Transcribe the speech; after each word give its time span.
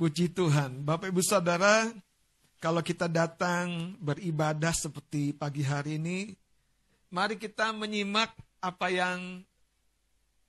Puji 0.00 0.32
Tuhan. 0.32 0.80
Bapak 0.80 1.12
Ibu 1.12 1.20
Saudara, 1.20 1.84
kalau 2.56 2.80
kita 2.80 3.04
datang 3.04 4.00
beribadah 4.00 4.72
seperti 4.72 5.36
pagi 5.36 5.60
hari 5.60 6.00
ini, 6.00 6.32
mari 7.12 7.36
kita 7.36 7.68
menyimak 7.76 8.32
apa 8.64 8.88
yang 8.88 9.44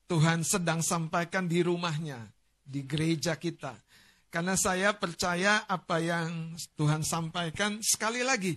Tuhan 0.07 0.47
sedang 0.47 0.79
sampaikan 0.79 1.51
di 1.51 1.59
rumahnya, 1.67 2.31
di 2.63 2.87
gereja 2.87 3.35
kita. 3.35 3.75
Karena 4.31 4.55
saya 4.55 4.95
percaya 4.95 5.67
apa 5.67 5.99
yang 5.99 6.55
Tuhan 6.79 7.03
sampaikan 7.03 7.83
sekali 7.83 8.23
lagi 8.23 8.55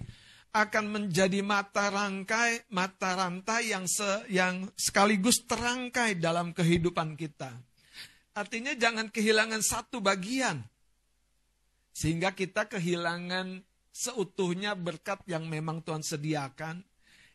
akan 0.54 0.94
menjadi 0.94 1.42
mata 1.42 1.90
rangkai, 1.90 2.70
mata 2.70 3.18
rantai 3.18 3.74
yang 3.74 3.90
se, 3.90 4.30
yang 4.30 4.70
sekaligus 4.78 5.42
terangkai 5.42 6.22
dalam 6.22 6.54
kehidupan 6.54 7.18
kita. 7.18 7.50
Artinya 8.38 8.78
jangan 8.78 9.10
kehilangan 9.10 9.58
satu 9.58 9.98
bagian. 9.98 10.62
Sehingga 11.94 12.34
kita 12.34 12.66
kehilangan 12.66 13.62
seutuhnya 13.94 14.74
berkat 14.74 15.22
yang 15.30 15.46
memang 15.46 15.78
Tuhan 15.86 16.02
sediakan 16.02 16.82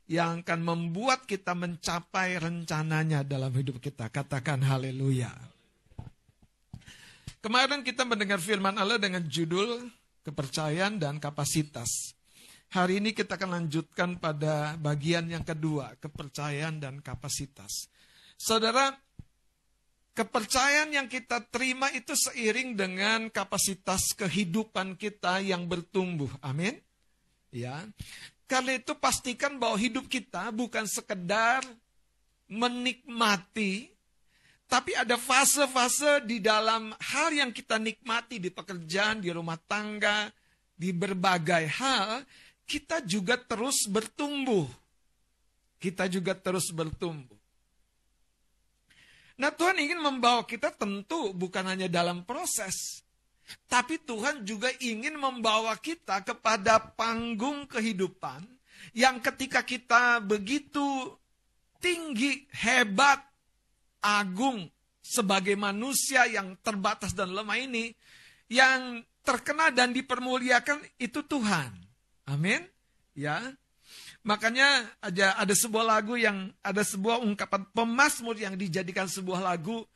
yang 0.10 0.44
akan 0.44 0.60
membuat 0.60 1.24
kita 1.24 1.56
mencapai 1.56 2.36
rencananya 2.36 3.24
dalam 3.24 3.56
hidup 3.56 3.80
kita. 3.80 4.12
Katakan 4.12 4.60
haleluya. 4.68 5.32
Kemarin 7.40 7.88
kita 7.88 8.04
mendengar 8.04 8.44
firman 8.44 8.76
Allah 8.76 9.00
dengan 9.00 9.24
judul 9.24 9.88
kepercayaan 10.28 11.00
dan 11.00 11.24
kapasitas. 11.24 12.12
Hari 12.70 13.00
ini 13.00 13.16
kita 13.16 13.40
akan 13.40 13.64
lanjutkan 13.64 14.20
pada 14.20 14.76
bagian 14.76 15.26
yang 15.32 15.42
kedua, 15.42 15.96
kepercayaan 16.04 16.84
dan 16.84 17.00
kapasitas. 17.00 17.88
Saudara, 18.36 18.94
Kepercayaan 20.20 20.92
yang 20.92 21.08
kita 21.08 21.48
terima 21.48 21.88
itu 21.96 22.12
seiring 22.12 22.76
dengan 22.76 23.32
kapasitas 23.32 24.12
kehidupan 24.20 25.00
kita 25.00 25.40
yang 25.40 25.64
bertumbuh. 25.64 26.28
Amin. 26.44 26.76
Ya. 27.56 27.88
Karena 28.44 28.76
itu 28.76 29.00
pastikan 29.00 29.56
bahwa 29.56 29.80
hidup 29.80 30.12
kita 30.12 30.52
bukan 30.52 30.84
sekedar 30.92 31.64
menikmati, 32.52 33.96
tapi 34.68 34.92
ada 34.92 35.16
fase-fase 35.16 36.28
di 36.28 36.44
dalam 36.44 36.92
hal 37.00 37.32
yang 37.32 37.56
kita 37.56 37.80
nikmati 37.80 38.44
di 38.44 38.52
pekerjaan, 38.52 39.24
di 39.24 39.32
rumah 39.32 39.56
tangga, 39.56 40.28
di 40.76 40.92
berbagai 40.92 41.64
hal, 41.80 42.28
kita 42.68 43.08
juga 43.08 43.40
terus 43.40 43.88
bertumbuh. 43.88 44.68
Kita 45.80 46.12
juga 46.12 46.36
terus 46.36 46.76
bertumbuh. 46.76 47.39
Nah 49.40 49.56
Tuhan 49.56 49.80
ingin 49.80 50.04
membawa 50.04 50.44
kita 50.44 50.76
tentu 50.76 51.32
bukan 51.32 51.64
hanya 51.64 51.88
dalam 51.88 52.28
proses. 52.28 53.02
Tapi 53.66 53.98
Tuhan 54.06 54.46
juga 54.46 54.70
ingin 54.78 55.18
membawa 55.18 55.74
kita 55.80 56.22
kepada 56.22 56.78
panggung 56.94 57.66
kehidupan 57.66 58.46
yang 58.94 59.18
ketika 59.24 59.66
kita 59.66 60.22
begitu 60.22 61.18
tinggi, 61.82 62.46
hebat, 62.54 63.24
agung 64.04 64.70
sebagai 65.02 65.58
manusia 65.58 66.30
yang 66.30 66.54
terbatas 66.62 67.18
dan 67.18 67.34
lemah 67.34 67.58
ini, 67.58 67.90
yang 68.52 69.02
terkena 69.26 69.74
dan 69.74 69.96
dipermuliakan 69.96 70.86
itu 71.02 71.26
Tuhan. 71.26 71.74
Amin. 72.30 72.62
Ya. 73.18 73.42
Makanya 74.20 75.00
ada 75.00 75.40
ada 75.40 75.56
sebuah 75.56 75.86
lagu 75.88 76.20
yang 76.20 76.52
ada 76.60 76.84
sebuah 76.84 77.24
ungkapan 77.24 77.64
pemazmur 77.72 78.36
yang 78.36 78.60
dijadikan 78.60 79.08
sebuah 79.08 79.40
lagu 79.40 79.88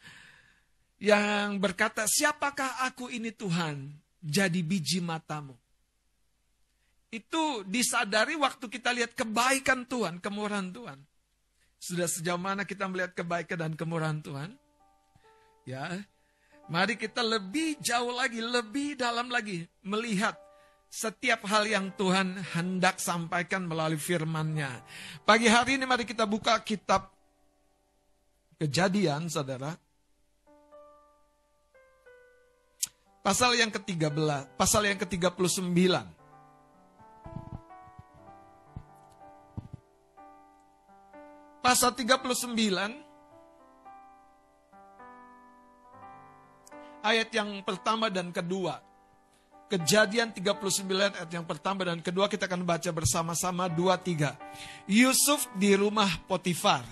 yang 1.03 1.59
berkata, 1.59 2.07
"Siapakah 2.07 2.88
aku 2.88 3.11
ini 3.11 3.35
Tuhan? 3.35 3.91
Jadi 4.23 4.63
biji 4.63 5.03
matamu." 5.03 5.59
Itu 7.13 7.61
disadari 7.67 8.33
waktu 8.39 8.65
kita 8.71 8.89
lihat 8.95 9.13
kebaikan 9.13 9.85
Tuhan, 9.85 10.17
kemurahan 10.23 10.71
Tuhan. 10.71 10.97
Sudah 11.77 12.08
sejauh 12.08 12.39
mana 12.39 12.64
kita 12.64 12.87
melihat 12.87 13.11
kebaikan 13.14 13.59
dan 13.59 13.73
kemurahan 13.75 14.23
Tuhan? 14.23 14.55
Ya. 15.67 15.99
Mari 16.71 16.95
kita 16.95 17.19
lebih 17.19 17.75
jauh 17.83 18.15
lagi, 18.15 18.39
lebih 18.39 18.95
dalam 18.95 19.27
lagi 19.27 19.67
melihat 19.83 20.39
setiap 20.93 21.49
hal 21.49 21.65
yang 21.65 21.89
Tuhan 21.98 22.37
hendak 22.54 23.02
sampaikan 23.02 23.65
melalui 23.65 23.98
firman-Nya. 23.98 24.86
Pagi 25.26 25.49
hari 25.49 25.81
ini 25.81 25.89
mari 25.89 26.05
kita 26.05 26.30
buka 26.30 26.61
kitab 26.61 27.09
Kejadian, 28.61 29.26
Saudara. 29.26 29.73
Pasal 33.26 33.58
yang 33.58 33.73
ke-13, 33.73 34.54
pasal 34.54 34.86
yang 34.86 35.02
ke-39. 35.02 35.65
Pasal 41.64 41.92
39 41.98 42.21
ayat 47.02 47.30
yang 47.33 47.49
pertama 47.65 48.14
dan 48.14 48.30
kedua. 48.30 48.92
Kejadian 49.73 50.30
39 50.30 50.86
ayat 51.17 51.32
yang 51.34 51.50
pertama 51.50 51.82
dan 51.82 51.98
kedua 51.98 52.30
kita 52.30 52.45
akan 52.45 52.61
baca 52.61 52.94
bersama-sama 52.94 53.66
2 53.66 53.89
3. 54.06 54.86
Yusuf 54.86 55.50
di 55.58 55.73
rumah 55.73 56.14
Potifar. 56.30 56.86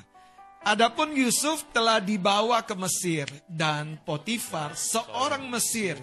Adapun 0.66 1.14
Yusuf 1.14 1.62
telah 1.69 2.02
dibawa 2.02 2.66
ke 2.66 2.74
Mesir 2.74 3.30
dan 3.46 4.02
Potifar 4.02 4.74
seorang 4.74 5.46
Mesir, 5.53 5.94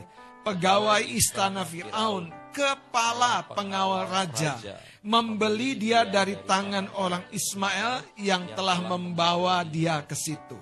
pegawai 0.46 1.02
istana 1.02 1.66
Firaun, 1.66 2.30
kepala 2.54 3.42
pengawal 3.50 4.06
raja, 4.06 4.54
membeli 5.02 5.74
dia 5.74 6.06
dari 6.06 6.38
tangan 6.46 6.94
orang 6.94 7.26
Ismail 7.34 8.22
yang 8.22 8.54
telah 8.54 8.86
membawa 8.86 9.66
dia 9.66 9.98
ke 10.06 10.14
situ. 10.14 10.54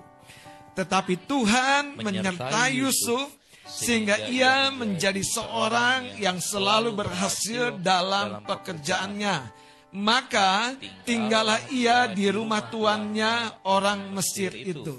Tetapi 0.73 1.13
Tuhan 1.29 2.01
menyertai 2.01 2.81
Yusuf 2.81 3.36
sehingga 3.77 4.17
ia 4.25 4.73
menjadi 4.73 5.21
seorang 5.21 6.17
yang 6.17 6.41
selalu 6.41 6.97
berhasil 6.97 7.77
dalam 7.77 8.41
pekerjaannya. 8.41 9.53
Maka 9.93 10.73
tinggallah 11.05 11.61
ia 11.69 12.09
di 12.09 12.27
rumah 12.33 12.65
tuannya 12.73 13.63
orang 13.69 14.11
Mesir 14.17 14.51
itu. 14.51 14.97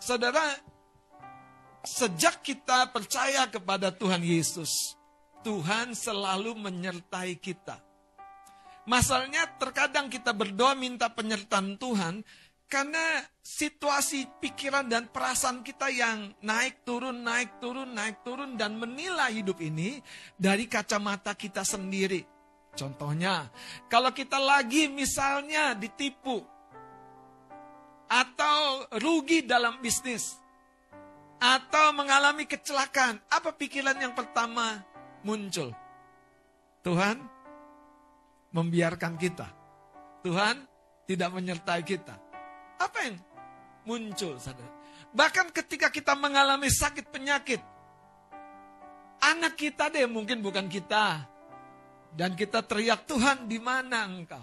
Saudara, 0.00 0.42
sejak 1.84 2.40
kita 2.40 2.88
percaya 2.88 3.44
kepada 3.52 3.92
Tuhan 3.92 4.24
Yesus, 4.24 4.96
Tuhan 5.44 5.92
selalu 5.92 6.56
menyertai 6.56 7.36
kita. 7.36 7.84
Masalahnya 8.88 9.44
terkadang 9.60 10.08
kita 10.08 10.32
berdoa 10.32 10.72
minta 10.74 11.12
penyertaan 11.12 11.76
Tuhan, 11.76 12.24
karena 12.70 13.26
situasi 13.42 14.38
pikiran 14.38 14.86
dan 14.86 15.10
perasaan 15.10 15.66
kita 15.66 15.90
yang 15.90 16.30
naik 16.38 16.86
turun, 16.86 17.26
naik 17.26 17.58
turun, 17.58 17.90
naik 17.90 18.22
turun 18.22 18.54
dan 18.54 18.78
menilai 18.78 19.34
hidup 19.34 19.58
ini 19.58 19.98
dari 20.38 20.70
kacamata 20.70 21.34
kita 21.34 21.66
sendiri. 21.66 22.22
Contohnya, 22.78 23.50
kalau 23.90 24.14
kita 24.14 24.38
lagi 24.38 24.86
misalnya 24.86 25.74
ditipu 25.74 26.38
atau 28.06 28.86
rugi 29.02 29.42
dalam 29.42 29.82
bisnis 29.82 30.38
atau 31.42 31.90
mengalami 31.90 32.46
kecelakaan, 32.46 33.18
apa 33.34 33.50
pikiran 33.50 33.98
yang 33.98 34.14
pertama 34.14 34.78
muncul? 35.26 35.74
Tuhan 36.86 37.18
membiarkan 38.54 39.18
kita. 39.18 39.50
Tuhan 40.22 40.62
tidak 41.10 41.30
menyertai 41.34 41.82
kita. 41.82 42.29
Apa 42.80 42.98
yang 43.04 43.16
muncul, 43.84 44.40
saudara? 44.40 44.72
Bahkan 45.12 45.52
ketika 45.52 45.92
kita 45.92 46.16
mengalami 46.16 46.72
sakit 46.72 47.12
penyakit, 47.12 47.60
anak 49.20 49.60
kita 49.60 49.92
deh 49.92 50.08
mungkin 50.08 50.40
bukan 50.40 50.64
kita. 50.64 51.28
Dan 52.10 52.34
kita 52.34 52.64
teriak, 52.64 53.06
Tuhan 53.06 53.46
di 53.46 53.62
mana 53.62 54.02
engkau? 54.08 54.42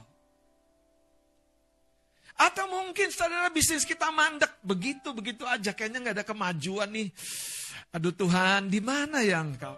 Atau 2.37 2.69
mungkin 2.69 3.09
saudara 3.09 3.49
bisnis 3.49 3.83
kita 3.83 4.13
mandek, 4.13 4.61
begitu-begitu 4.61 5.43
aja, 5.43 5.73
kayaknya 5.73 5.99
nggak 6.05 6.15
ada 6.21 6.25
kemajuan 6.27 6.87
nih. 6.93 7.09
Aduh 7.91 8.13
Tuhan, 8.13 8.69
di 8.69 8.77
mana 8.77 9.25
ya 9.25 9.41
engkau? 9.41 9.73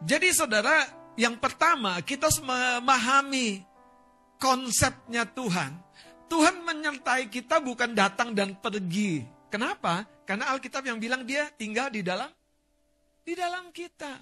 Jadi 0.00 0.32
saudara, 0.32 0.88
yang 1.20 1.36
pertama 1.36 2.00
kita 2.00 2.32
memahami 2.40 3.60
konsepnya 4.40 5.28
Tuhan, 5.28 5.76
Tuhan 6.32 6.64
menyertai 6.64 7.28
kita 7.28 7.60
bukan 7.60 7.92
datang 7.92 8.32
dan 8.32 8.56
pergi. 8.56 9.22
Kenapa? 9.52 10.08
Karena 10.24 10.50
Alkitab 10.56 10.82
yang 10.88 10.96
bilang 10.96 11.28
dia 11.28 11.52
tinggal 11.54 11.92
di 11.92 12.00
dalam 12.00 12.32
di 13.20 13.36
dalam 13.36 13.68
kita. 13.70 14.16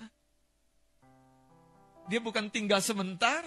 Dia 2.08 2.18
bukan 2.18 2.50
tinggal 2.50 2.82
sebentar 2.82 3.44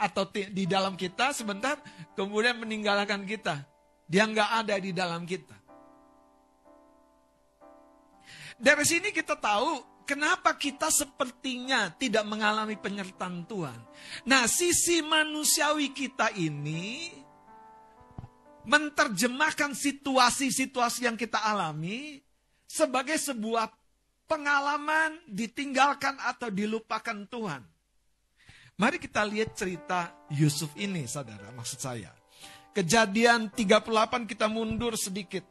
atau 0.00 0.24
di 0.32 0.64
dalam 0.64 0.96
kita 0.96 1.36
sebentar 1.36 1.76
kemudian 2.16 2.56
meninggalkan 2.56 3.28
kita. 3.28 3.60
Dia 4.08 4.24
nggak 4.26 4.50
ada 4.64 4.74
di 4.80 4.90
dalam 4.96 5.28
kita. 5.28 5.58
Dari 8.60 8.84
sini 8.84 9.10
kita 9.10 9.36
tahu 9.36 9.99
kenapa 10.10 10.58
kita 10.58 10.90
sepertinya 10.90 11.94
tidak 11.94 12.26
mengalami 12.26 12.74
penyertaan 12.74 13.46
Tuhan. 13.46 13.78
Nah, 14.26 14.50
sisi 14.50 15.06
manusiawi 15.06 15.94
kita 15.94 16.34
ini 16.34 17.14
menerjemahkan 18.66 19.70
situasi-situasi 19.70 21.06
yang 21.06 21.14
kita 21.14 21.38
alami 21.38 22.18
sebagai 22.66 23.22
sebuah 23.22 23.70
pengalaman 24.26 25.22
ditinggalkan 25.30 26.18
atau 26.18 26.50
dilupakan 26.50 27.30
Tuhan. 27.30 27.62
Mari 28.82 28.98
kita 28.98 29.22
lihat 29.22 29.54
cerita 29.54 30.26
Yusuf 30.34 30.74
ini, 30.74 31.06
saudara, 31.06 31.54
maksud 31.54 31.78
saya. 31.78 32.10
Kejadian 32.74 33.54
38 33.54 34.26
kita 34.26 34.50
mundur 34.50 34.98
sedikit. 34.98 35.46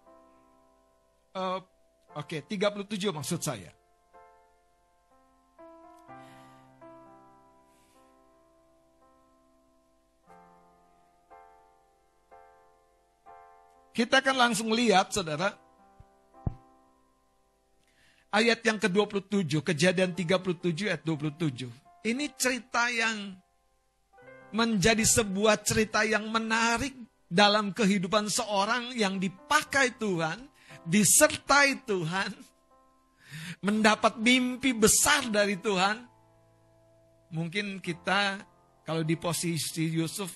Uh, 1.31 1.63
Oke, 2.17 2.41
okay, 2.41 2.57
37 2.57 3.13
maksud 3.13 3.38
saya. 3.38 3.78
Kita 13.94 14.21
akan 14.21 14.36
langsung 14.38 14.69
lihat, 14.71 15.12
saudara. 15.12 15.53
Ayat 18.30 18.62
yang 18.62 18.77
ke-27, 18.77 19.65
kejadian 19.65 20.13
37 20.13 20.86
ayat 20.86 21.01
27. 21.01 21.65
Ini 22.06 22.25
cerita 22.38 22.86
yang 22.94 23.33
menjadi 24.53 25.01
sebuah 25.01 25.62
cerita 25.65 26.06
yang 26.06 26.30
menarik 26.30 26.94
dalam 27.30 27.74
kehidupan 27.74 28.30
seorang 28.30 28.94
yang 28.97 29.18
dipakai 29.18 29.97
Tuhan, 29.97 30.45
disertai 30.85 31.85
Tuhan, 31.85 32.33
mendapat 33.62 34.18
mimpi 34.18 34.74
besar 34.74 35.30
dari 35.30 35.57
Tuhan. 35.57 36.06
Mungkin 37.30 37.77
kita 37.81 38.42
kalau 38.85 39.06
di 39.06 39.13
posisi 39.13 39.85
Yusuf, 39.85 40.33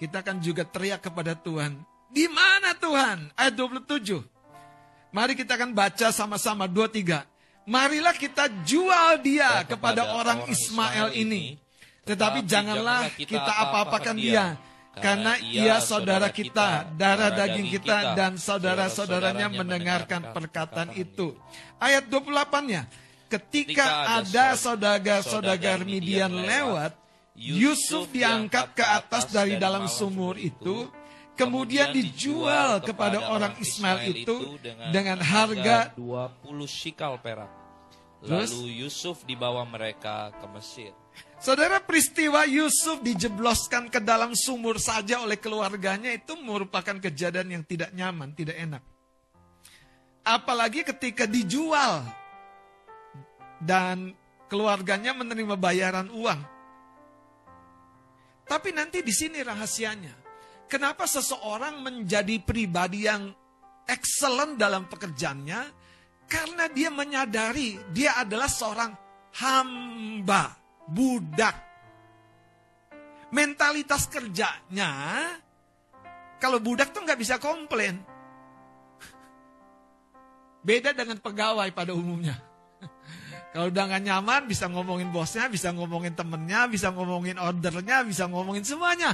kita 0.00 0.24
akan 0.24 0.40
juga 0.40 0.64
teriak 0.64 1.04
kepada 1.04 1.36
Tuhan, 1.36 1.76
di 2.12 2.28
mana 2.28 2.76
Tuhan? 2.76 3.32
Ayat 3.32 3.56
27. 3.56 4.20
Mari 5.12 5.32
kita 5.32 5.56
akan 5.56 5.72
baca 5.72 6.08
sama-sama 6.12 6.68
23. 6.68 7.24
Marilah 7.64 8.12
kita 8.12 8.48
jual 8.68 9.20
dia 9.24 9.64
kepada, 9.64 10.04
kepada 10.04 10.12
orang 10.20 10.40
Ismail 10.52 11.16
ini. 11.16 11.56
Tetapi 12.04 12.44
janganlah 12.44 13.08
kita 13.16 13.40
apa-apakan 13.40 14.16
dia. 14.18 14.60
Karena 14.92 15.40
ia 15.40 15.80
saudara 15.80 16.28
kita, 16.28 16.84
darah 17.00 17.32
daging 17.32 17.72
kita, 17.72 18.12
dan 18.12 18.36
saudara-saudaranya 18.36 19.48
mendengarkan 19.48 20.36
perkataan 20.36 20.92
itu. 20.92 21.32
Ayat 21.80 22.12
28-nya. 22.12 22.84
Ketika 23.32 24.20
ada 24.20 24.52
saudagar-saudagar 24.52 25.88
Midian 25.88 26.28
lewat, 26.28 26.92
Yusuf 27.32 28.12
diangkat 28.12 28.76
ke 28.76 28.84
atas 28.84 29.32
dari 29.32 29.56
dalam 29.56 29.88
sumur 29.88 30.36
itu, 30.36 30.92
kemudian 31.36 31.90
dijual 31.92 32.80
kepada 32.84 33.32
orang 33.32 33.56
Ismail 33.58 34.12
itu 34.12 34.56
dengan 34.92 35.18
harga 35.20 35.92
20 35.96 36.42
shikal 36.68 37.18
perak. 37.20 37.50
Lalu 38.22 38.86
Yusuf 38.86 39.26
dibawa 39.26 39.66
mereka 39.66 40.30
ke 40.38 40.46
Mesir. 40.54 40.92
Saudara 41.42 41.82
peristiwa 41.82 42.46
Yusuf 42.46 43.02
dijebloskan 43.02 43.90
ke 43.90 43.98
dalam 43.98 44.30
sumur 44.38 44.78
saja 44.78 45.26
oleh 45.26 45.42
keluarganya 45.42 46.14
itu 46.14 46.38
merupakan 46.38 46.94
kejadian 47.02 47.58
yang 47.58 47.64
tidak 47.66 47.90
nyaman, 47.90 48.30
tidak 48.30 48.54
enak. 48.62 48.82
Apalagi 50.22 50.86
ketika 50.86 51.26
dijual 51.26 52.06
dan 53.58 54.14
keluarganya 54.46 55.18
menerima 55.18 55.58
bayaran 55.58 56.06
uang. 56.14 56.40
Tapi 58.46 58.70
nanti 58.70 59.02
di 59.02 59.10
sini 59.10 59.42
rahasianya. 59.42 60.21
Kenapa 60.72 61.04
seseorang 61.04 61.84
menjadi 61.84 62.40
pribadi 62.40 63.04
yang 63.04 63.28
excellent 63.84 64.56
dalam 64.56 64.88
pekerjaannya? 64.88 65.60
Karena 66.24 66.64
dia 66.72 66.88
menyadari 66.88 67.76
dia 67.92 68.16
adalah 68.16 68.48
seorang 68.48 68.88
hamba, 69.36 70.56
budak. 70.88 71.52
Mentalitas 73.36 74.08
kerjanya, 74.08 74.92
kalau 76.40 76.56
budak 76.56 76.96
tuh 76.96 77.04
nggak 77.04 77.20
bisa 77.20 77.36
komplain. 77.36 78.00
Beda 80.64 80.96
dengan 80.96 81.20
pegawai 81.20 81.68
pada 81.76 81.92
umumnya. 81.92 82.40
Kalau 83.52 83.68
udah 83.68 83.84
gak 83.84 84.00
nyaman, 84.08 84.48
bisa 84.48 84.64
ngomongin 84.72 85.12
bosnya, 85.12 85.44
bisa 85.52 85.68
ngomongin 85.76 86.16
temennya, 86.16 86.64
bisa 86.72 86.88
ngomongin 86.88 87.36
ordernya, 87.36 88.00
bisa 88.08 88.24
ngomongin 88.24 88.64
semuanya. 88.64 89.12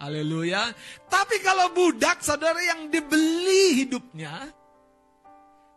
Haleluya. 0.00 0.72
Tapi 1.12 1.44
kalau 1.44 1.76
budak 1.76 2.24
saudara 2.24 2.56
yang 2.64 2.88
dibeli 2.88 3.84
hidupnya, 3.84 4.48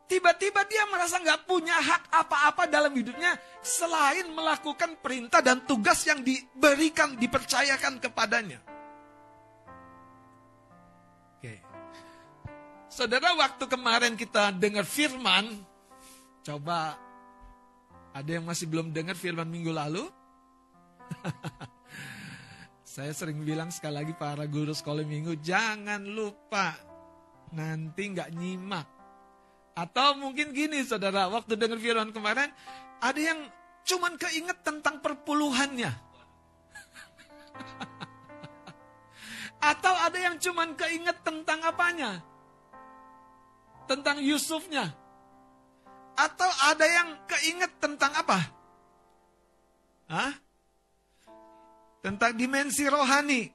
tiba-tiba 0.07 0.63
dia 0.63 0.87
merasa 0.87 1.19
nggak 1.19 1.43
punya 1.43 1.75
hak 1.75 2.07
apa-apa 2.07 2.63
dalam 2.71 2.95
hidupnya 2.95 3.35
selain 3.59 4.31
melakukan 4.31 4.95
perintah 5.03 5.43
dan 5.43 5.67
tugas 5.67 6.07
yang 6.07 6.23
diberikan, 6.23 7.19
dipercayakan 7.19 7.99
kepadanya. 7.99 8.63
Oke. 11.35 11.59
Saudara, 12.87 13.35
waktu 13.35 13.67
kemarin 13.67 14.15
kita 14.15 14.55
dengar 14.55 14.87
firman, 14.87 15.51
coba 16.47 16.95
ada 18.15 18.29
yang 18.31 18.47
masih 18.47 18.71
belum 18.71 18.95
dengar 18.95 19.19
firman 19.19 19.51
minggu 19.51 19.75
lalu? 19.75 20.07
Saya 22.93 23.09
sering 23.09 23.41
bilang 23.41 23.73
sekali 23.73 24.05
lagi 24.05 24.13
para 24.13 24.45
guru 24.45 24.69
sekolah 24.69 25.01
minggu, 25.01 25.41
jangan 25.41 26.05
lupa 26.05 26.77
nanti 27.49 28.13
nggak 28.13 28.29
nyimak. 28.37 28.85
Atau 29.73 30.13
mungkin 30.21 30.53
gini 30.53 30.85
saudara, 30.85 31.25
waktu 31.25 31.57
dengar 31.57 31.81
firman 31.81 32.13
kemarin, 32.13 32.53
ada 33.01 33.17
yang 33.17 33.49
cuman 33.81 34.13
keinget 34.13 34.61
tentang 34.61 35.01
perpuluhannya. 35.01 35.89
Atau 39.73 39.93
ada 39.97 40.17
yang 40.21 40.37
cuman 40.37 40.77
keinget 40.77 41.17
tentang 41.25 41.65
apanya? 41.65 42.21
Tentang 43.89 44.21
Yusufnya. 44.21 44.93
Atau 46.13 46.49
ada 46.69 46.85
yang 46.85 47.25
keinget 47.25 47.73
tentang 47.81 48.13
apa? 48.13 48.37
Hah? 50.13 50.52
Tentang 52.03 52.35
dimensi 52.35 52.83
rohani. 52.91 53.47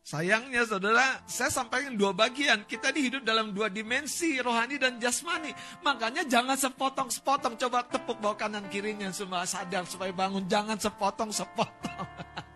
Sayangnya 0.00 0.66
saudara, 0.66 1.22
saya 1.30 1.54
sampaikan 1.54 1.94
dua 1.94 2.10
bagian. 2.10 2.66
Kita 2.66 2.90
dihidup 2.90 3.22
dalam 3.22 3.54
dua 3.54 3.70
dimensi, 3.70 4.42
rohani 4.42 4.74
dan 4.74 4.98
jasmani. 4.98 5.54
Makanya 5.86 6.26
jangan 6.26 6.58
sepotong-sepotong. 6.58 7.54
Coba 7.54 7.86
tepuk 7.86 8.18
bawah 8.18 8.34
kanan 8.34 8.66
kirinya 8.66 9.06
semua 9.14 9.46
sadar 9.46 9.86
supaya 9.86 10.10
bangun. 10.10 10.50
Jangan 10.50 10.82
sepotong-sepotong. 10.82 12.10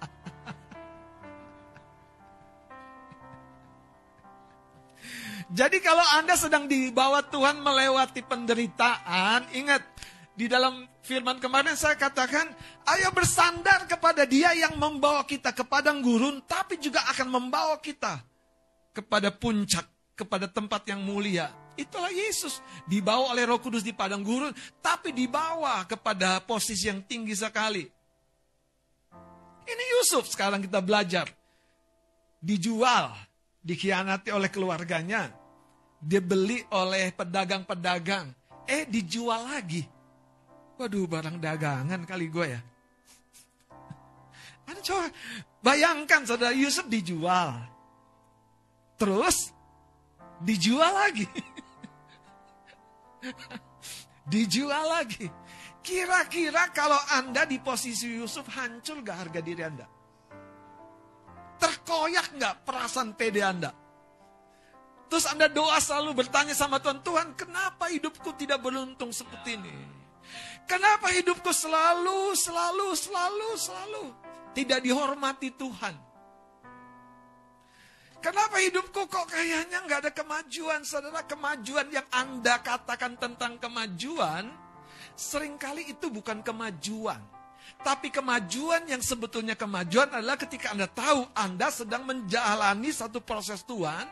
Jadi 5.55 5.79
kalau 5.79 6.03
Anda 6.19 6.35
sedang 6.35 6.67
dibawa 6.67 7.23
Tuhan 7.23 7.63
melewati 7.63 8.27
penderitaan, 8.27 9.47
ingat 9.55 9.87
di 10.35 10.51
dalam 10.51 10.83
firman 11.07 11.39
kemarin 11.39 11.79
saya 11.79 11.95
katakan, 11.95 12.51
ayo 12.91 13.09
bersandar 13.15 13.87
kepada 13.87 14.27
dia 14.27 14.51
yang 14.59 14.75
membawa 14.75 15.23
kita 15.23 15.55
ke 15.55 15.63
padang 15.63 16.03
gurun, 16.03 16.43
tapi 16.43 16.75
juga 16.83 17.07
akan 17.15 17.39
membawa 17.39 17.79
kita 17.79 18.19
kepada 18.91 19.31
puncak, 19.31 19.87
kepada 20.19 20.51
tempat 20.51 20.91
yang 20.91 21.07
mulia. 21.07 21.55
Itulah 21.79 22.11
Yesus. 22.11 22.59
Dibawa 22.91 23.31
oleh 23.31 23.47
roh 23.47 23.63
kudus 23.63 23.87
di 23.87 23.95
padang 23.95 24.27
gurun, 24.27 24.51
tapi 24.83 25.15
dibawa 25.15 25.87
kepada 25.87 26.43
posisi 26.43 26.91
yang 26.91 27.07
tinggi 27.07 27.39
sekali. 27.39 27.87
Ini 29.65 29.85
Yusuf 29.99 30.35
sekarang 30.35 30.67
kita 30.67 30.83
belajar. 30.83 31.31
Dijual, 32.43 33.15
dikhianati 33.63 34.35
oleh 34.35 34.51
keluarganya, 34.51 35.31
dibeli 36.03 36.61
oleh 36.75 37.15
pedagang-pedagang, 37.15 38.35
eh 38.69 38.85
dijual 38.85 39.49
lagi 39.49 39.94
Waduh, 40.85 41.09
barang 41.09 41.41
dagangan 41.41 42.05
kali 42.05 42.29
gue 42.29 42.45
ya. 42.45 42.61
Anda 44.69 44.85
coba 44.85 45.09
bayangkan 45.65 46.29
saudara 46.29 46.53
Yusuf 46.53 46.85
dijual. 46.93 47.57
Terus 49.01 49.49
dijual 50.45 50.93
lagi. 50.93 51.25
dijual 54.37 54.85
lagi. 54.93 55.25
Kira-kira 55.81 56.69
kalau 56.77 57.01
Anda 57.17 57.49
di 57.49 57.65
posisi 57.65 58.21
Yusuf 58.21 58.45
hancur 58.53 59.01
gak 59.01 59.25
harga 59.25 59.41
diri 59.41 59.65
Anda? 59.65 59.89
Terkoyak 61.65 62.37
gak 62.37 62.69
perasaan 62.69 63.17
pede 63.17 63.41
Anda? 63.41 63.73
Terus 65.09 65.25
Anda 65.33 65.49
doa 65.49 65.81
selalu 65.81 66.29
bertanya 66.29 66.53
sama 66.53 66.77
Tuhan, 66.77 67.01
Tuhan 67.01 67.33
kenapa 67.33 67.89
hidupku 67.89 68.37
tidak 68.37 68.61
beruntung 68.61 69.17
seperti 69.17 69.57
ini? 69.57 69.94
Kenapa 70.65 71.13
hidupku 71.13 71.53
selalu, 71.53 72.33
selalu, 72.33 72.97
selalu, 72.97 73.49
selalu 73.57 74.05
tidak 74.57 74.81
dihormati 74.81 75.53
Tuhan? 75.53 75.95
Kenapa 78.25 78.57
hidupku 78.57 79.05
kok 79.05 79.29
kayaknya 79.29 79.85
nggak 79.85 80.09
ada 80.09 80.13
kemajuan, 80.17 80.81
saudara? 80.81 81.21
Kemajuan 81.29 81.93
yang 81.93 82.09
Anda 82.09 82.57
katakan 82.65 83.21
tentang 83.21 83.61
kemajuan, 83.61 84.49
sering 85.13 85.61
kali 85.61 85.93
itu 85.93 86.09
bukan 86.09 86.41
kemajuan. 86.41 87.21
Tapi 87.85 88.09
kemajuan 88.09 88.89
yang 88.89 89.05
sebetulnya 89.05 89.53
kemajuan 89.53 90.09
adalah 90.09 90.41
ketika 90.41 90.73
Anda 90.73 90.89
tahu 90.89 91.29
Anda 91.37 91.69
sedang 91.69 92.09
menjalani 92.09 92.89
satu 92.97 93.21
proses 93.21 93.61
Tuhan, 93.69 94.09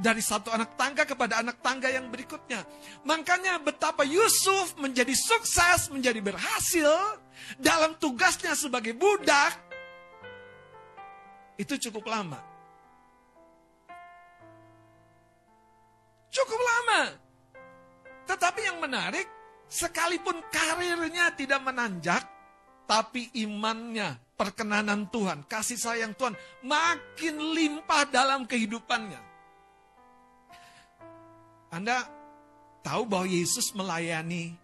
dari 0.00 0.24
satu 0.24 0.48
anak 0.48 0.74
tangga 0.80 1.04
kepada 1.04 1.44
anak 1.44 1.60
tangga 1.60 1.92
yang 1.92 2.08
berikutnya. 2.08 2.64
Makanya 3.04 3.60
betapa 3.60 4.06
Yusuf 4.06 4.74
menjadi 4.80 5.12
sukses, 5.12 5.92
menjadi 5.92 6.24
berhasil 6.24 7.20
dalam 7.60 7.96
tugasnya 8.00 8.56
sebagai 8.56 8.96
budak. 8.96 9.56
Itu 11.60 11.76
cukup 11.76 12.08
lama. 12.08 12.40
Cukup 16.32 16.60
lama. 16.62 17.02
Tetapi 18.24 18.60
yang 18.64 18.78
menarik, 18.80 19.26
sekalipun 19.68 20.40
karirnya 20.48 21.34
tidak 21.34 21.60
menanjak, 21.60 22.22
tapi 22.86 23.28
imannya, 23.38 24.18
perkenanan 24.34 25.10
Tuhan, 25.12 25.44
kasih 25.46 25.78
sayang 25.78 26.16
Tuhan 26.16 26.34
makin 26.64 27.54
limpah 27.54 28.08
dalam 28.08 28.48
kehidupannya. 28.48 29.29
Anda 31.70 32.02
tahu 32.82 33.06
bahwa 33.06 33.30
Yesus 33.30 33.70
melayani, 33.78 34.58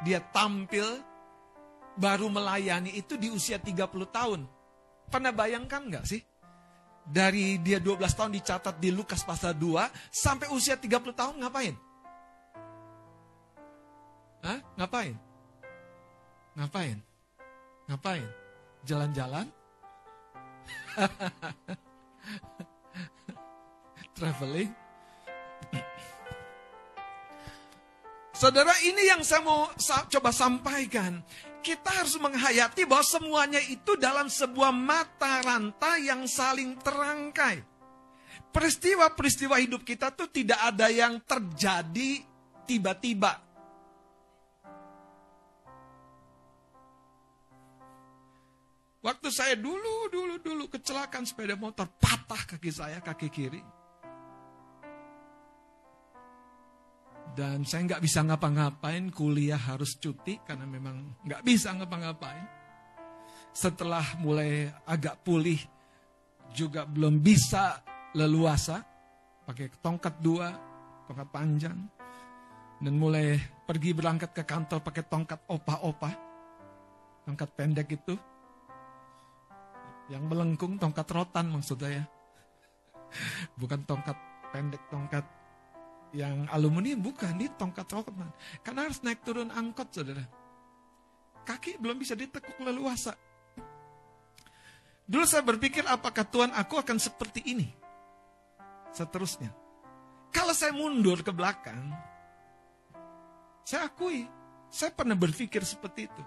dia 0.00 0.24
tampil 0.32 1.04
baru 2.00 2.32
melayani 2.32 2.96
itu 2.96 3.20
di 3.20 3.28
usia 3.28 3.60
30 3.60 3.76
tahun. 4.08 4.48
Pernah 5.12 5.36
bayangkan 5.36 5.84
nggak 5.84 6.08
sih? 6.08 6.24
Dari 7.04 7.60
dia 7.60 7.76
12 7.76 8.16
tahun 8.16 8.32
dicatat 8.32 8.80
di 8.80 8.88
Lukas 8.88 9.20
pasal 9.20 9.52
2 9.52 9.84
sampai 10.08 10.48
usia 10.52 10.80
30 10.80 11.12
tahun 11.12 11.44
ngapain? 11.44 11.76
Hah? 14.40 14.58
Ngapain? 14.80 15.12
Ngapain? 16.56 16.96
Ngapain? 17.88 18.26
Jalan-jalan? 18.88 19.44
Traveling? 24.16 24.72
Saudara, 28.40 28.72
ini 28.88 29.04
yang 29.04 29.20
saya 29.20 29.44
mau 29.44 29.68
coba 29.84 30.32
sampaikan. 30.32 31.20
Kita 31.60 31.92
harus 31.92 32.16
menghayati 32.16 32.88
bahwa 32.88 33.04
semuanya 33.04 33.60
itu 33.68 34.00
dalam 34.00 34.32
sebuah 34.32 34.72
mata 34.72 35.44
rantai 35.44 36.08
yang 36.08 36.24
saling 36.24 36.72
terangkai. 36.80 37.60
Peristiwa-peristiwa 38.48 39.60
hidup 39.60 39.84
kita 39.84 40.08
tuh 40.16 40.32
tidak 40.32 40.56
ada 40.56 40.88
yang 40.88 41.20
terjadi 41.20 42.24
tiba-tiba. 42.64 43.44
Waktu 49.04 49.28
saya 49.28 49.52
dulu, 49.52 50.08
dulu, 50.08 50.40
dulu 50.40 50.64
kecelakaan 50.72 51.28
sepeda 51.28 51.60
motor, 51.60 51.92
patah 52.00 52.56
kaki 52.56 52.72
saya, 52.72 53.04
kaki 53.04 53.28
kiri. 53.28 53.79
Dan 57.30 57.62
saya 57.62 57.86
nggak 57.86 58.02
bisa 58.02 58.26
ngapa-ngapain, 58.26 59.14
kuliah 59.14 59.60
harus 59.60 59.94
cuti 59.96 60.42
karena 60.42 60.66
memang 60.66 61.22
nggak 61.22 61.42
bisa 61.46 61.70
ngapa-ngapain. 61.72 62.46
Setelah 63.54 64.02
mulai 64.18 64.70
agak 64.86 65.22
pulih, 65.22 65.58
juga 66.50 66.82
belum 66.86 67.22
bisa 67.22 67.82
leluasa, 68.18 68.82
pakai 69.46 69.70
tongkat 69.78 70.18
dua, 70.18 70.50
tongkat 71.06 71.28
panjang. 71.30 71.78
Dan 72.80 72.96
mulai 72.96 73.36
pergi 73.68 73.92
berangkat 73.92 74.32
ke 74.32 74.42
kantor 74.42 74.80
pakai 74.80 75.04
tongkat 75.06 75.40
opa-opa, 75.46 76.10
tongkat 77.28 77.48
pendek 77.54 77.88
itu. 77.94 78.14
Yang 80.10 80.22
melengkung 80.26 80.74
tongkat 80.80 81.06
rotan 81.14 81.54
maksudnya 81.54 82.02
ya. 82.02 82.04
Bukan 83.54 83.86
tongkat 83.86 84.18
pendek, 84.50 84.82
tongkat 84.90 85.22
yang 86.10 86.46
aluminium 86.50 87.02
bukan 87.02 87.38
di 87.38 87.46
tongkat 87.54 87.86
rotan. 87.90 88.30
Karena 88.66 88.86
harus 88.86 89.02
naik 89.02 89.22
turun 89.22 89.50
angkot, 89.50 89.90
saudara. 89.94 90.26
Kaki 91.46 91.78
belum 91.78 91.98
bisa 91.98 92.18
ditekuk 92.18 92.58
leluasa. 92.62 93.14
Dulu 95.10 95.26
saya 95.26 95.42
berpikir 95.42 95.82
apakah 95.86 96.22
Tuhan 96.22 96.54
aku 96.54 96.78
akan 96.78 96.98
seperti 96.98 97.42
ini. 97.50 97.66
Seterusnya. 98.94 99.50
Kalau 100.30 100.54
saya 100.54 100.70
mundur 100.70 101.26
ke 101.26 101.34
belakang, 101.34 101.90
saya 103.66 103.90
akui, 103.90 104.22
saya 104.70 104.94
pernah 104.94 105.18
berpikir 105.18 105.66
seperti 105.66 106.06
itu. 106.06 106.22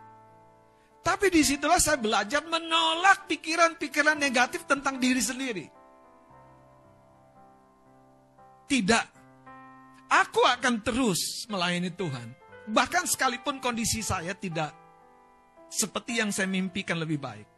Tapi 1.03 1.27
di 1.27 1.43
situlah 1.43 1.79
saya 1.79 1.99
belajar 1.99 2.43
menolak 2.47 3.27
pikiran-pikiran 3.27 4.15
negatif 4.15 4.63
tentang 4.67 4.99
diri 4.99 5.19
sendiri. 5.19 5.65
Tidak 8.67 9.22
Aku 10.13 10.45
akan 10.45 10.77
terus 10.85 11.49
melayani 11.49 11.89
Tuhan. 11.89 12.37
Bahkan 12.69 13.09
sekalipun 13.09 13.57
kondisi 13.57 14.05
saya 14.05 14.37
tidak 14.37 14.69
seperti 15.73 16.21
yang 16.21 16.29
saya 16.29 16.45
mimpikan 16.45 17.01
lebih 17.01 17.17
baik. 17.17 17.49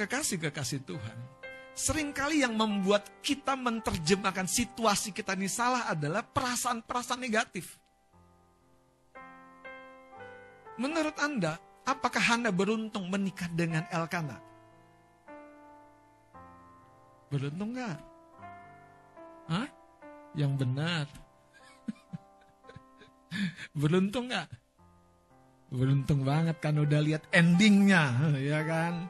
Kekasih-kekasih 0.00 0.80
Tuhan. 0.88 1.18
Seringkali 1.76 2.40
yang 2.40 2.56
membuat 2.56 3.20
kita 3.20 3.52
menerjemahkan 3.52 4.48
situasi 4.48 5.12
kita 5.12 5.36
ini 5.36 5.44
salah 5.44 5.92
adalah 5.92 6.24
perasaan-perasaan 6.24 7.20
negatif. 7.20 7.76
Menurut 10.80 11.20
Anda, 11.20 11.60
apakah 11.84 12.24
Anda 12.32 12.48
beruntung 12.48 13.12
menikah 13.12 13.52
dengan 13.52 13.84
Elkana? 13.92 14.40
Beruntung 17.28 17.76
nggak? 17.76 17.98
Hah? 19.52 19.79
Yang 20.34 20.54
benar. 20.54 21.06
Beruntung 23.80 24.30
nggak? 24.30 24.48
Beruntung 25.70 26.26
banget 26.26 26.58
kan 26.58 26.74
udah 26.74 26.98
lihat 26.98 27.30
endingnya, 27.30 28.34
ya 28.42 28.60
kan? 28.66 29.06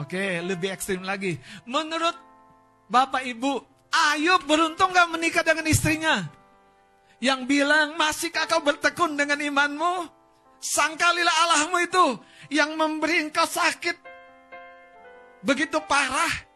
Oke, 0.00 0.40
lebih 0.40 0.72
ekstrim 0.72 1.04
lagi. 1.04 1.36
Menurut 1.68 2.16
Bapak 2.88 3.20
Ibu, 3.20 3.60
Ayub 3.92 4.48
beruntung 4.48 4.96
gak 4.96 5.12
menikah 5.12 5.44
dengan 5.44 5.68
istrinya? 5.68 6.24
Yang 7.20 7.40
bilang, 7.44 7.98
masih 8.00 8.32
kau 8.32 8.64
bertekun 8.64 9.18
dengan 9.18 9.36
imanmu? 9.36 10.08
Sangkalilah 10.58 11.36
Allahmu 11.44 11.78
itu 11.84 12.06
yang 12.50 12.74
memberi 12.78 13.28
engkau 13.28 13.44
sakit 13.44 13.96
begitu 15.42 15.78
parah. 15.84 16.46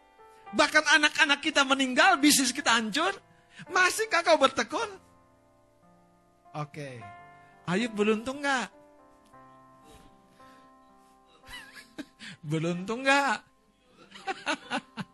Bahkan 0.53 0.83
anak-anak 1.01 1.39
kita 1.41 1.65
meninggal, 1.65 2.21
bisnis 2.21 2.53
kita 2.53 2.73
hancur. 2.77 3.13
Masihkah 3.69 4.23
kau 4.25 4.37
bertekun? 4.37 4.89
Oke. 6.53 7.01
Ayub 7.65 7.95
beruntung 7.95 8.43
nggak? 8.43 8.67
beruntung 12.49 13.01
nggak? 13.07 13.37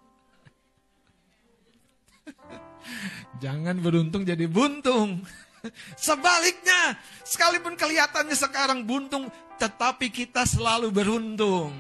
Jangan 3.44 3.80
beruntung 3.80 4.28
jadi 4.28 4.46
buntung. 4.52 5.24
Sebaliknya, 6.00 7.00
sekalipun 7.24 7.76
kelihatannya 7.80 8.36
sekarang 8.36 8.84
buntung, 8.84 9.32
tetapi 9.60 10.12
kita 10.12 10.44
selalu 10.44 10.92
beruntung. 10.92 11.72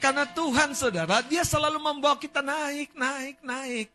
Karena 0.00 0.28
Tuhan 0.28 0.76
saudara, 0.76 1.24
dia 1.24 1.44
selalu 1.44 1.80
membawa 1.80 2.20
kita 2.20 2.44
naik, 2.44 2.92
naik, 2.92 3.40
naik. 3.40 3.88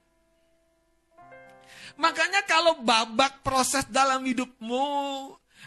Makanya 2.02 2.42
kalau 2.50 2.82
babak 2.82 3.46
proses 3.46 3.86
dalam 3.94 4.26
hidupmu, 4.26 4.90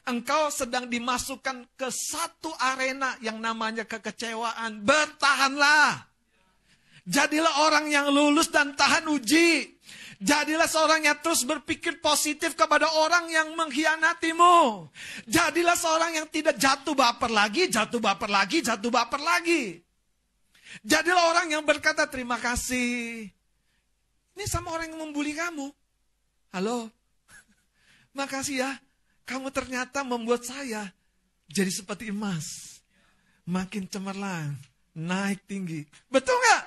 engkau 0.03 0.51
sedang 0.51 0.91
dimasukkan 0.91 1.63
ke 1.79 1.89
satu 1.95 2.51
arena 2.59 3.15
yang 3.23 3.39
namanya 3.39 3.87
kekecewaan, 3.87 4.83
bertahanlah. 4.83 6.11
Jadilah 7.07 7.71
orang 7.71 7.87
yang 7.87 8.11
lulus 8.11 8.51
dan 8.51 8.75
tahan 8.75 9.07
uji. 9.07 9.79
Jadilah 10.19 10.67
seorang 10.67 11.05
yang 11.05 11.21
terus 11.21 11.45
berpikir 11.45 12.01
positif 12.01 12.57
kepada 12.59 12.89
orang 12.99 13.29
yang 13.29 13.53
mengkhianatimu. 13.55 14.89
Jadilah 15.29 15.77
seorang 15.77 16.17
yang 16.19 16.27
tidak 16.33 16.57
jatuh 16.59 16.97
baper 16.97 17.31
lagi, 17.31 17.69
jatuh 17.71 18.01
baper 18.01 18.33
lagi, 18.33 18.59
jatuh 18.65 18.91
baper 18.91 19.21
lagi. 19.21 19.79
Jadilah 20.83 21.31
orang 21.31 21.47
yang 21.53 21.63
berkata 21.63 22.09
terima 22.09 22.41
kasih. 22.41 23.29
Ini 24.35 24.45
sama 24.51 24.75
orang 24.75 24.91
yang 24.91 25.07
membuli 25.07 25.37
kamu. 25.37 25.84
Halo, 26.55 26.87
makasih 28.19 28.63
ya. 28.63 28.71
Kamu 29.27 29.51
ternyata 29.51 30.07
membuat 30.07 30.47
saya 30.47 30.87
jadi 31.51 31.67
seperti 31.67 32.15
emas. 32.15 32.79
Makin 33.43 33.91
cemerlang, 33.91 34.55
naik 34.95 35.43
tinggi. 35.51 35.83
Betul 36.07 36.39
nggak? 36.39 36.63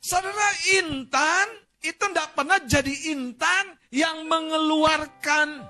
Saudara 0.00 0.48
intan 0.80 1.52
itu 1.84 2.00
tidak 2.00 2.32
pernah 2.32 2.64
jadi 2.64 3.12
intan 3.12 3.76
yang 3.92 4.24
mengeluarkan 4.24 5.68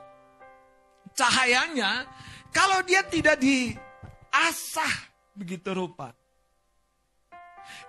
cahayanya 1.19 2.07
kalau 2.55 2.87
dia 2.87 3.03
tidak 3.03 3.43
diasah 3.43 4.95
begitu 5.35 5.75
rupa. 5.75 6.22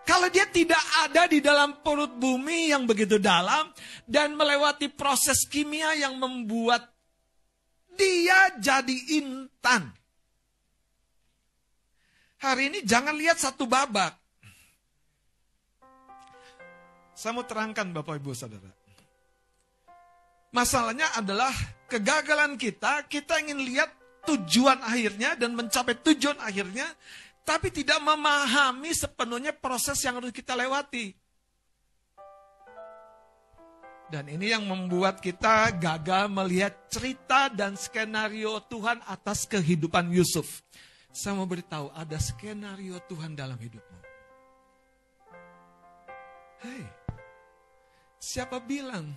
Kalau 0.03 0.27
dia 0.27 0.43
tidak 0.51 0.83
ada 1.07 1.31
di 1.31 1.39
dalam 1.39 1.79
perut 1.79 2.11
bumi 2.19 2.75
yang 2.75 2.83
begitu 2.83 3.15
dalam 3.17 3.71
dan 4.03 4.35
melewati 4.35 4.91
proses 4.91 5.47
kimia 5.47 5.95
yang 5.95 6.19
membuat 6.19 6.91
dia 7.95 8.51
jadi 8.59 8.97
intan. 9.23 9.95
Hari 12.43 12.63
ini 12.67 12.79
jangan 12.83 13.15
lihat 13.15 13.39
satu 13.39 13.63
babak. 13.63 14.19
Saya 17.15 17.31
mau 17.31 17.47
terangkan 17.47 17.87
Bapak 17.95 18.19
Ibu 18.19 18.35
Saudara. 18.35 18.67
Masalahnya 20.51 21.07
adalah 21.15 21.55
kegagalan 21.87 22.59
kita, 22.59 23.07
kita 23.07 23.39
ingin 23.39 23.63
lihat 23.63 23.89
tujuan 24.27 24.83
akhirnya 24.83 25.39
dan 25.39 25.55
mencapai 25.55 25.95
tujuan 26.03 26.35
akhirnya, 26.43 26.85
tapi 27.43 27.69
tidak 27.69 27.99
memahami 27.99 28.95
sepenuhnya 28.95 29.51
proses 29.51 29.99
yang 30.03 30.19
harus 30.19 30.31
kita 30.31 30.55
lewati. 30.55 31.11
Dan 34.07 34.29
ini 34.29 34.53
yang 34.53 34.63
membuat 34.67 35.19
kita 35.19 35.73
gagal 35.75 36.29
melihat 36.29 36.87
cerita 36.87 37.49
dan 37.49 37.73
skenario 37.73 38.61
Tuhan 38.69 39.01
atas 39.09 39.43
kehidupan 39.49 40.11
Yusuf. 40.13 40.61
Saya 41.09 41.37
mau 41.37 41.49
beritahu, 41.49 41.89
ada 41.93 42.17
skenario 42.21 43.01
Tuhan 43.09 43.33
dalam 43.33 43.57
hidupmu. 43.57 43.99
Hei, 46.63 46.83
siapa 48.21 48.61
bilang 48.61 49.11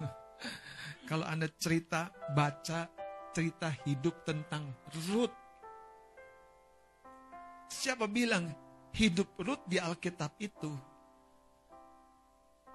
kalau 1.08 1.28
Anda 1.28 1.46
cerita, 1.60 2.08
baca 2.32 2.88
cerita 3.36 3.70
hidup 3.84 4.26
tentang 4.26 4.66
Ruth 5.12 5.47
Siapa 7.68 8.08
bilang 8.08 8.48
hidup 8.96 9.36
Ruth 9.38 9.64
di 9.68 9.76
Alkitab 9.76 10.34
itu 10.40 10.72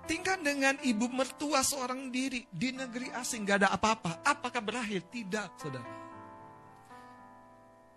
tinggal 0.03 0.39
dengan 0.43 0.75
ibu 0.83 1.07
mertua 1.07 1.63
seorang 1.63 2.11
diri 2.11 2.43
di 2.51 2.75
negeri 2.75 3.11
asing 3.15 3.47
gak 3.47 3.63
ada 3.63 3.69
apa-apa. 3.75 4.23
Apakah 4.23 4.59
berakhir? 4.59 5.07
Tidak, 5.07 5.49
saudara. 5.59 5.91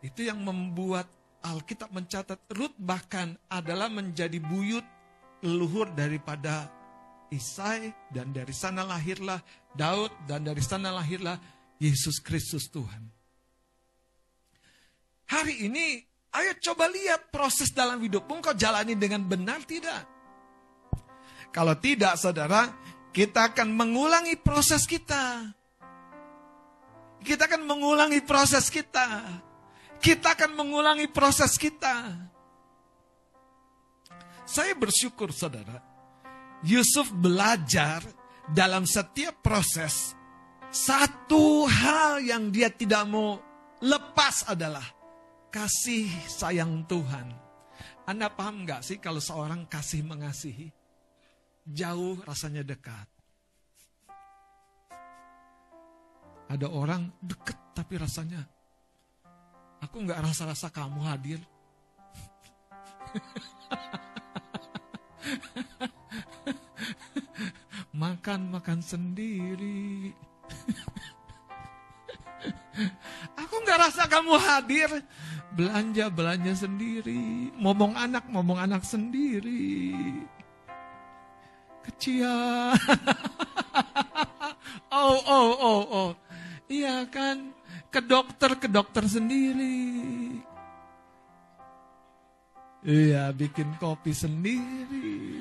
Itu 0.03 0.23
yang 0.23 0.43
membuat 0.43 1.11
Alkitab 1.43 1.91
mencatat 1.95 2.41
Ruth 2.55 2.75
bahkan 2.79 3.38
adalah 3.50 3.91
menjadi 3.91 4.38
buyut 4.43 4.83
leluhur 5.43 5.91
daripada 5.95 6.71
Isai 7.26 7.91
dan 8.15 8.31
dari 8.31 8.55
sana 8.55 8.87
lahirlah 8.87 9.43
Daud 9.75 10.15
dan 10.31 10.47
dari 10.47 10.62
sana 10.62 10.95
lahirlah 10.95 11.38
Yesus 11.83 12.23
Kristus 12.23 12.71
Tuhan. 12.71 13.03
Hari 15.26 15.67
ini 15.67 16.07
Ayo 16.35 16.52
coba 16.59 16.90
lihat 16.90 17.30
proses 17.30 17.71
dalam 17.71 18.02
hidupmu 18.02 18.42
kau 18.42 18.56
jalani 18.56 18.99
dengan 18.99 19.23
benar 19.25 19.62
tidak? 19.62 20.04
Kalau 21.54 21.73
tidak 21.78 22.18
saudara, 22.21 22.68
kita 23.14 23.54
akan 23.54 23.73
mengulangi 23.73 24.37
proses 24.37 24.85
kita. 24.85 25.49
Kita 27.25 27.49
akan 27.49 27.64
mengulangi 27.64 28.21
proses 28.21 28.68
kita. 28.68 29.25
Kita 29.96 30.37
akan 30.37 30.53
mengulangi 30.53 31.09
proses 31.09 31.57
kita. 31.57 32.12
Saya 34.46 34.77
bersyukur 34.79 35.35
saudara, 35.35 35.83
Yusuf 36.62 37.11
belajar 37.11 38.05
dalam 38.46 38.87
setiap 38.87 39.42
proses. 39.42 40.14
Satu 40.70 41.66
hal 41.66 42.22
yang 42.22 42.53
dia 42.53 42.70
tidak 42.70 43.09
mau 43.11 43.40
lepas 43.81 44.46
adalah 44.46 44.85
kasih 45.57 46.05
sayang 46.29 46.85
Tuhan. 46.85 47.33
Anda 48.05 48.29
paham 48.29 48.69
nggak 48.69 48.85
sih 48.85 49.01
kalau 49.01 49.25
seorang 49.25 49.64
kasih 49.64 50.05
mengasihi? 50.05 50.69
Jauh 51.64 52.21
rasanya 52.29 52.61
dekat. 52.61 53.09
Ada 56.53 56.69
orang 56.69 57.09
deket 57.25 57.57
tapi 57.73 57.97
rasanya 57.97 58.45
aku 59.81 60.05
nggak 60.05 60.21
rasa-rasa 60.21 60.69
kamu 60.69 61.01
hadir. 61.09 61.40
Makan-makan 67.97 68.85
sendiri. 68.85 70.12
Aku 73.40 73.57
nggak 73.64 73.88
rasa 73.88 74.05
kamu 74.05 74.37
hadir. 74.37 75.01
Belanja, 75.57 76.12
belanja 76.12 76.53
sendiri. 76.69 77.49
Ngomong 77.57 77.97
anak, 77.97 78.29
ngomong 78.29 78.61
anak 78.61 78.85
sendiri. 78.85 79.97
Kecil. 81.81 82.29
oh, 85.01 85.16
oh, 85.25 85.57
oh, 85.57 85.83
oh. 85.88 86.12
Iya 86.69 87.09
kan? 87.09 87.57
Ke 87.88 88.05
dokter, 88.05 88.53
ke 88.61 88.69
dokter 88.69 89.09
sendiri. 89.09 90.05
Iya, 92.85 93.33
bikin 93.33 93.81
kopi 93.81 94.12
sendiri. 94.12 95.40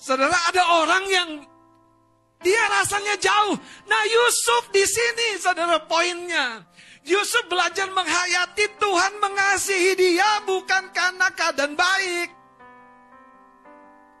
Saudara 0.00 0.40
ada 0.48 0.64
orang 0.80 1.04
yang 1.12 1.44
dia 2.42 2.62
rasanya 2.70 3.14
jauh. 3.18 3.56
Nah 3.86 4.02
Yusuf 4.06 4.70
di 4.70 4.84
sini 4.86 5.42
saudara 5.42 5.82
poinnya. 5.82 6.62
Yusuf 7.08 7.48
belajar 7.48 7.88
menghayati 7.88 8.76
Tuhan 8.76 9.12
mengasihi 9.18 9.96
dia 9.96 10.44
bukan 10.44 10.92
karena 10.92 11.32
keadaan 11.32 11.74
baik. 11.74 12.28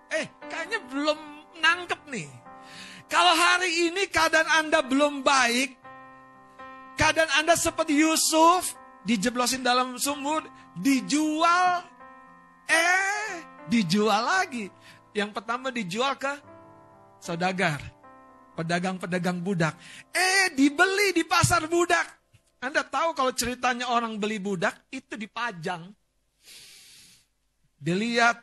Eh 0.08 0.26
kayaknya 0.48 0.80
belum 0.88 1.18
nangkep 1.60 2.00
nih. 2.08 2.30
Kalau 3.08 3.34
hari 3.36 3.92
ini 3.92 4.08
keadaan 4.08 4.48
Anda 4.64 4.80
belum 4.84 5.20
baik. 5.24 5.76
Keadaan 6.96 7.44
Anda 7.44 7.54
seperti 7.56 7.96
Yusuf. 7.96 8.76
Dijeblosin 9.04 9.64
dalam 9.64 9.96
sumur. 10.00 10.44
Dijual. 10.76 11.84
Eh 12.68 13.44
dijual 13.68 14.24
lagi. 14.24 14.68
Yang 15.12 15.30
pertama 15.36 15.68
dijual 15.72 16.16
ke 16.16 16.32
saudagar, 17.20 17.80
pedagang-pedagang 18.58 19.38
budak. 19.38 19.78
Eh, 20.10 20.50
dibeli 20.50 21.14
di 21.14 21.22
pasar 21.22 21.70
budak. 21.70 22.18
Anda 22.58 22.82
tahu 22.82 23.14
kalau 23.14 23.30
ceritanya 23.30 23.86
orang 23.86 24.18
beli 24.18 24.42
budak 24.42 24.74
itu 24.90 25.14
dipajang. 25.14 25.94
Dilihat, 27.78 28.42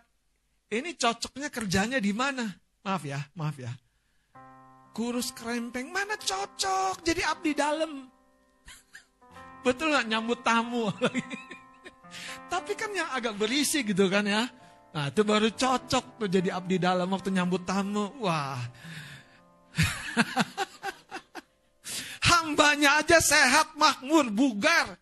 ini 0.71 0.95
cocoknya 0.95 1.51
kerjanya 1.51 1.99
di 1.99 2.15
mana? 2.15 2.47
Maaf 2.87 3.03
ya, 3.03 3.19
maaf 3.35 3.59
ya. 3.59 3.75
Kurus 4.95 5.35
kerempeng, 5.35 5.91
mana 5.91 6.15
cocok 6.15 7.03
jadi 7.03 7.27
abdi 7.27 7.51
dalam. 7.51 8.07
Betul 9.67 9.91
nggak 9.91 10.07
nyambut 10.07 10.39
tamu? 10.39 10.87
Tapi 12.51 12.71
kan 12.79 12.95
yang 12.95 13.11
agak 13.11 13.35
berisi 13.35 13.83
gitu 13.83 14.07
kan 14.07 14.23
ya. 14.23 14.47
Nah 14.95 15.11
itu 15.11 15.27
baru 15.27 15.51
cocok 15.51 16.23
tuh 16.23 16.29
jadi 16.31 16.55
abdi 16.55 16.79
dalam 16.79 17.11
waktu 17.11 17.35
nyambut 17.35 17.67
tamu. 17.67 18.15
Wah. 18.23 18.63
Hambanya 22.29 23.03
aja 23.03 23.21
sehat, 23.21 23.77
makmur, 23.77 24.31
bugar. 24.31 24.97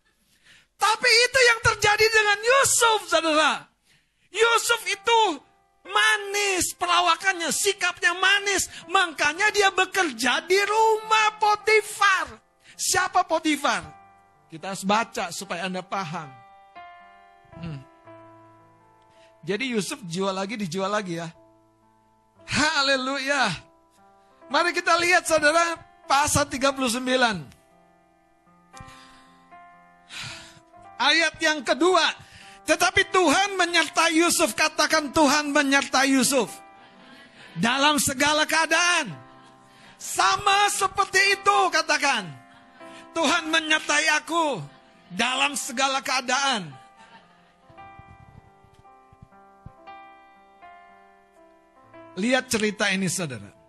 Tapi 0.76 1.10
itu 1.10 1.40
yang 1.48 1.60
terjadi 1.64 2.06
dengan 2.12 2.40
Yusuf, 2.44 3.00
saudara. 3.08 3.64
Yusuf 4.34 4.82
itu 4.90 5.22
manis 5.88 6.76
perawakannya, 6.76 7.54
sikapnya 7.54 8.12
manis. 8.18 8.68
Makanya 8.92 9.48
dia 9.56 9.72
bekerja 9.72 10.44
di 10.44 10.60
rumah 10.60 11.40
Potifar. 11.40 12.36
Siapa 12.76 13.24
Potifar? 13.24 13.86
Kita 14.52 14.76
harus 14.76 14.84
baca 14.84 15.32
supaya 15.32 15.66
Anda 15.66 15.82
paham. 15.82 16.30
Hmm. 17.58 17.94
Jadi 19.44 19.76
Yusuf 19.76 20.00
jual 20.08 20.34
lagi, 20.34 20.56
dijual 20.56 20.92
lagi 20.92 21.20
ya. 21.20 21.28
Haleluya. 22.48 23.73
Mari 24.52 24.72
kita 24.76 24.96
lihat 25.00 25.24
saudara 25.28 25.80
pasal 26.08 26.48
39. 26.48 27.00
Ayat 31.00 31.36
yang 31.44 31.60
kedua. 31.64 32.04
Tetapi 32.64 33.12
Tuhan 33.12 33.60
menyertai 33.60 34.24
Yusuf, 34.24 34.56
katakan 34.56 35.12
Tuhan 35.12 35.52
menyertai 35.52 36.16
Yusuf. 36.16 36.48
Dalam 37.60 38.00
segala 38.00 38.48
keadaan. 38.48 39.12
Sama 40.00 40.72
seperti 40.72 41.40
itu 41.40 41.58
katakan. 41.72 42.24
Tuhan 43.14 43.52
menyertai 43.52 44.08
aku 44.16 44.64
dalam 45.12 45.54
segala 45.54 46.02
keadaan. 46.02 46.72
Lihat 52.18 52.46
cerita 52.50 52.90
ini 52.90 53.10
saudara. 53.10 53.63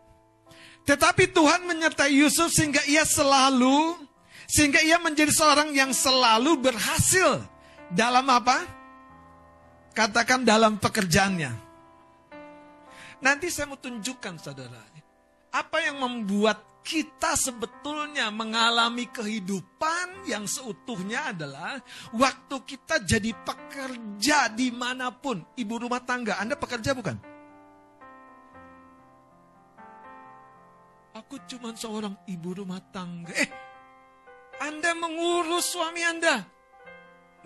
Tetapi 0.85 1.33
Tuhan 1.33 1.65
menyertai 1.65 2.13
Yusuf 2.13 2.53
sehingga 2.53 2.85
ia 2.85 3.09
selalu, 3.09 3.97
sehingga 4.45 4.85
ia 4.85 5.01
menjadi 5.01 5.33
seorang 5.33 5.73
yang 5.73 5.97
selalu 5.97 6.61
berhasil. 6.61 7.41
Dalam 7.89 8.29
apa? 8.29 8.65
Katakan 9.97 10.45
dalam 10.45 10.77
pekerjaannya. 10.77 11.53
Nanti 13.25 13.49
saya 13.49 13.73
mau 13.73 13.81
tunjukkan 13.81 14.37
saudara. 14.37 14.85
Apa 15.55 15.81
yang 15.89 16.03
membuat 16.03 16.85
kita 16.85 17.33
sebetulnya 17.41 18.29
mengalami 18.29 19.09
kehidupan 19.09 20.29
yang 20.29 20.45
seutuhnya 20.45 21.33
adalah 21.33 21.81
waktu 22.13 22.57
kita 22.61 23.01
jadi 23.01 23.33
pekerja 23.33 24.53
di 24.53 24.69
mana 24.69 25.09
pun. 25.09 25.41
Ibu 25.57 25.89
rumah 25.89 26.05
tangga, 26.05 26.37
Anda 26.37 26.61
pekerja 26.61 26.93
bukan? 26.93 27.34
Aku 31.15 31.39
cuma 31.47 31.71
seorang 31.79 32.19
ibu 32.27 32.59
rumah 32.59 32.83
tangga. 32.91 33.31
Eh, 33.39 33.47
Anda 34.59 34.99
mengurus 34.99 35.71
suami 35.71 36.03
Anda. 36.03 36.43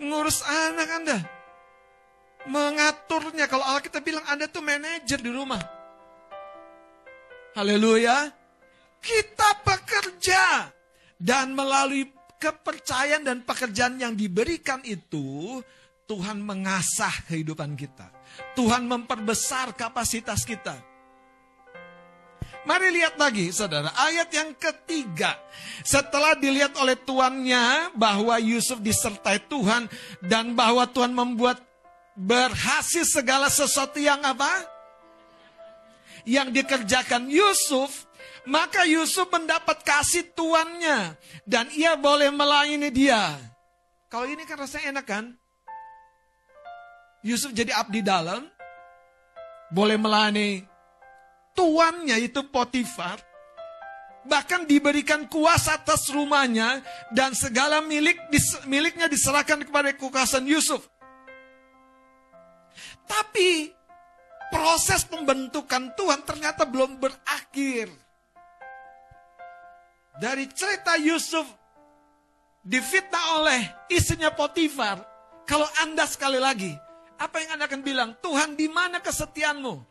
Mengurus 0.01 0.41
anak 0.41 0.89
Anda. 0.89 1.17
Mengaturnya. 2.49 3.45
Kalau 3.45 3.61
Allah 3.61 3.85
kita 3.85 4.01
bilang 4.01 4.25
Anda 4.25 4.49
tuh 4.49 4.65
manajer 4.65 5.21
di 5.21 5.29
rumah. 5.29 5.61
Haleluya. 7.53 8.33
Kita 8.97 9.61
bekerja. 9.61 10.73
Dan 11.19 11.53
melalui 11.53 12.09
kepercayaan 12.41 13.21
dan 13.21 13.45
pekerjaan 13.45 14.01
yang 14.01 14.17
diberikan 14.17 14.81
itu, 14.81 15.59
Tuhan 16.09 16.41
mengasah 16.41 17.29
kehidupan 17.29 17.77
kita. 17.77 18.09
Tuhan 18.57 18.89
memperbesar 18.89 19.77
kapasitas 19.77 20.41
kita. 20.41 20.88
Mari 22.69 22.93
lihat 23.01 23.17
lagi 23.17 23.49
saudara, 23.49 23.89
ayat 23.97 24.29
yang 24.29 24.53
ketiga. 24.53 25.33
Setelah 25.81 26.37
dilihat 26.37 26.77
oleh 26.77 26.93
tuannya 27.01 27.89
bahwa 27.97 28.37
Yusuf 28.37 28.77
disertai 28.77 29.41
Tuhan 29.49 29.89
dan 30.21 30.53
bahwa 30.53 30.85
Tuhan 30.85 31.09
membuat 31.09 31.57
berhasil 32.13 33.09
segala 33.09 33.49
sesuatu 33.49 33.97
yang 33.97 34.21
apa? 34.21 34.69
Yang 36.29 36.61
dikerjakan 36.61 37.33
Yusuf, 37.33 38.05
maka 38.45 38.85
Yusuf 38.85 39.25
mendapat 39.33 39.81
kasih 39.81 40.29
tuannya 40.37 41.17
dan 41.49 41.73
ia 41.73 41.97
boleh 41.97 42.29
melayani 42.29 42.93
dia. 42.93 43.33
Kalau 44.13 44.29
ini 44.29 44.45
kan 44.45 44.61
rasanya 44.61 44.93
enak 44.93 45.05
kan? 45.09 45.25
Yusuf 47.25 47.49
jadi 47.49 47.73
abdi 47.73 48.05
dalam, 48.05 48.45
boleh 49.73 49.97
melayani 49.97 50.68
tuannya 51.59 52.15
itu 52.23 52.39
Potifar, 52.47 53.19
bahkan 54.23 54.63
diberikan 54.63 55.27
kuasa 55.27 55.75
atas 55.75 56.07
rumahnya 56.07 56.79
dan 57.11 57.35
segala 57.35 57.83
milik 57.83 58.15
miliknya 58.63 59.11
diserahkan 59.11 59.67
kepada 59.67 59.91
kekuasaan 59.91 60.47
Yusuf. 60.47 60.87
Tapi 63.03 63.75
proses 64.47 65.03
pembentukan 65.03 65.91
Tuhan 65.99 66.23
ternyata 66.23 66.63
belum 66.63 66.95
berakhir. 66.95 67.91
Dari 70.15 70.47
cerita 70.55 70.95
Yusuf 70.95 71.43
difitnah 72.63 73.43
oleh 73.43 73.61
istrinya 73.91 74.31
Potifar, 74.31 75.03
kalau 75.43 75.67
Anda 75.83 76.07
sekali 76.07 76.39
lagi, 76.39 76.71
apa 77.19 77.35
yang 77.43 77.59
Anda 77.59 77.67
akan 77.67 77.81
bilang? 77.83 78.09
Tuhan 78.23 78.55
di 78.55 78.71
mana 78.71 79.03
kesetiaanmu? 79.03 79.88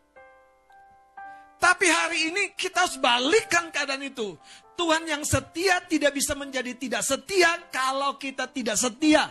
Tapi 1.59 1.91
hari 1.91 2.31
ini 2.31 2.43
kita 2.55 2.87
harus 2.87 3.03
balikkan 3.03 3.75
keadaan 3.75 4.07
itu. 4.07 4.39
Tuhan 4.79 5.11
yang 5.11 5.27
setia 5.27 5.83
tidak 5.91 6.15
bisa 6.15 6.39
menjadi 6.39 6.71
tidak 6.79 7.03
setia 7.03 7.51
kalau 7.75 8.15
kita 8.15 8.47
tidak 8.47 8.79
setia. 8.79 9.27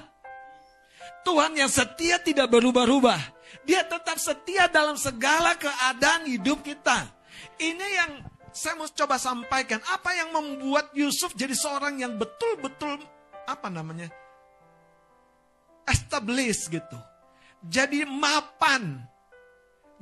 Tuhan 1.23 1.55
yang 1.55 1.71
setia 1.71 2.19
tidak 2.19 2.51
berubah-ubah. 2.51 3.39
Dia 3.63 3.87
tetap 3.87 4.19
setia 4.19 4.67
dalam 4.67 4.99
segala 4.99 5.55
keadaan 5.55 6.27
hidup 6.27 6.59
kita. 6.67 7.07
Ini 7.63 7.87
yang 7.95 8.11
saya 8.51 8.75
mau 8.75 8.91
coba 8.91 9.15
sampaikan. 9.15 9.79
Apa 9.87 10.11
yang 10.19 10.35
membuat 10.35 10.91
Yusuf 10.91 11.31
jadi 11.31 11.55
seorang 11.55 12.03
yang 12.03 12.19
betul-betul 12.19 12.99
apa 13.47 13.71
namanya? 13.71 14.11
Established 15.87 16.67
gitu. 16.75 16.99
Jadi 17.63 18.03
mapan. 18.03 18.99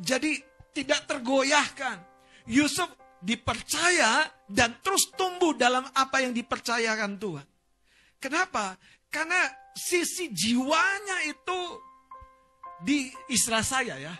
Jadi 0.02 0.42
tidak 0.74 1.06
tergoyahkan 1.06 2.14
Yusuf 2.45 2.89
dipercaya 3.25 4.29
dan 4.45 4.77
terus 4.86 5.10
tumbuh 5.17 5.58
dalam 5.58 5.86
apa 5.97 6.21
yang 6.21 6.31
dipercayakan 6.31 7.17
Tuhan. 7.17 7.47
Kenapa? 8.21 8.77
Karena 9.10 9.49
sisi 9.73 10.29
jiwanya 10.29 11.25
itu 11.25 11.60
di 12.86 13.10
istilah 13.31 13.65
saya 13.65 13.97
ya, 13.97 14.13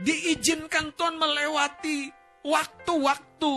diizinkan 0.00 0.96
Tuhan 0.96 1.20
melewati 1.20 2.08
waktu-waktu 2.46 3.52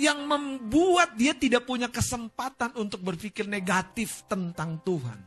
yang 0.00 0.24
membuat 0.24 1.18
dia 1.18 1.36
tidak 1.36 1.66
punya 1.68 1.90
kesempatan 1.90 2.72
untuk 2.78 3.02
berpikir 3.04 3.44
negatif 3.44 4.24
tentang 4.30 4.80
Tuhan. 4.80 5.18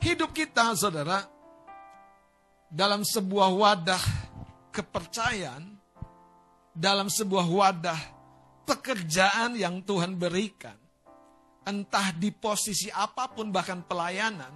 Hidup 0.00 0.32
kita, 0.32 0.72
saudara, 0.80 1.39
dalam 2.70 3.02
sebuah 3.02 3.50
wadah 3.50 4.04
kepercayaan, 4.70 5.74
dalam 6.70 7.10
sebuah 7.10 7.46
wadah 7.50 8.00
pekerjaan 8.62 9.58
yang 9.58 9.82
Tuhan 9.82 10.14
berikan, 10.14 10.78
entah 11.66 12.14
di 12.14 12.30
posisi 12.30 12.86
apa 12.94 13.26
pun, 13.26 13.50
bahkan 13.50 13.82
pelayanan, 13.82 14.54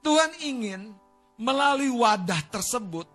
Tuhan 0.00 0.38
ingin 0.46 0.94
melalui 1.42 1.90
wadah 1.90 2.38
tersebut, 2.46 3.10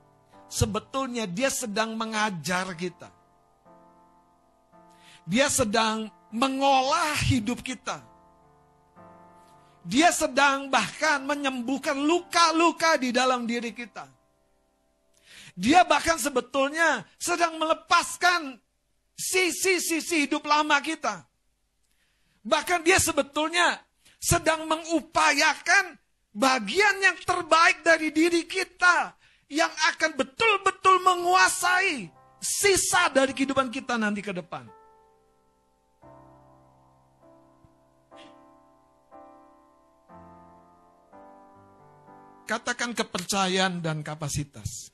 sebetulnya 0.52 1.24
Dia 1.24 1.48
sedang 1.48 1.96
mengajar 1.96 2.76
kita. 2.76 3.08
Dia 5.26 5.50
sedang 5.50 6.12
mengolah 6.30 7.18
hidup 7.26 7.66
kita 7.66 8.15
dia 9.86 10.10
sedang 10.10 10.74
bahkan 10.74 11.22
menyembuhkan 11.22 11.94
luka-luka 11.94 12.98
di 12.98 13.14
dalam 13.14 13.46
diri 13.46 13.70
kita. 13.70 14.10
Dia 15.54 15.86
bahkan 15.86 16.18
sebetulnya 16.18 17.06
sedang 17.22 17.56
melepaskan 17.62 18.58
sisi-sisi 19.16 20.28
hidup 20.28 20.44
lama 20.44 20.82
kita. 20.82 21.24
Bahkan 22.44 22.82
dia 22.82 22.98
sebetulnya 22.98 23.80
sedang 24.20 24.66
mengupayakan 24.66 25.96
bagian 26.34 26.96
yang 27.00 27.18
terbaik 27.22 27.86
dari 27.86 28.10
diri 28.10 28.44
kita 28.50 29.14
yang 29.48 29.72
akan 29.94 30.18
betul-betul 30.18 30.98
menguasai 31.06 32.10
sisa 32.42 33.08
dari 33.14 33.32
kehidupan 33.32 33.70
kita 33.70 34.02
nanti 34.02 34.26
ke 34.26 34.34
depan. 34.34 34.66
Katakan 42.46 42.94
kepercayaan 42.94 43.82
dan 43.82 44.06
kapasitas. 44.06 44.94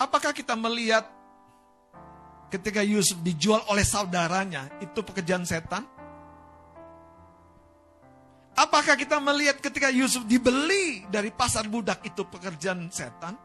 Apakah 0.00 0.32
kita 0.32 0.56
melihat 0.56 1.04
ketika 2.48 2.80
Yusuf 2.80 3.20
dijual 3.20 3.60
oleh 3.68 3.84
saudaranya, 3.84 4.80
itu 4.80 5.04
pekerjaan 5.04 5.44
setan? 5.44 5.84
Apakah 8.56 8.96
kita 8.96 9.20
melihat 9.20 9.60
ketika 9.60 9.92
Yusuf 9.92 10.24
dibeli 10.24 11.04
dari 11.12 11.28
pasar 11.36 11.68
budak 11.68 12.00
itu 12.04 12.24
pekerjaan 12.32 12.88
setan? 12.88 13.36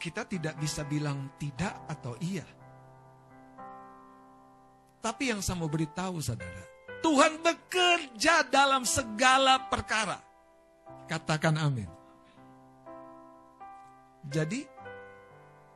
Kita 0.00 0.24
tidak 0.24 0.56
bisa 0.56 0.88
bilang 0.88 1.36
tidak 1.36 1.84
atau 1.84 2.16
iya. 2.24 2.61
Tapi 5.02 5.34
yang 5.34 5.42
saya 5.42 5.58
mau 5.58 5.66
beritahu 5.66 6.22
saudara, 6.22 6.62
Tuhan 7.02 7.42
bekerja 7.42 8.46
dalam 8.46 8.86
segala 8.86 9.66
perkara. 9.66 10.22
Katakan 11.10 11.58
amin. 11.58 11.90
Jadi 14.30 14.62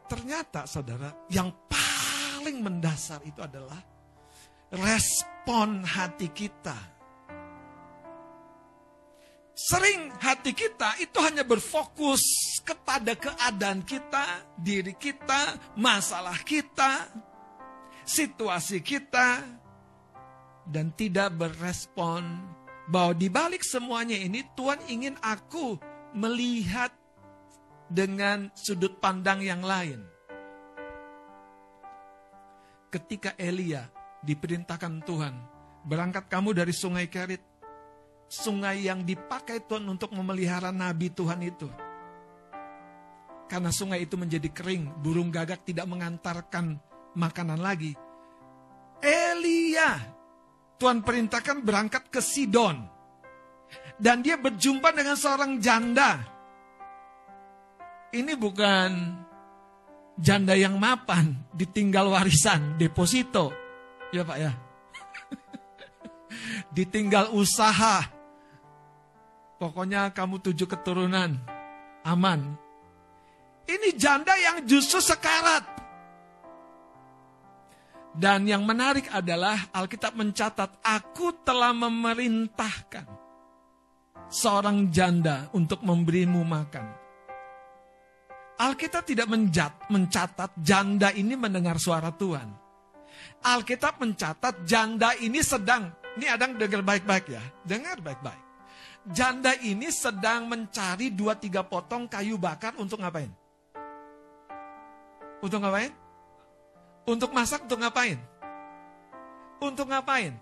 Ternyata 0.07 0.71
saudara, 0.71 1.11
yang 1.35 1.51
paling 1.67 2.63
mendasar 2.63 3.19
itu 3.27 3.43
adalah 3.43 3.83
respon 4.71 5.83
hati 5.83 6.31
kita. 6.31 6.79
Sering 9.57 10.15
hati 10.23 10.55
kita 10.55 10.95
itu 11.03 11.19
hanya 11.19 11.43
berfokus 11.43 12.23
kepada 12.63 13.19
keadaan 13.19 13.83
kita, 13.83 14.47
diri 14.55 14.95
kita, 14.95 15.59
masalah 15.75 16.39
kita, 16.47 17.11
situasi 18.07 18.81
kita, 18.81 19.43
dan 20.67 20.91
tidak 20.95 21.35
berespon 21.35 22.23
bahwa 22.91 23.15
di 23.15 23.31
balik 23.31 23.63
semuanya 23.63 24.19
ini 24.19 24.43
Tuhan 24.55 24.83
ingin 24.91 25.15
aku 25.23 25.79
melihat 26.15 26.91
dengan 27.87 28.51
sudut 28.55 28.99
pandang 28.99 29.43
yang 29.43 29.63
lain. 29.63 30.03
Ketika 32.91 33.35
Elia 33.39 33.87
diperintahkan 34.23 35.03
Tuhan, 35.07 35.35
berangkat 35.87 36.27
kamu 36.27 36.55
dari 36.55 36.75
sungai 36.75 37.07
Kerit, 37.07 37.43
sungai 38.27 38.87
yang 38.87 39.07
dipakai 39.07 39.63
Tuhan 39.67 39.87
untuk 39.87 40.11
memelihara 40.15 40.75
nabi 40.75 41.11
Tuhan 41.11 41.43
itu. 41.47 41.69
Karena 43.47 43.71
sungai 43.71 44.03
itu 44.03 44.19
menjadi 44.19 44.51
kering, 44.51 44.99
burung 44.99 45.31
gagak 45.31 45.63
tidak 45.63 45.87
mengantarkan 45.87 46.83
makanan 47.17 47.59
lagi. 47.59 47.97
Elia, 49.01 49.97
Tuhan 50.77 51.01
perintahkan 51.01 51.65
berangkat 51.65 52.13
ke 52.13 52.21
Sidon. 52.21 52.77
Dan 53.97 54.21
dia 54.21 54.37
berjumpa 54.37 54.93
dengan 54.93 55.17
seorang 55.17 55.57
janda. 55.57 56.21
Ini 58.13 58.37
bukan 58.37 58.91
janda 60.21 60.53
yang 60.53 60.77
mapan, 60.77 61.33
ditinggal 61.53 62.13
warisan, 62.13 62.77
deposito. 62.77 63.53
Ya 64.13 64.23
Pak 64.23 64.39
ya. 64.39 64.53
ditinggal 66.77 67.33
usaha. 67.33 68.05
Pokoknya 69.57 70.13
kamu 70.13 70.45
tujuh 70.45 70.69
keturunan, 70.69 71.41
aman. 72.05 72.41
Ini 73.65 73.97
janda 73.97 74.37
yang 74.37 74.61
justru 74.69 75.01
sekarat. 75.01 75.76
Dan 78.17 78.49
yang 78.49 78.65
menarik 78.65 79.13
adalah 79.13 79.69
Alkitab 79.77 80.17
mencatat, 80.17 80.81
aku 80.81 81.37
telah 81.45 81.77
memerintahkan 81.77 83.05
seorang 84.33 84.89
janda 84.89 85.53
untuk 85.53 85.85
memberimu 85.85 86.41
makan. 86.41 86.87
Alkitab 88.57 89.05
tidak 89.05 89.29
menjat, 89.29 89.77
mencatat 89.93 90.57
janda 90.65 91.13
ini 91.13 91.37
mendengar 91.37 91.77
suara 91.77 92.09
Tuhan. 92.09 92.49
Alkitab 93.45 94.01
mencatat 94.01 94.65
janda 94.65 95.13
ini 95.21 95.45
sedang, 95.45 95.93
ini 96.17 96.25
adang 96.25 96.57
dengar 96.57 96.81
baik-baik 96.81 97.29
ya, 97.29 97.45
dengar 97.69 98.01
baik-baik. 98.01 98.41
Janda 99.13 99.53
ini 99.61 99.93
sedang 99.93 100.49
mencari 100.49 101.13
dua 101.13 101.37
tiga 101.37 101.63
potong 101.69 102.09
kayu 102.09 102.41
bakar 102.41 102.73
untuk 102.81 103.05
ngapain? 103.05 103.29
Untuk 105.45 105.61
ngapain? 105.61 106.06
Untuk 107.07 107.31
masak 107.31 107.71
untuk 107.71 107.79
ngapain? 107.79 108.19
Untuk 109.63 109.87
ngapain? 109.87 110.35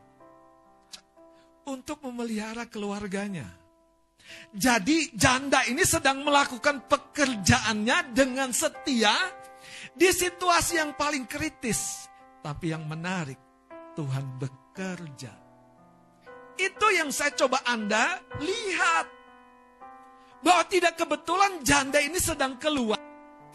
Untuk 1.68 2.00
memelihara 2.00 2.64
keluarganya. 2.64 3.44
Jadi 4.57 5.12
janda 5.12 5.61
ini 5.68 5.85
sedang 5.85 6.24
melakukan 6.24 6.88
pekerjaannya 6.88 8.16
dengan 8.16 8.48
setia 8.57 9.12
di 9.92 10.09
situasi 10.09 10.81
yang 10.81 10.96
paling 10.96 11.29
kritis. 11.29 12.09
Tapi 12.40 12.72
yang 12.72 12.88
menarik, 12.88 13.37
Tuhan 13.92 14.40
bekerja. 14.40 15.33
Itu 16.57 16.87
yang 16.96 17.12
saya 17.12 17.37
coba 17.37 17.61
Anda 17.68 18.24
lihat. 18.40 19.07
Bahwa 20.40 20.64
tidak 20.68 20.96
kebetulan 20.96 21.61
janda 21.64 22.00
ini 22.00 22.20
sedang 22.20 22.57
keluar 22.61 23.00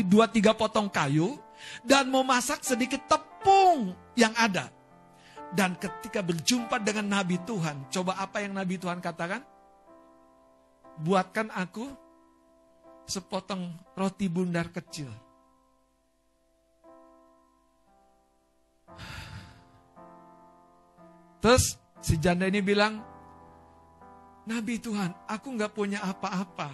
dua 0.01 0.25
tiga 0.25 0.57
potong 0.57 0.89
kayu 0.89 1.37
dan 1.83 2.07
mau 2.11 2.23
masak 2.25 2.63
sedikit 2.63 3.03
tepung 3.09 3.93
yang 4.15 4.33
ada. 4.35 4.71
Dan 5.49 5.73
ketika 5.81 6.21
berjumpa 6.21 6.77
dengan 6.77 7.19
Nabi 7.19 7.41
Tuhan, 7.41 7.89
coba 7.89 8.21
apa 8.21 8.45
yang 8.45 8.53
Nabi 8.53 8.77
Tuhan 8.77 9.01
katakan? 9.01 9.41
Buatkan 11.01 11.49
aku 11.49 11.89
sepotong 13.09 13.73
roti 13.97 14.29
bundar 14.29 14.69
kecil. 14.69 15.09
Terus 21.39 21.79
si 22.03 22.19
janda 22.19 22.45
ini 22.45 22.61
bilang, 22.61 23.01
Nabi 24.45 24.77
Tuhan, 24.77 25.15
aku 25.25 25.55
nggak 25.55 25.73
punya 25.73 26.03
apa-apa, 26.03 26.69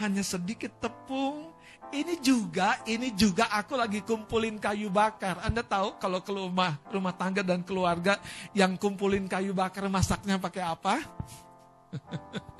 hanya 0.00 0.24
sedikit 0.24 0.70
tepung, 0.80 1.52
ini 1.92 2.20
juga, 2.20 2.76
ini 2.84 3.16
juga 3.16 3.48
aku 3.48 3.72
lagi 3.72 4.04
kumpulin 4.04 4.60
kayu 4.60 4.92
bakar. 4.92 5.40
Anda 5.40 5.64
tahu 5.64 5.96
kalau 5.96 6.20
ke 6.20 6.32
rumah, 6.32 6.76
rumah 6.92 7.16
tangga 7.16 7.40
dan 7.40 7.64
keluarga 7.64 8.20
yang 8.52 8.76
kumpulin 8.76 9.24
kayu 9.24 9.56
bakar 9.56 9.88
masaknya 9.88 10.36
pakai 10.36 10.62
apa? 10.64 11.00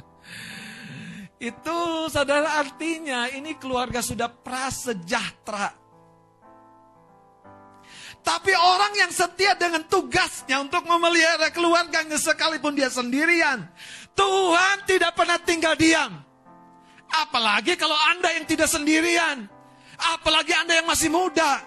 Itu 1.38 2.10
saudara 2.10 2.58
artinya 2.58 3.30
ini 3.30 3.54
keluarga 3.54 4.02
sudah 4.02 4.26
prasejahtera. 4.26 5.70
Tapi 8.18 8.52
orang 8.52 8.92
yang 8.98 9.12
setia 9.14 9.54
dengan 9.54 9.86
tugasnya 9.86 10.60
untuk 10.60 10.84
memelihara 10.84 11.48
keluarganya 11.54 12.18
sekalipun 12.18 12.76
dia 12.76 12.90
sendirian. 12.90 13.64
Tuhan 14.12 14.84
tidak 14.84 15.14
pernah 15.14 15.38
tinggal 15.38 15.78
diam. 15.78 16.27
Apalagi 17.08 17.74
kalau 17.80 17.96
Anda 18.12 18.36
yang 18.36 18.44
tidak 18.44 18.68
sendirian. 18.68 19.48
Apalagi 19.98 20.52
Anda 20.54 20.78
yang 20.78 20.88
masih 20.88 21.10
muda. 21.10 21.60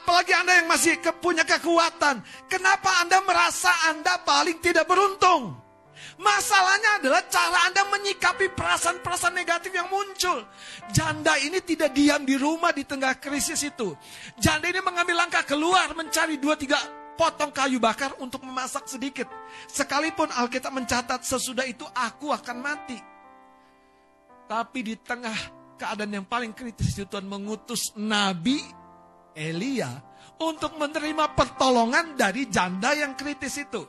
Apalagi 0.00 0.32
Anda 0.32 0.62
yang 0.62 0.68
masih 0.70 0.98
punya 1.20 1.44
kekuatan. 1.44 2.22
Kenapa 2.48 3.04
Anda 3.04 3.20
merasa 3.22 3.70
Anda 3.92 4.22
paling 4.24 4.58
tidak 4.64 4.88
beruntung? 4.88 5.66
Masalahnya 6.16 7.04
adalah 7.04 7.28
cara 7.28 7.68
Anda 7.68 7.84
menyikapi 7.92 8.56
perasaan-perasaan 8.56 9.36
negatif 9.36 9.68
yang 9.68 9.92
muncul. 9.92 10.48
Janda 10.88 11.36
ini 11.36 11.60
tidak 11.60 11.92
diam 11.92 12.24
di 12.24 12.40
rumah 12.40 12.72
di 12.72 12.88
tengah 12.88 13.20
krisis 13.20 13.60
itu. 13.60 13.92
Janda 14.40 14.72
ini 14.72 14.80
mengambil 14.80 15.24
langkah 15.24 15.44
keluar 15.44 15.92
mencari 15.92 16.40
dua 16.40 16.56
tiga 16.56 16.80
potong 17.20 17.52
kayu 17.52 17.76
bakar 17.76 18.16
untuk 18.20 18.44
memasak 18.44 18.88
sedikit. 18.88 19.28
Sekalipun 19.68 20.32
Alkitab 20.32 20.72
mencatat 20.72 21.20
sesudah 21.24 21.64
itu 21.68 21.84
aku 21.92 22.32
akan 22.32 22.64
mati. 22.64 23.15
Tapi 24.46 24.78
di 24.86 24.94
tengah 24.98 25.34
keadaan 25.76 26.22
yang 26.22 26.26
paling 26.26 26.54
kritis 26.54 26.94
itu 26.94 27.04
Tuhan 27.06 27.26
mengutus 27.26 27.92
Nabi 27.98 28.62
Elia 29.34 29.90
untuk 30.40 30.78
menerima 30.80 31.34
pertolongan 31.34 32.14
dari 32.14 32.48
janda 32.48 32.94
yang 32.94 33.18
kritis 33.18 33.58
itu. 33.60 33.82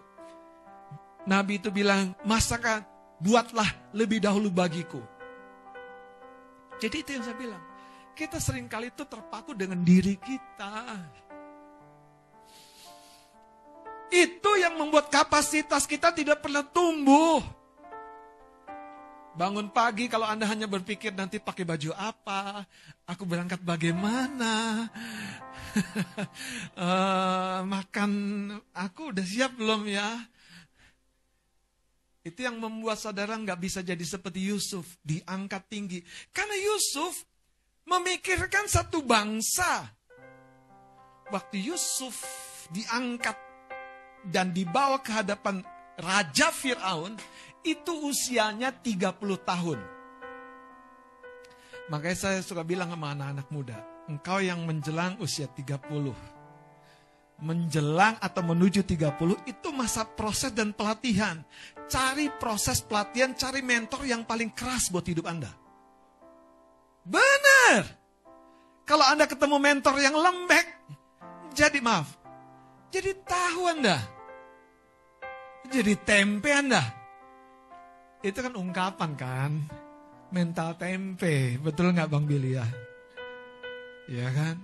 Nabi 1.28 1.60
itu 1.60 1.70
bilang, 1.70 2.16
masakan 2.24 2.84
buatlah 3.22 3.94
lebih 3.94 4.24
dahulu 4.24 4.50
bagiku. 4.50 5.00
Jadi 6.78 6.96
itu 7.02 7.10
yang 7.18 7.26
saya 7.26 7.38
bilang. 7.38 7.64
Kita 8.18 8.42
sering 8.42 8.66
kali 8.66 8.90
itu 8.90 9.06
terpaku 9.06 9.54
dengan 9.54 9.86
diri 9.86 10.18
kita. 10.18 10.74
Itu 14.10 14.58
yang 14.58 14.74
membuat 14.74 15.14
kapasitas 15.14 15.86
kita 15.86 16.10
tidak 16.10 16.42
pernah 16.42 16.66
tumbuh. 16.66 17.57
Bangun 19.38 19.70
pagi 19.70 20.10
kalau 20.10 20.26
Anda 20.26 20.50
hanya 20.50 20.66
berpikir 20.66 21.14
nanti 21.14 21.38
pakai 21.38 21.62
baju 21.62 21.94
apa, 21.94 22.66
aku 23.06 23.22
berangkat 23.22 23.62
bagaimana, 23.62 24.90
uh, 26.74 27.62
makan 27.78 28.12
aku 28.74 29.14
udah 29.14 29.22
siap 29.22 29.54
belum 29.54 29.86
ya? 29.94 30.10
Itu 32.26 32.50
yang 32.50 32.58
membuat 32.58 32.98
saudara 32.98 33.38
nggak 33.38 33.62
bisa 33.62 33.86
jadi 33.86 34.02
seperti 34.02 34.42
Yusuf, 34.50 34.98
diangkat 35.06 35.70
tinggi. 35.70 36.02
Karena 36.34 36.58
Yusuf 36.58 37.22
memikirkan 37.86 38.66
satu 38.66 39.06
bangsa. 39.06 39.86
Waktu 41.30 41.62
Yusuf 41.62 42.26
diangkat 42.74 43.38
dan 44.34 44.50
dibawa 44.50 44.98
ke 44.98 45.14
hadapan 45.14 45.62
Raja 45.98 46.54
Fir'aun, 46.54 47.18
itu 47.66 47.94
usianya 48.06 48.74
30 48.74 49.16
tahun. 49.42 49.80
Makanya 51.88 52.18
saya 52.18 52.40
suka 52.44 52.68
bilang 52.68 52.92
sama 52.92 53.16
anak-anak 53.16 53.48
muda, 53.48 53.78
engkau 54.12 54.44
yang 54.44 54.68
menjelang 54.68 55.16
usia 55.24 55.48
30. 55.48 56.12
Menjelang 57.38 58.18
atau 58.18 58.42
menuju 58.42 58.82
30 58.84 59.46
itu 59.46 59.68
masa 59.70 60.04
proses 60.04 60.52
dan 60.52 60.74
pelatihan. 60.74 61.46
Cari 61.88 62.34
proses 62.42 62.82
pelatihan, 62.84 63.38
cari 63.38 63.62
mentor 63.64 64.04
yang 64.04 64.26
paling 64.28 64.52
keras 64.52 64.90
buat 64.92 65.06
hidup 65.06 65.30
Anda. 65.30 65.54
Benar. 67.08 67.88
Kalau 68.84 69.06
Anda 69.08 69.30
ketemu 69.30 69.56
mentor 69.62 69.96
yang 70.02 70.16
lembek, 70.16 70.66
jadi 71.56 71.80
maaf, 71.80 72.08
jadi 72.92 73.16
tahu 73.24 73.62
Anda. 73.68 74.00
Jadi 75.68 75.94
tempe 76.08 76.52
Anda. 76.52 76.97
Itu 78.26 78.40
kan 78.42 78.54
ungkapan 78.58 79.12
kan. 79.14 79.52
Mental 80.34 80.76
tempe. 80.76 81.56
Betul 81.62 81.94
nggak 81.94 82.10
Bang 82.12 82.26
Billy 82.26 82.58
ya? 82.58 82.68
Iya 84.08 84.28
kan? 84.32 84.56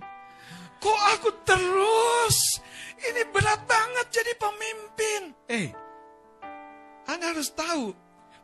Kok 0.80 1.00
aku 1.16 1.30
terus? 1.44 2.60
Ini 3.00 3.22
berat 3.32 3.64
banget 3.64 4.06
jadi 4.12 4.32
pemimpin. 4.36 5.22
Eh, 5.48 5.68
Anda 7.08 7.32
harus 7.32 7.52
tahu. 7.52 7.92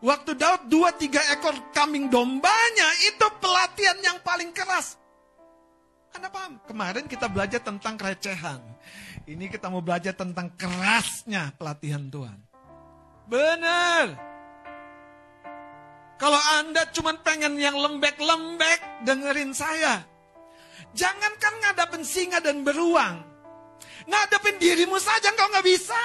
Waktu 0.00 0.32
Daud 0.32 0.72
dua 0.72 0.96
tiga 0.96 1.20
ekor 1.28 1.52
kambing 1.76 2.08
dombanya 2.08 2.88
itu 3.04 3.26
pelatihan 3.36 4.00
yang 4.00 4.18
paling 4.24 4.48
keras. 4.56 4.96
Anda 6.16 6.32
paham? 6.32 6.56
Kemarin 6.64 7.04
kita 7.04 7.28
belajar 7.28 7.60
tentang 7.60 8.00
kerecehan. 8.00 8.60
Ini 9.28 9.52
kita 9.52 9.68
mau 9.68 9.84
belajar 9.84 10.16
tentang 10.16 10.56
kerasnya 10.56 11.52
pelatihan 11.60 12.08
Tuhan. 12.08 12.38
Benar. 13.28 14.29
Kalau 16.20 16.36
Anda 16.60 16.84
cuma 16.92 17.16
pengen 17.16 17.56
yang 17.56 17.80
lembek-lembek, 17.80 19.08
dengerin 19.08 19.56
saya. 19.56 20.04
Jangankan 20.92 21.54
ngadapin 21.64 22.04
singa 22.04 22.44
dan 22.44 22.60
beruang. 22.60 23.24
Ngadepin 24.04 24.60
dirimu 24.60 25.00
saja 25.00 25.32
engkau 25.32 25.48
nggak 25.48 25.64
bisa. 25.64 26.02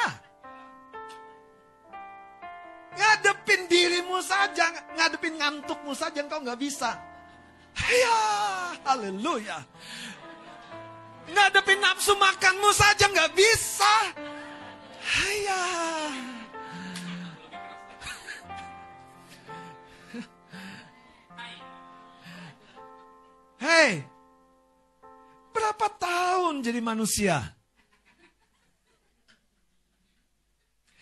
Ngadepin 2.96 3.68
dirimu 3.68 4.24
saja, 4.24 4.72
ngadepin 4.96 5.36
ngantukmu 5.36 5.92
saja 5.92 6.24
engkau 6.24 6.40
nggak 6.40 6.64
bisa. 6.64 6.96
Ya, 7.76 8.20
haleluya. 8.88 9.68
Ngadepin 11.28 11.84
nafsu 11.84 12.16
makanmu 12.16 12.72
saja 12.72 13.12
nggak 13.12 13.36
bisa. 13.36 13.94
Haya. 15.04 15.95
Hei, 23.66 23.98
berapa 25.50 25.90
tahun 25.98 26.62
jadi 26.62 26.78
manusia? 26.86 27.42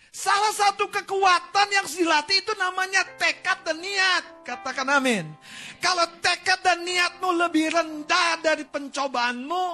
Salah 0.08 0.54
satu 0.56 0.88
kekuatan 0.88 1.68
yang 1.68 1.84
dilatih 1.84 2.40
itu 2.40 2.56
namanya 2.56 3.04
tekad 3.20 3.68
dan 3.68 3.84
niat. 3.84 4.48
Katakan 4.48 4.88
amin. 4.96 5.28
Kalau 5.76 6.08
tekad 6.24 6.64
dan 6.64 6.88
niatmu 6.88 7.36
lebih 7.36 7.68
rendah 7.68 8.40
dari 8.40 8.64
pencobaanmu, 8.64 9.64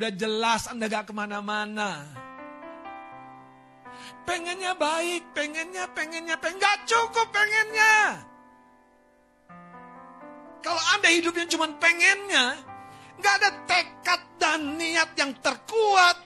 udah 0.00 0.10
jelas 0.16 0.64
Anda 0.72 0.88
gak 0.88 1.10
ke 1.10 1.12
mana-mana. 1.12 2.08
Pengennya 4.24 4.72
baik, 4.80 5.36
pengennya, 5.36 5.92
pengennya, 5.92 6.40
pengen. 6.40 6.56
Gak 6.56 6.88
cukup 6.88 7.28
pengennya. 7.36 8.29
Kalau 10.60 10.82
Anda 10.96 11.08
hidupnya 11.08 11.48
cuma 11.48 11.66
pengennya, 11.80 12.56
nggak 13.16 13.34
ada 13.40 13.50
tekad 13.64 14.20
dan 14.36 14.76
niat 14.76 15.16
yang 15.16 15.32
terkuat. 15.40 16.16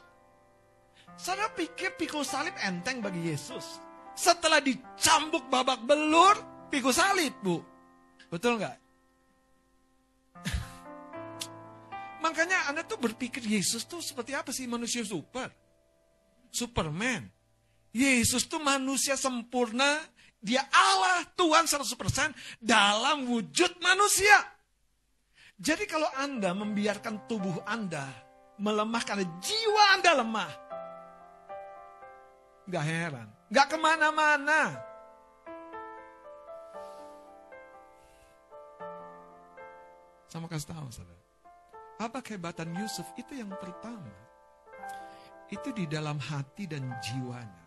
Saya 1.14 1.46
pikir 1.54 1.94
pikul 1.94 2.26
salib 2.26 2.54
enteng 2.62 2.98
bagi 2.98 3.30
Yesus. 3.30 3.78
Setelah 4.14 4.58
dicambuk 4.58 5.46
babak 5.50 5.82
belur, 5.86 6.34
pikul 6.70 6.94
salib, 6.94 7.34
Bu. 7.42 7.62
Betul 8.30 8.58
nggak? 8.58 8.76
Makanya 12.24 12.70
Anda 12.70 12.82
tuh 12.82 12.98
berpikir 12.98 13.46
Yesus 13.46 13.86
tuh 13.86 14.02
seperti 14.02 14.34
apa 14.34 14.50
sih 14.50 14.66
manusia 14.66 15.06
super? 15.06 15.50
Superman. 16.50 17.30
Yesus 17.94 18.50
tuh 18.50 18.58
manusia 18.58 19.14
sempurna 19.14 20.02
dia 20.44 20.60
Allah, 20.68 21.24
Tuhan 21.32 21.64
100% 21.64 22.60
dalam 22.60 23.24
wujud 23.32 23.80
manusia. 23.80 24.44
Jadi 25.56 25.88
kalau 25.88 26.04
Anda 26.20 26.52
membiarkan 26.52 27.24
tubuh 27.24 27.64
Anda 27.64 28.04
melemah 28.60 29.02
karena 29.08 29.24
jiwa 29.40 29.84
Anda 29.96 30.12
lemah. 30.20 30.52
Gak 32.68 32.84
heran. 32.84 33.28
Gak 33.48 33.72
ke 33.72 33.76
mana-mana. 33.80 34.60
Sama 40.28 40.44
kasih 40.52 40.76
tahu 40.76 40.92
saudara. 40.92 41.24
Apa 42.04 42.20
kehebatan 42.20 42.68
Yusuf? 42.76 43.08
Itu 43.16 43.32
yang 43.32 43.48
pertama. 43.56 44.12
Itu 45.48 45.72
di 45.72 45.88
dalam 45.88 46.20
hati 46.20 46.68
dan 46.68 46.84
jiwanya 47.00 47.63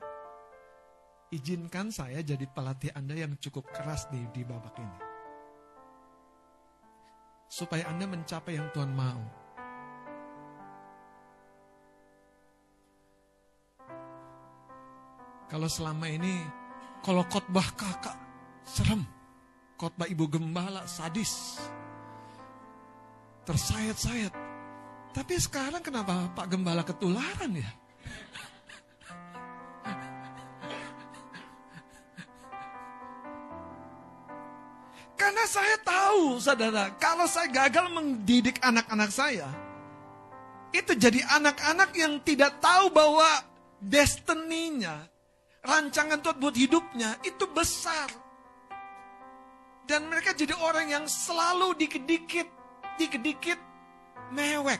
izinkan 1.31 1.91
saya 1.91 2.23
jadi 2.23 2.47
pelatih 2.47 2.91
Anda 2.95 3.15
yang 3.27 3.35
cukup 3.39 3.67
keras 3.71 4.07
di, 4.07 4.23
di 4.31 4.47
babak 4.47 4.75
ini. 4.79 4.99
Supaya 7.47 7.87
Anda 7.91 8.07
mencapai 8.07 8.59
yang 8.59 8.67
Tuhan 8.71 8.91
mau. 8.91 9.21
Kalau 15.47 15.71
selama 15.71 16.11
ini, 16.11 16.43
kalau 16.99 17.23
khotbah 17.31 17.71
kakak, 17.79 18.17
serem. 18.67 19.07
Khotbah 19.79 20.11
ibu 20.11 20.27
gembala, 20.27 20.83
sadis. 20.83 21.55
Tersayat-sayat. 23.47 24.33
Tapi 25.15 25.33
sekarang 25.39 25.79
kenapa 25.79 26.29
Pak 26.35 26.51
Gembala 26.51 26.83
ketularan 26.83 27.55
ya? 27.55 27.69
Tahu, 36.07 36.39
saudara, 36.39 36.95
kalau 36.95 37.27
saya 37.27 37.51
gagal 37.51 37.91
mendidik 37.91 38.63
anak-anak 38.63 39.11
saya, 39.11 39.51
itu 40.71 40.95
jadi 40.95 41.19
anak-anak 41.35 41.91
yang 41.99 42.23
tidak 42.23 42.63
tahu 42.63 42.87
bahwa 42.95 43.27
destininya, 43.83 45.03
rancangan 45.67 46.23
Tuhan 46.23 46.39
buat 46.39 46.55
hidupnya 46.55 47.19
itu 47.27 47.43
besar. 47.51 48.07
Dan 49.87 50.07
mereka 50.07 50.35
jadi 50.35 50.55
orang 50.59 50.87
yang 50.91 51.05
selalu 51.07 51.75
dikit-dikit, 51.75 52.47
dikit-dikit 52.99 53.59
mewek, 54.35 54.79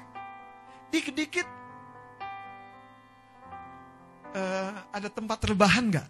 dikit-dikit 0.91 1.47
uh, 4.35 4.71
ada 4.91 5.07
tempat 5.11 5.39
rebahan 5.47 5.91
nggak? 5.91 6.09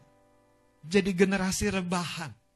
Jadi 0.82 1.10
generasi 1.14 1.74
rebahan. 1.74 2.47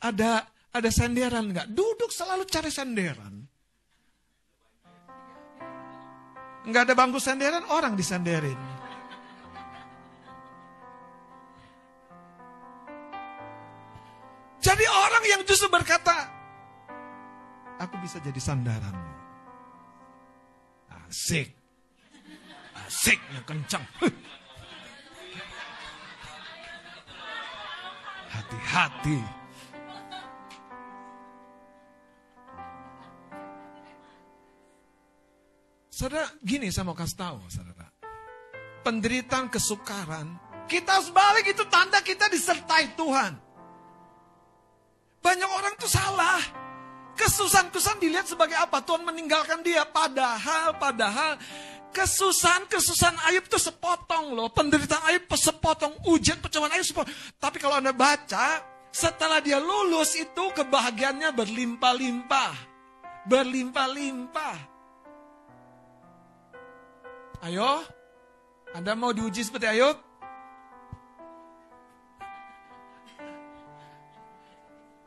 Ada 0.00 0.48
ada 0.70 0.90
senderan 0.90 1.52
nggak? 1.52 1.68
Duduk 1.70 2.08
selalu 2.08 2.48
cari 2.48 2.70
senderan. 2.72 3.34
Nggak 6.60 6.82
ada 6.88 6.94
bangku 6.94 7.16
senderan, 7.16 7.64
orang 7.72 7.96
disenderin. 7.96 8.58
Jadi 14.60 14.84
orang 14.84 15.24
yang 15.24 15.40
justru 15.48 15.72
berkata, 15.72 16.28
aku 17.80 17.96
bisa 18.04 18.20
jadi 18.20 18.36
sandaranmu. 18.36 19.12
Asik. 21.08 21.48
Asiknya 22.76 23.40
kencang. 23.48 23.82
Hati-hati. 28.30 29.39
Saudara, 36.00 36.32
gini 36.40 36.72
saya 36.72 36.88
mau 36.88 36.96
kasih 36.96 37.28
tahu, 37.28 37.44
saudara. 37.52 37.84
Penderitaan 38.80 39.52
kesukaran, 39.52 40.32
kita 40.64 40.96
harus 40.96 41.12
balik 41.12 41.52
itu 41.52 41.60
tanda 41.68 42.00
kita 42.00 42.24
disertai 42.32 42.96
Tuhan. 42.96 43.36
Banyak 45.20 45.50
orang 45.52 45.76
tuh 45.76 45.92
salah. 45.92 46.40
Kesusahan-kesusahan 47.20 48.00
dilihat 48.00 48.24
sebagai 48.24 48.56
apa? 48.56 48.80
Tuhan 48.80 49.04
meninggalkan 49.04 49.60
dia. 49.60 49.84
Padahal, 49.84 50.80
padahal 50.80 51.36
kesusahan-kesusahan 51.92 53.20
Ayub 53.28 53.44
itu 53.44 53.60
sepotong 53.60 54.32
loh. 54.32 54.48
Penderitaan 54.48 55.04
Ayub 55.04 55.28
sepotong. 55.28 56.00
Ujian 56.08 56.40
pencobaan 56.40 56.80
Ayub 56.80 56.88
sepotong. 56.88 57.12
Tapi 57.36 57.60
kalau 57.60 57.76
Anda 57.76 57.92
baca, 57.92 58.64
setelah 58.88 59.44
dia 59.44 59.60
lulus 59.60 60.16
itu 60.16 60.48
kebahagiaannya 60.56 61.28
berlimpah-limpah. 61.36 62.52
Berlimpah-limpah. 63.28 64.69
Ayo, 67.40 67.88
Anda 68.76 68.92
mau 68.92 69.16
diuji 69.16 69.40
seperti 69.40 69.64
Ayub? 69.64 69.96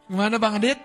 Gimana 0.10 0.42
Bang 0.42 0.58
Adit? 0.58 0.82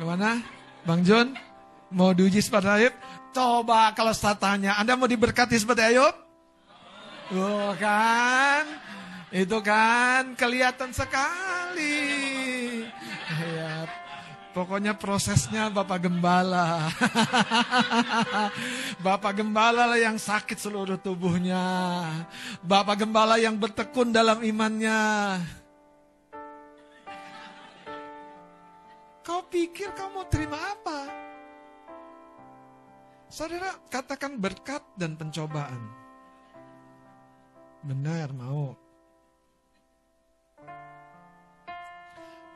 Gimana? 0.00 0.40
Bang 0.88 1.04
John? 1.04 1.36
Mau 1.92 2.16
diuji 2.16 2.40
seperti 2.40 2.68
Ayub? 2.68 2.94
Coba 3.36 3.92
kalau 3.92 4.16
saya 4.16 4.40
tanya, 4.40 4.80
Anda 4.80 4.96
mau 4.96 5.04
diberkati 5.04 5.60
seperti 5.60 5.84
Ayub? 5.84 6.16
Oh 7.36 7.76
kan? 7.76 8.64
Itu 9.28 9.60
kan 9.60 10.32
kelihatan 10.32 10.96
sekali. 10.96 12.45
Ya, 14.56 14.64
pokoknya 14.64 14.96
prosesnya 14.96 15.68
Bapak 15.68 16.08
Gembala. 16.08 16.88
Bapak 19.04 19.36
Gembala 19.36 19.84
lah 19.84 20.00
yang 20.00 20.16
sakit 20.16 20.56
seluruh 20.56 20.96
tubuhnya. 20.96 21.60
Bapak 22.64 23.04
Gembala 23.04 23.36
yang 23.36 23.60
bertekun 23.60 24.16
dalam 24.16 24.40
imannya. 24.40 24.96
Kau 29.20 29.44
pikir 29.44 29.92
kau 29.92 30.08
mau 30.16 30.24
terima 30.24 30.56
apa? 30.56 31.04
Saudara, 33.28 33.76
katakan 33.92 34.40
berkat 34.40 34.80
dan 34.96 35.20
pencobaan. 35.20 35.84
Benar, 37.84 38.32
mau. 38.32 38.72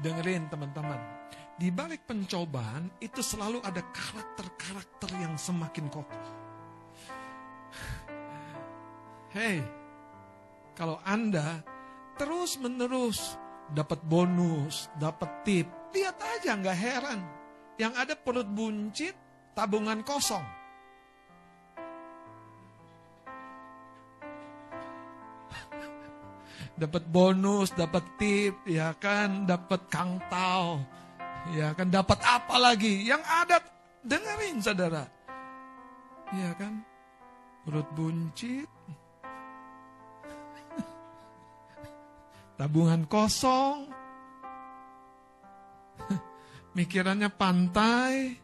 Dengerin 0.01 0.49
teman-teman. 0.49 1.21
Di 1.61 1.69
balik 1.69 2.09
pencobaan 2.09 2.89
itu 3.05 3.21
selalu 3.21 3.61
ada 3.61 3.85
karakter-karakter 3.85 5.13
yang 5.21 5.37
semakin 5.37 5.93
kokoh. 5.93 6.29
Hei, 9.37 9.61
kalau 10.73 10.97
Anda 11.05 11.61
terus-menerus 12.17 13.37
dapat 13.77 14.01
bonus, 14.09 14.89
dapat 14.97 15.45
tip, 15.45 15.69
lihat 15.93 16.17
aja 16.25 16.57
nggak 16.57 16.81
heran. 16.81 17.21
Yang 17.77 17.93
ada 18.09 18.15
perut 18.17 18.49
buncit, 18.49 19.13
tabungan 19.53 20.01
kosong. 20.01 20.57
dapat 26.81 27.05
bonus, 27.13 27.77
dapat 27.77 28.01
tip, 28.17 28.57
ya 28.65 28.97
kan, 28.97 29.45
dapat 29.45 29.85
kangtau, 29.93 30.81
ya 31.57 31.73
kan, 31.73 31.89
dapat 31.89 32.21
apa 32.21 32.61
lagi? 32.61 33.09
Yang 33.09 33.25
ada 33.25 33.57
dengerin 34.05 34.61
saudara, 34.61 35.09
ya 36.37 36.53
kan, 36.61 36.85
perut 37.65 37.89
buncit, 37.97 38.65
tabungan 42.61 43.09
kosong, 43.09 43.89
mikirannya 46.77 47.33
pantai, 47.33 48.37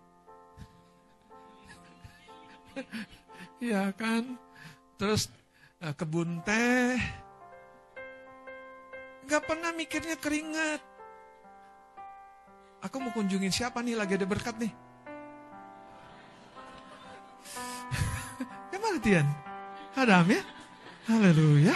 ya 3.73 3.93
kan, 3.93 4.41
terus 4.97 5.29
eh, 5.85 5.93
kebun 5.93 6.41
teh, 6.45 6.97
Gak 9.27 9.43
pernah 9.43 9.75
mikirnya 9.75 10.15
keringat. 10.23 10.96
Aku 12.87 13.03
mau 13.03 13.11
kunjungin 13.11 13.51
siapa 13.51 13.83
nih 13.83 13.99
lagi 13.99 14.15
ada 14.15 14.23
berkat 14.23 14.55
nih? 14.63 14.71
Gimana 18.71 19.03
Tian? 19.03 19.27
Adam 19.99 20.31
ya? 20.31 20.39
Haleluya. 21.11 21.75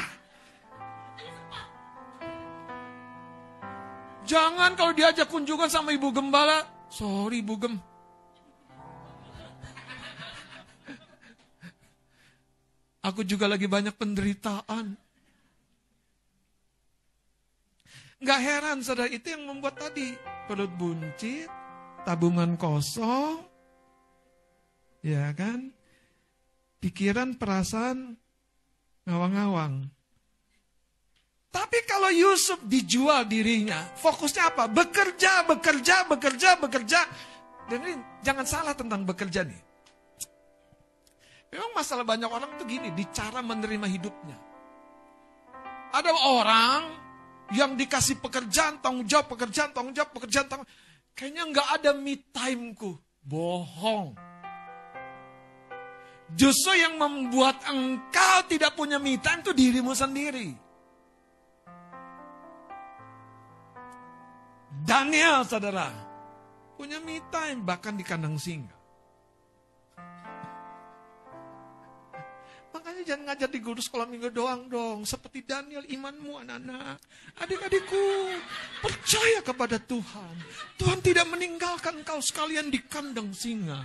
Jangan 4.23 4.79
kalau 4.79 4.95
diajak 4.95 5.27
kunjungan 5.27 5.67
sama 5.67 5.91
ibu 5.91 6.15
gembala. 6.15 6.63
Sorry 6.87 7.43
ibu 7.43 7.59
gem. 7.59 7.75
Aku 13.03 13.27
juga 13.27 13.51
lagi 13.51 13.67
banyak 13.67 13.99
penderitaan. 13.99 14.95
Gak 18.23 18.39
heran 18.39 18.79
saudara 18.87 19.11
itu 19.11 19.27
yang 19.33 19.49
membuat 19.49 19.81
tadi 19.81 20.30
perut 20.51 20.75
buncit, 20.75 21.47
tabungan 22.03 22.59
kosong, 22.59 23.39
ya 24.99 25.31
kan? 25.31 25.71
Pikiran, 26.83 27.39
perasaan 27.39 28.19
ngawang-ngawang. 29.07 29.87
Tapi 31.55 31.79
kalau 31.87 32.11
Yusuf 32.11 32.59
dijual 32.67 33.31
dirinya, 33.31 33.95
fokusnya 33.95 34.51
apa? 34.51 34.67
Bekerja, 34.67 35.47
bekerja, 35.47 36.11
bekerja, 36.11 36.59
bekerja. 36.59 37.01
Dan 37.71 37.79
ini 37.87 37.95
jangan 38.27 38.43
salah 38.43 38.75
tentang 38.75 39.07
bekerja 39.07 39.47
nih. 39.47 39.63
Memang 41.55 41.79
masalah 41.79 42.03
banyak 42.03 42.27
orang 42.27 42.59
tuh 42.59 42.67
gini, 42.67 42.91
di 42.91 43.07
cara 43.15 43.39
menerima 43.39 43.87
hidupnya. 43.87 44.39
Ada 45.95 46.11
orang 46.11 47.10
yang 47.55 47.75
dikasih 47.75 48.23
pekerjaan, 48.23 48.79
tanggung 48.79 49.07
jawab, 49.07 49.31
pekerjaan, 49.31 49.75
tanggung 49.75 49.95
jawab, 49.95 50.11
pekerjaan, 50.15 50.47
tanggung 50.47 50.71
Kayaknya 51.21 51.43
nggak 51.53 51.69
ada 51.77 51.91
me 51.93 52.17
timeku. 52.33 52.97
Bohong. 53.21 54.17
Justru 56.33 56.73
yang 56.79 56.97
membuat 56.97 57.61
engkau 57.69 58.47
tidak 58.49 58.73
punya 58.79 58.97
me 58.97 59.21
time 59.21 59.45
itu 59.45 59.53
dirimu 59.53 59.93
sendiri. 59.93 60.57
Daniel, 64.87 65.45
saudara, 65.45 65.93
punya 66.79 66.97
me 67.05 67.21
time 67.29 67.67
bahkan 67.67 67.99
di 67.99 68.07
kandang 68.07 68.41
singa. 68.41 68.80
Makanya 72.71 73.03
jangan 73.03 73.23
ngajar 73.27 73.51
di 73.51 73.59
guru 73.59 73.83
sekolah 73.83 74.07
minggu 74.07 74.31
doang 74.31 74.71
dong. 74.71 75.03
Seperti 75.03 75.43
Daniel, 75.43 75.83
imanmu 75.91 76.39
anak-anak. 76.47 77.03
Adik-adikku, 77.43 78.07
percaya 78.79 79.43
kepada 79.43 79.83
Tuhan. 79.83 80.35
Tuhan 80.79 81.03
tidak 81.03 81.27
meninggalkan 81.27 82.07
kau 82.07 82.23
sekalian 82.23 82.71
di 82.71 82.79
kandang 82.87 83.35
singa. 83.35 83.83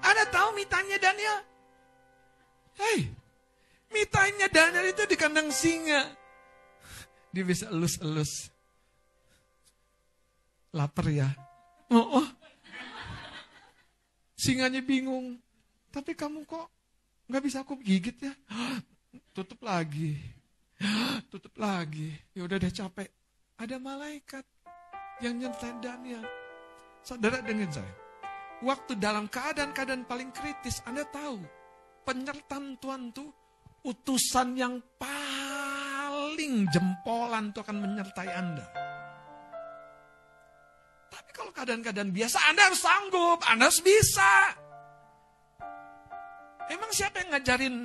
Ada 0.00 0.24
tahu 0.32 0.56
mitanya 0.56 0.96
Daniel? 0.96 1.38
Hei, 2.80 3.12
mitanya 3.92 4.48
Daniel 4.48 4.88
itu 4.88 5.04
di 5.04 5.16
kandang 5.20 5.52
singa. 5.52 6.08
Dia 7.36 7.44
bisa 7.44 7.68
elus-elus. 7.68 8.48
Lapar 10.72 11.10
ya, 11.10 11.28
Oh, 11.90 12.22
oh. 12.22 12.28
Singanya 14.38 14.78
bingung. 14.78 15.42
Tapi 15.90 16.14
kamu 16.14 16.46
kok 16.46 16.70
nggak 17.26 17.42
bisa 17.42 17.66
aku 17.66 17.74
gigit 17.82 18.14
ya? 18.14 18.30
Tutup 19.34 19.58
lagi. 19.66 20.14
Tutup 21.30 21.54
lagi. 21.58 22.14
Ya 22.30 22.46
udah 22.46 22.62
deh 22.62 22.70
capek. 22.70 23.10
Ada 23.58 23.76
malaikat 23.82 24.46
yang 25.20 25.36
nyertai 25.36 25.82
Daniel. 25.82 26.24
Saudara 27.02 27.42
dengan 27.42 27.68
saya. 27.74 27.92
Waktu 28.60 28.96
dalam 29.00 29.26
keadaan-keadaan 29.26 30.04
paling 30.04 30.30
kritis, 30.30 30.84
Anda 30.86 31.04
tahu. 31.08 31.42
Penyertaan 32.06 32.78
Tuhan 32.80 33.12
tuh 33.12 33.28
utusan 33.84 34.56
yang 34.56 34.80
paling 35.00 36.68
jempolan 36.70 37.52
tuh 37.52 37.66
akan 37.66 37.76
menyertai 37.82 38.30
Anda. 38.30 38.89
Tapi 41.20 41.36
kalau 41.36 41.52
keadaan-keadaan 41.52 42.16
biasa, 42.16 42.40
Anda 42.48 42.72
harus 42.72 42.80
sanggup, 42.80 43.44
Anda 43.44 43.68
harus 43.68 43.84
bisa. 43.84 44.56
Emang 46.72 46.88
siapa 46.96 47.20
yang 47.20 47.36
ngajarin 47.36 47.76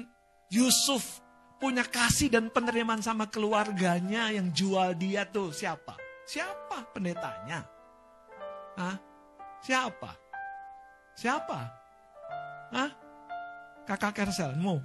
Yusuf 0.55 1.19
punya 1.59 1.83
kasih 1.83 2.31
dan 2.31 2.47
penerimaan 2.47 3.03
sama 3.03 3.27
keluarganya 3.27 4.31
yang 4.31 4.55
jual 4.55 4.95
dia 4.95 5.27
tuh? 5.27 5.51
Siapa? 5.51 5.99
Siapa 6.23 6.95
pendetanya? 6.95 7.59
Hah? 8.79 8.95
Siapa? 9.59 10.15
Siapa? 11.19 11.59
Hah? 12.71 12.89
Kakak 13.83 14.15
Kerselmu? 14.15 14.79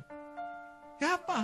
Siapa? 0.98 1.38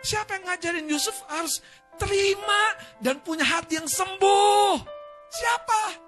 Siapa 0.00 0.40
yang 0.40 0.44
ngajarin 0.48 0.88
Yusuf 0.88 1.20
harus 1.28 1.60
terima 2.00 2.72
dan 3.04 3.20
punya 3.20 3.44
hati 3.44 3.76
yang 3.76 3.90
sembuh? 3.90 4.80
Siapa? 5.28 6.05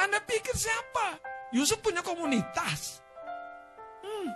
Anda 0.00 0.18
pikir 0.24 0.56
siapa? 0.56 1.20
Yusuf 1.52 1.82
punya 1.84 2.00
komunitas. 2.00 3.04
Hmm. 4.00 4.28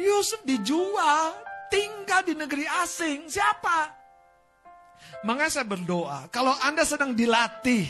Yusuf 0.00 0.40
dijual, 0.48 1.36
tinggal 1.68 2.24
di 2.24 2.32
negeri 2.32 2.64
asing. 2.80 3.28
Siapa? 3.28 3.92
Makanya 5.28 5.52
saya 5.52 5.66
berdoa, 5.68 6.30
kalau 6.32 6.56
Anda 6.64 6.88
sedang 6.88 7.12
dilatih, 7.12 7.84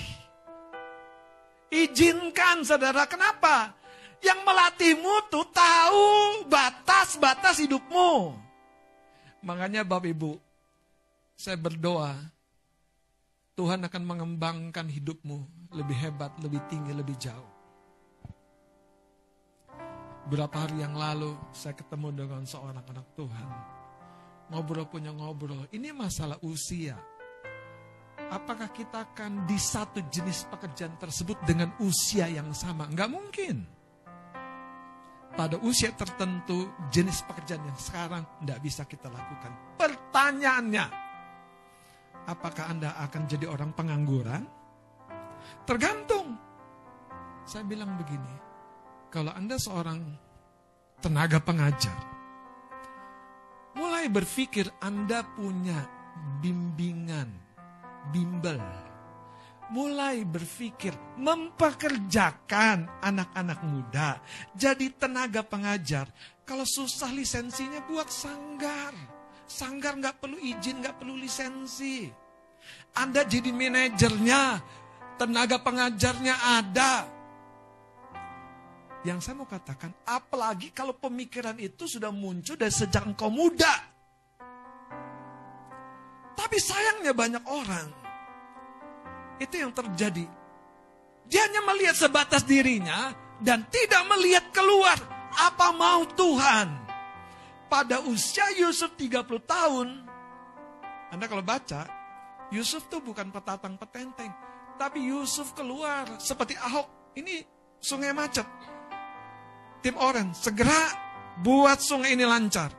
izinkan 1.70 2.66
saudara, 2.66 3.06
kenapa? 3.06 3.74
Yang 4.18 4.40
melatihmu 4.42 5.14
tuh 5.30 5.46
tahu 5.54 6.06
batas-batas 6.50 7.62
hidupmu. 7.62 8.34
Makanya 9.44 9.86
Bapak 9.86 10.10
Ibu, 10.10 10.32
saya 11.38 11.54
berdoa 11.54 12.16
Tuhan 13.56 13.80
akan 13.88 14.02
mengembangkan 14.04 14.84
hidupmu 14.84 15.72
lebih 15.72 15.96
hebat, 15.96 16.28
lebih 16.44 16.60
tinggi, 16.68 16.92
lebih 16.92 17.16
jauh. 17.16 17.52
Berapa 20.28 20.68
hari 20.68 20.84
yang 20.84 20.92
lalu 20.92 21.32
saya 21.56 21.72
ketemu 21.72 22.12
dengan 22.12 22.44
seorang 22.44 22.84
anak 22.84 23.08
Tuhan. 23.16 23.48
Ngobrol 24.52 24.84
punya 24.92 25.08
ngobrol. 25.08 25.64
Ini 25.72 25.96
masalah 25.96 26.36
usia. 26.44 27.00
Apakah 28.28 28.68
kita 28.76 29.08
akan 29.08 29.48
di 29.48 29.56
satu 29.56 30.04
jenis 30.04 30.44
pekerjaan 30.52 31.00
tersebut 31.00 31.40
dengan 31.48 31.72
usia 31.80 32.28
yang 32.28 32.52
sama? 32.52 32.84
Enggak 32.84 33.08
mungkin. 33.08 33.64
Pada 35.32 35.56
usia 35.64 35.96
tertentu, 35.96 36.68
jenis 36.92 37.24
pekerjaan 37.24 37.64
yang 37.64 37.78
sekarang 37.80 38.24
tidak 38.44 38.58
bisa 38.60 38.82
kita 38.84 39.08
lakukan. 39.08 39.52
Pertanyaannya, 39.80 41.05
apakah 42.26 42.68
Anda 42.68 42.92
akan 43.06 43.22
jadi 43.30 43.46
orang 43.46 43.72
pengangguran? 43.72 44.42
Tergantung. 45.64 46.34
Saya 47.46 47.62
bilang 47.62 47.94
begini, 47.94 48.34
kalau 49.10 49.30
Anda 49.30 49.54
seorang 49.54 50.02
tenaga 50.98 51.38
pengajar, 51.38 51.94
mulai 53.78 54.10
berpikir 54.10 54.66
Anda 54.82 55.22
punya 55.22 55.86
bimbingan, 56.42 57.30
bimbel, 58.10 58.58
mulai 59.70 60.26
berpikir 60.26 60.94
mempekerjakan 61.18 63.02
anak-anak 63.02 63.60
muda 63.66 64.18
jadi 64.54 64.90
tenaga 64.94 65.42
pengajar. 65.46 66.10
Kalau 66.46 66.66
susah 66.66 67.10
lisensinya 67.10 67.82
buat 67.86 68.06
sanggar. 68.06 69.15
Sanggar 69.46 69.94
nggak 69.94 70.18
perlu 70.18 70.36
izin, 70.42 70.82
nggak 70.82 70.98
perlu 70.98 71.14
lisensi. 71.14 72.10
Anda 72.98 73.22
jadi 73.22 73.54
manajernya, 73.54 74.42
tenaga 75.16 75.62
pengajarnya 75.62 76.34
ada. 76.58 76.94
Yang 79.06 79.18
saya 79.22 79.34
mau 79.38 79.46
katakan, 79.46 79.94
apalagi 80.02 80.74
kalau 80.74 80.98
pemikiran 80.98 81.54
itu 81.62 81.86
sudah 81.86 82.10
muncul 82.10 82.58
dari 82.58 82.74
sejak 82.74 83.06
engkau 83.06 83.30
muda. 83.30 83.70
Tapi 86.34 86.56
sayangnya 86.58 87.14
banyak 87.14 87.44
orang, 87.46 87.88
itu 89.38 89.62
yang 89.62 89.70
terjadi. 89.70 90.26
Dia 91.26 91.42
hanya 91.46 91.62
melihat 91.70 91.94
sebatas 91.94 92.42
dirinya 92.42 93.14
dan 93.42 93.66
tidak 93.70 94.02
melihat 94.10 94.50
keluar 94.50 94.98
apa 95.36 95.70
mau 95.74 96.06
Tuhan. 96.06 96.85
Pada 97.66 97.98
usia 98.06 98.46
Yusuf 98.54 98.94
30 98.94 99.26
tahun, 99.42 99.88
Anda 101.10 101.26
kalau 101.26 101.42
baca, 101.42 101.86
Yusuf 102.54 102.86
tuh 102.86 103.02
bukan 103.02 103.34
petatang 103.34 103.74
petenteng, 103.74 104.30
tapi 104.78 105.10
Yusuf 105.10 105.50
keluar 105.56 106.06
seperti 106.22 106.54
Ahok. 106.54 107.14
Ini 107.16 107.42
sungai 107.82 108.12
macet 108.12 108.46
tim 109.86 109.94
orange, 110.02 110.42
segera 110.42 110.90
buat 111.38 111.78
sungai 111.78 112.18
ini 112.18 112.26
lancar. 112.26 112.74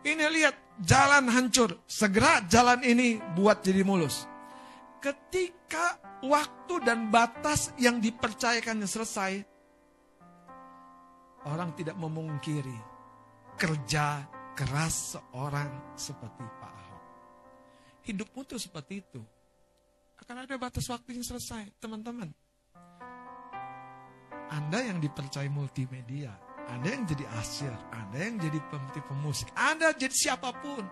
Ini 0.00 0.24
lihat 0.32 0.80
jalan 0.80 1.28
hancur, 1.28 1.84
segera 1.84 2.40
jalan 2.48 2.80
ini 2.80 3.20
buat 3.36 3.60
jadi 3.60 3.84
mulus. 3.84 4.24
Ketika 4.96 6.00
waktu 6.24 6.74
dan 6.82 7.12
batas 7.12 7.68
yang 7.76 8.00
dipercayakannya 8.00 8.88
selesai, 8.88 9.32
orang 11.44 11.76
tidak 11.76 12.00
memungkiri 12.00 12.91
kerja 13.56 14.26
keras 14.52 15.16
seorang 15.16 15.96
seperti 15.96 16.44
Pak 16.60 16.72
Ahok. 16.72 17.02
Hidupmu 18.04 18.40
tuh 18.44 18.60
seperti 18.60 19.00
itu. 19.00 19.20
Akan 20.22 20.38
ada 20.38 20.54
batas 20.54 20.86
waktu 20.86 21.18
yang 21.18 21.26
selesai, 21.26 21.82
teman-teman. 21.82 22.30
Anda 24.52 24.84
yang 24.84 25.00
dipercaya 25.00 25.48
multimedia, 25.48 26.30
Anda 26.68 26.92
yang 26.92 27.04
jadi 27.08 27.24
asyir, 27.40 27.72
Anda 27.90 28.18
yang 28.20 28.36
jadi 28.36 28.58
pemusik, 29.08 29.48
Anda 29.56 29.96
jadi 29.96 30.12
siapa 30.12 30.52
pun. 30.60 30.84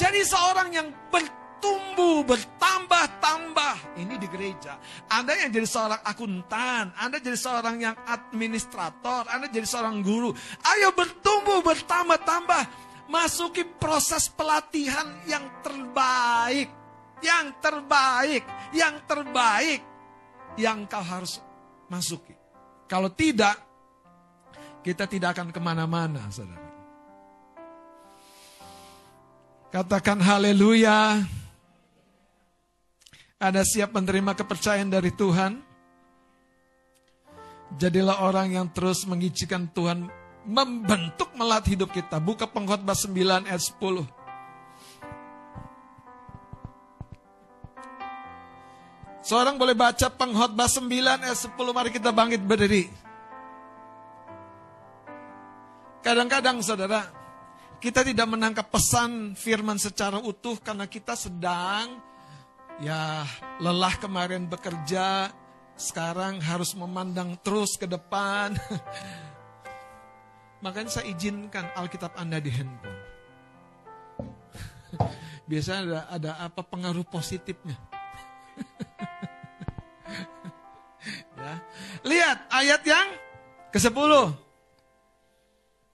Jadi 0.00 0.24
seorang 0.24 0.72
yang 0.72 0.88
bertumbuh, 1.62 2.26
bertambah-tambah. 2.26 3.94
Ini 4.02 4.18
di 4.18 4.26
gereja. 4.26 4.82
Anda 5.06 5.38
yang 5.38 5.54
jadi 5.54 5.62
seorang 5.70 6.02
akuntan, 6.02 6.90
Anda 6.98 7.22
jadi 7.22 7.38
seorang 7.38 7.78
yang 7.78 7.94
administrator, 8.02 9.30
Anda 9.30 9.46
jadi 9.46 9.62
seorang 9.62 10.02
guru. 10.02 10.34
Ayo 10.66 10.90
bertumbuh, 10.90 11.62
bertambah-tambah. 11.62 12.90
Masuki 13.06 13.62
proses 13.62 14.26
pelatihan 14.26 15.06
yang 15.30 15.62
terbaik. 15.62 16.66
Yang 17.22 17.46
terbaik, 17.62 18.42
yang 18.74 18.98
terbaik. 19.06 19.80
Yang 20.58 20.78
kau 20.90 21.04
harus 21.06 21.32
masuki. 21.86 22.34
Kalau 22.90 23.06
tidak, 23.14 23.54
kita 24.82 25.06
tidak 25.06 25.38
akan 25.38 25.54
ke 25.54 25.60
mana-mana, 25.62 26.26
saudara. 26.34 26.58
Katakan 29.70 30.18
haleluya. 30.20 31.22
Ada 33.42 33.66
siap 33.66 33.90
menerima 33.90 34.38
kepercayaan 34.38 34.86
dari 34.86 35.10
Tuhan? 35.10 35.58
Jadilah 37.74 38.22
orang 38.22 38.54
yang 38.54 38.70
terus 38.70 39.02
mengizinkan 39.02 39.66
Tuhan 39.74 40.06
membentuk 40.46 41.34
melat 41.34 41.66
hidup 41.66 41.90
kita. 41.90 42.22
Buka 42.22 42.46
pengkhotbah 42.46 42.94
9 42.94 43.50
ayat 43.50 43.58
10. 43.58 44.06
Seorang 49.26 49.58
boleh 49.58 49.74
baca 49.74 50.06
pengkhotbah 50.06 50.70
9 50.70 51.26
ayat 51.26 51.38
10. 51.42 51.50
Mari 51.74 51.90
kita 51.90 52.14
bangkit 52.14 52.46
berdiri. 52.46 52.86
Kadang-kadang 56.06 56.62
saudara, 56.62 57.10
kita 57.82 58.06
tidak 58.06 58.30
menangkap 58.30 58.70
pesan 58.70 59.34
firman 59.34 59.82
secara 59.82 60.22
utuh 60.22 60.62
karena 60.62 60.86
kita 60.86 61.18
sedang 61.18 62.11
ya 62.80 63.28
lelah 63.60 63.92
kemarin 64.00 64.48
bekerja, 64.48 65.28
sekarang 65.76 66.40
harus 66.40 66.72
memandang 66.78 67.36
terus 67.42 67.76
ke 67.76 67.90
depan. 67.90 68.54
Makanya 70.64 70.90
saya 70.94 71.10
izinkan 71.10 71.66
Alkitab 71.74 72.14
Anda 72.14 72.38
di 72.38 72.54
handphone. 72.54 73.02
Biasanya 75.50 75.82
ada, 75.82 76.06
ada 76.06 76.38
apa 76.46 76.62
pengaruh 76.62 77.02
positifnya. 77.02 77.74
ya. 81.42 81.58
Lihat 82.06 82.38
ayat 82.46 82.86
yang 82.86 83.10
ke-10. 83.74 84.38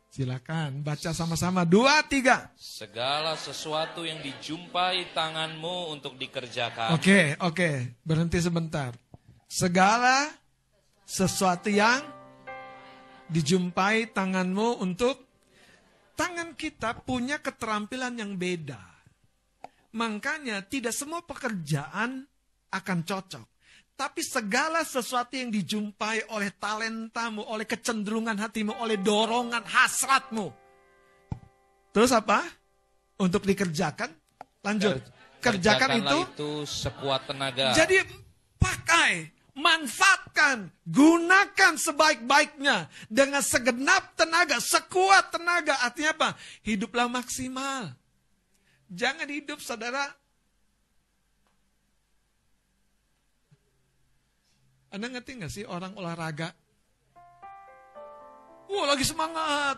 Silakan 0.09 0.81
baca 0.81 1.13
sama-sama. 1.13 1.69
Dua, 1.69 2.01
tiga. 2.09 2.49
Segala 2.57 3.37
sesuatu 3.37 4.09
yang 4.09 4.25
dijumpai 4.25 5.13
tanganmu 5.13 5.93
untuk 5.93 6.17
dikerjakan. 6.17 6.97
Oke, 6.97 7.37
oke. 7.45 8.01
Berhenti 8.03 8.41
sebentar. 8.41 8.97
Segala 9.49 10.33
sesuatu 11.05 11.69
yang 11.69 12.01
dijumpai 13.29 14.09
tanganmu 14.17 14.81
untuk 14.81 15.29
tangan 16.17 16.57
kita 16.57 17.05
punya 17.05 17.39
keterampilan 17.45 18.17
yang 18.17 18.33
beda. 18.41 18.81
Makanya 19.93 20.65
tidak 20.65 20.97
semua 20.97 21.21
pekerjaan 21.25 22.25
akan 22.73 22.99
cocok. 23.05 23.58
Tapi 23.99 24.23
segala 24.23 24.87
sesuatu 24.87 25.35
yang 25.35 25.51
dijumpai 25.51 26.31
oleh 26.31 26.55
talentamu, 26.55 27.43
oleh 27.43 27.67
kecenderungan 27.67 28.39
hatimu, 28.39 28.79
oleh 28.79 28.95
dorongan 28.95 29.67
hasratmu. 29.67 30.55
Terus 31.91 32.15
apa? 32.15 32.47
Untuk 33.19 33.43
dikerjakan, 33.43 34.15
lanjut. 34.63 35.03
Kerjakan 35.43 35.99
itu, 35.99 36.19
itu 36.31 36.51
sekuat 36.63 37.27
tenaga. 37.27 37.75
Jadi 37.75 37.99
pakai, 38.55 39.35
manfaatkan, 39.59 40.71
gunakan 40.87 41.75
sebaik-baiknya 41.75 42.87
dengan 43.11 43.43
segenap 43.43 44.15
tenaga, 44.15 44.63
sekuat 44.63 45.35
tenaga. 45.35 45.75
Artinya 45.83 46.15
apa? 46.15 46.29
Hiduplah 46.63 47.11
maksimal. 47.11 47.91
Jangan 48.87 49.27
hidup 49.27 49.59
saudara 49.59 50.15
Anda 54.89 55.07
ngerti 55.13 55.31
nggak 55.37 55.53
sih 55.53 55.65
orang 55.69 55.93
olahraga? 56.01 56.49
Wah 58.69 58.85
lagi 58.89 59.05
semangat. 59.05 59.77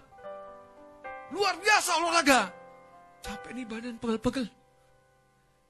Luar 1.30 1.54
biasa 1.58 1.90
olahraga. 2.02 2.40
Capek 3.22 3.50
nih 3.54 3.66
badan 3.66 3.96
pegel-pegel. 3.98 4.46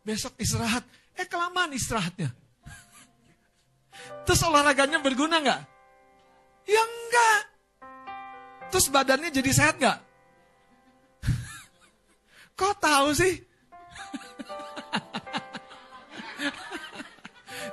Besok 0.04 0.36
istirahat. 0.40 0.84
Eh 1.16 1.28
kelamaan 1.28 1.72
istirahatnya. 1.76 2.32
Terus 4.24 4.40
olahraganya 4.44 5.00
berguna 5.04 5.40
nggak? 5.40 5.60
Ya 6.68 6.82
enggak. 6.84 7.40
Terus 8.72 8.86
badannya 8.88 9.28
jadi 9.34 9.50
sehat 9.52 9.76
nggak? 9.76 9.98
Kok 12.60 12.74
tahu 12.80 13.08
sih? 13.12 13.49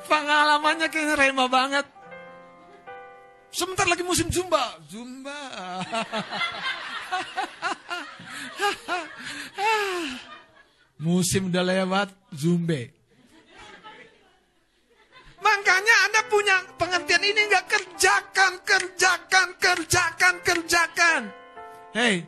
Pengalamannya 0.07 0.87
kayaknya 0.87 1.19
rema 1.19 1.51
banget. 1.51 1.83
Sebentar 3.51 3.83
lagi 3.87 4.03
musim 4.03 4.31
Zumba. 4.31 4.79
Zumba. 4.87 5.37
musim 11.07 11.47
udah 11.51 11.63
lewat, 11.63 12.09
Zumbe. 12.33 12.91
Makanya 15.37 15.95
Anda 16.09 16.21
punya 16.27 16.55
pengertian 16.75 17.23
ini 17.23 17.47
nggak 17.47 17.71
kerjakan, 17.71 18.59
kerjakan, 18.67 19.55
kerjakan, 19.55 20.35
kerjakan. 20.43 21.31
Hei, 21.95 22.27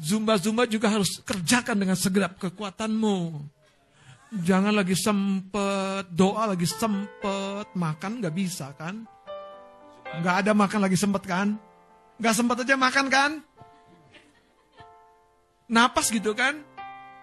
Zumba-zumba 0.00 0.64
juga 0.64 0.88
harus 0.88 1.20
kerjakan 1.20 1.76
dengan 1.76 1.92
segenap 1.92 2.40
kekuatanmu. 2.40 3.44
Jangan 4.30 4.70
lagi 4.70 4.94
sempet, 4.94 6.06
doa 6.14 6.54
lagi 6.54 6.62
sempet, 6.62 7.66
makan 7.74 8.22
nggak 8.22 8.30
bisa 8.30 8.70
kan? 8.78 9.02
Nggak 10.22 10.36
ada 10.46 10.52
makan 10.54 10.80
lagi 10.86 10.94
sempet 10.94 11.26
kan? 11.26 11.58
Nggak 12.22 12.34
sempet 12.38 12.62
aja 12.62 12.78
makan 12.78 13.06
kan? 13.10 13.30
Napas 15.66 16.14
gitu 16.14 16.30
kan? 16.30 16.62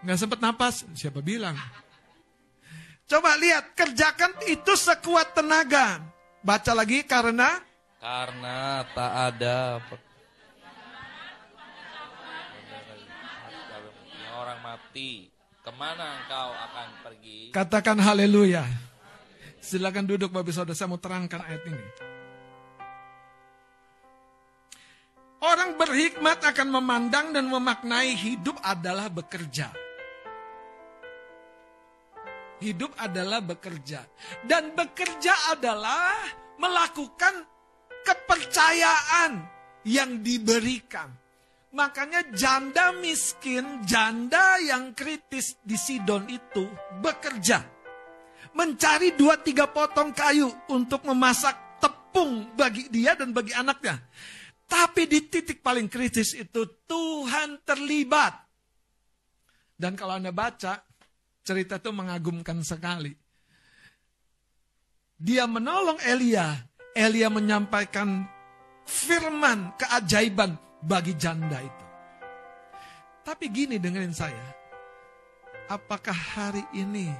Nggak 0.04 0.20
sempet 0.20 0.40
napas, 0.44 0.84
siapa 1.00 1.24
bilang? 1.24 1.56
Coba 3.08 3.40
lihat, 3.40 3.72
kerjakan 3.72 4.36
itu 4.44 4.76
sekuat 4.76 5.32
tenaga. 5.32 6.04
Baca 6.44 6.72
lagi 6.76 7.08
karena 7.08 7.64
Karena 8.04 8.84
tak 8.92 9.12
ada 9.32 9.80
orang 14.38 14.60
mati. 14.60 15.37
Ke 15.68 15.76
mana 15.76 16.24
engkau 16.24 16.56
akan 16.56 16.88
pergi? 17.04 17.52
Katakan 17.52 18.00
haleluya. 18.00 18.64
Silakan 19.60 20.08
duduk 20.08 20.32
Bapak 20.32 20.56
Saudara, 20.56 20.72
saya 20.72 20.88
mau 20.88 20.96
terangkan 20.96 21.44
ayat 21.44 21.60
ini. 21.68 21.88
Orang 25.44 25.76
berhikmat 25.76 26.40
akan 26.40 26.72
memandang 26.72 27.36
dan 27.36 27.52
memaknai 27.52 28.16
hidup 28.16 28.56
adalah 28.64 29.12
bekerja. 29.12 29.68
Hidup 32.64 32.96
adalah 32.96 33.44
bekerja. 33.44 34.08
Dan 34.48 34.72
bekerja 34.72 35.52
adalah 35.52 36.32
melakukan 36.64 37.44
kepercayaan 38.08 39.44
yang 39.84 40.24
diberikan. 40.24 41.27
Makanya 41.76 42.32
janda 42.32 42.96
miskin, 42.96 43.84
janda 43.84 44.56
yang 44.64 44.96
kritis 44.96 45.60
di 45.60 45.76
Sidon 45.76 46.24
itu 46.32 46.64
bekerja. 47.04 47.60
Mencari 48.56 49.14
dua 49.14 49.36
tiga 49.44 49.68
potong 49.68 50.16
kayu 50.16 50.48
untuk 50.72 51.04
memasak 51.04 51.80
tepung 51.84 52.56
bagi 52.56 52.88
dia 52.88 53.14
dan 53.20 53.36
bagi 53.36 53.52
anaknya. 53.52 54.00
Tapi 54.68 55.08
di 55.08 55.28
titik 55.28 55.60
paling 55.60 55.92
kritis 55.92 56.36
itu 56.36 56.84
Tuhan 56.88 57.64
terlibat. 57.68 58.36
Dan 59.78 59.94
kalau 60.00 60.18
Anda 60.18 60.32
baca, 60.32 60.82
cerita 61.44 61.80
itu 61.80 61.92
mengagumkan 61.92 62.64
sekali. 62.64 63.12
Dia 65.20 65.48
menolong 65.48 66.02
Elia. 66.04 66.52
Elia 66.98 67.30
menyampaikan 67.30 68.26
firman 68.84 69.78
keajaiban 69.78 70.67
bagi 70.88 71.14
janda 71.20 71.60
itu. 71.60 71.86
Tapi 73.28 73.52
gini 73.52 73.76
dengerin 73.76 74.16
saya. 74.16 74.48
Apakah 75.68 76.16
hari 76.16 76.64
ini 76.72 77.12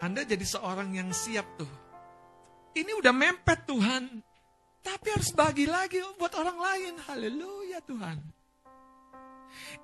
Anda 0.00 0.24
jadi 0.24 0.40
seorang 0.40 0.96
yang 0.96 1.12
siap 1.12 1.44
tuh? 1.60 1.68
Ini 2.72 2.96
udah 2.96 3.12
mempet 3.12 3.68
Tuhan. 3.68 4.24
Tapi 4.80 5.06
harus 5.12 5.30
bagi 5.36 5.68
lagi 5.68 6.00
buat 6.16 6.32
orang 6.32 6.56
lain. 6.56 6.92
Haleluya 7.04 7.84
Tuhan. 7.84 8.18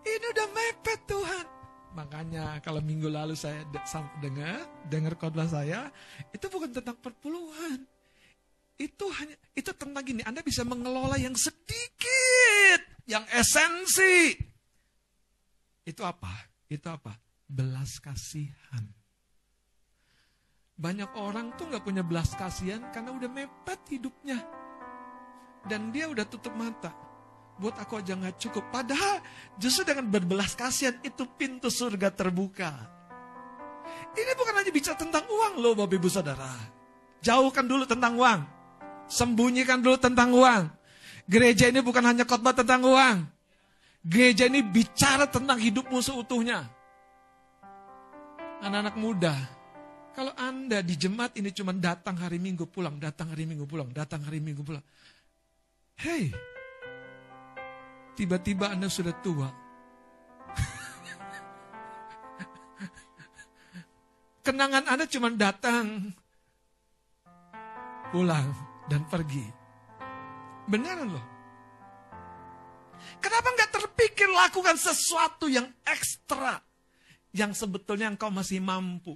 Ini 0.01 0.27
udah 0.33 0.47
mepet 0.51 1.01
Tuhan. 1.05 1.47
Makanya 1.91 2.63
kalau 2.65 2.81
minggu 2.81 3.11
lalu 3.11 3.35
saya 3.35 3.67
dengar, 4.23 4.65
dengar 4.87 5.13
khotbah 5.19 5.49
saya, 5.49 5.93
itu 6.33 6.47
bukan 6.49 6.73
tentang 6.73 6.97
perpuluhan. 7.01 7.85
Itu 8.81 9.13
hanya 9.13 9.37
itu 9.53 9.69
tentang 9.77 10.01
gini, 10.01 10.25
Anda 10.25 10.41
bisa 10.41 10.65
mengelola 10.65 11.21
yang 11.21 11.37
sedikit, 11.37 12.81
yang 13.05 13.29
esensi. 13.29 14.33
Itu 15.85 16.01
apa? 16.01 16.49
Itu 16.65 16.89
apa? 16.89 17.13
Belas 17.45 18.01
kasihan. 18.01 18.89
Banyak 20.81 21.13
orang 21.13 21.53
tuh 21.61 21.69
nggak 21.69 21.85
punya 21.85 22.01
belas 22.01 22.33
kasihan 22.33 22.89
karena 22.89 23.13
udah 23.13 23.29
mepet 23.29 23.81
hidupnya. 23.93 24.41
Dan 25.69 25.93
dia 25.93 26.09
udah 26.09 26.25
tutup 26.25 26.57
mata. 26.57 26.89
Buat 27.61 27.85
aku 27.85 28.01
aja 28.01 28.17
nggak 28.17 28.41
cukup. 28.41 28.65
Padahal 28.73 29.21
justru 29.61 29.85
dengan 29.85 30.09
berbelas 30.09 30.57
kasihan 30.57 30.97
itu 31.05 31.29
pintu 31.37 31.69
surga 31.69 32.09
terbuka. 32.17 32.73
Ini 34.17 34.33
bukan 34.33 34.57
hanya 34.57 34.73
bicara 34.73 34.97
tentang 34.97 35.29
uang 35.29 35.61
loh 35.61 35.77
Bapak 35.77 36.01
Ibu 36.01 36.09
Saudara. 36.09 36.49
Jauhkan 37.21 37.69
dulu 37.69 37.85
tentang 37.85 38.17
uang. 38.17 38.60
Sembunyikan 39.11 39.83
dulu 39.83 39.99
tentang 39.99 40.31
uang. 40.31 40.71
Gereja 41.27 41.67
ini 41.67 41.83
bukan 41.83 42.07
hanya 42.07 42.23
khotbah 42.23 42.55
tentang 42.55 42.87
uang. 42.87 43.27
Gereja 44.07 44.47
ini 44.47 44.63
bicara 44.63 45.27
tentang 45.27 45.59
hidupmu 45.59 45.99
seutuhnya. 45.99 46.63
Anak-anak 48.63 48.97
muda, 48.97 49.35
kalau 50.15 50.31
Anda 50.39 50.79
di 50.85 50.95
jemaat 50.95 51.35
ini 51.39 51.51
cuma 51.51 51.73
datang 51.75 52.17
hari 52.19 52.39
Minggu 52.39 52.67
pulang, 52.71 53.01
datang 53.03 53.31
hari 53.35 53.47
Minggu 53.49 53.67
pulang, 53.67 53.91
datang 53.91 54.23
hari 54.23 54.39
Minggu 54.39 54.63
pulang. 54.63 54.83
Hei, 56.01 56.33
tiba-tiba 58.15 58.71
Anda 58.73 58.89
sudah 58.93 59.13
tua. 59.25 59.49
Kenangan 64.45 64.85
Anda 64.93 65.09
cuma 65.09 65.31
datang, 65.33 66.13
pulang, 68.13 68.70
dan 68.91 69.07
pergi. 69.07 69.47
Beneran 70.67 71.15
loh. 71.15 71.27
Kenapa 73.23 73.49
nggak 73.55 73.71
terpikir 73.71 74.27
lakukan 74.27 74.75
sesuatu 74.75 75.47
yang 75.47 75.71
ekstra? 75.87 76.59
Yang 77.31 77.63
sebetulnya 77.63 78.11
engkau 78.11 78.35
masih 78.35 78.59
mampu. 78.59 79.15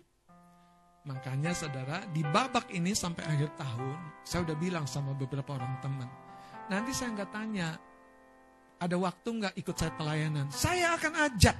Makanya 1.04 1.52
saudara, 1.52 2.06
di 2.08 2.24
babak 2.24 2.72
ini 2.72 2.96
sampai 2.96 3.26
akhir 3.28 3.60
tahun, 3.60 4.24
saya 4.24 4.46
udah 4.48 4.56
bilang 4.56 4.86
sama 4.88 5.12
beberapa 5.12 5.52
orang 5.52 5.76
teman. 5.84 6.08
Nanti 6.72 6.96
saya 6.96 7.12
nggak 7.12 7.32
tanya, 7.34 7.76
ada 8.80 8.96
waktu 8.96 9.28
nggak 9.28 9.54
ikut 9.60 9.76
saya 9.76 9.92
pelayanan? 10.00 10.48
Saya 10.48 10.96
akan 10.96 11.12
ajak. 11.28 11.56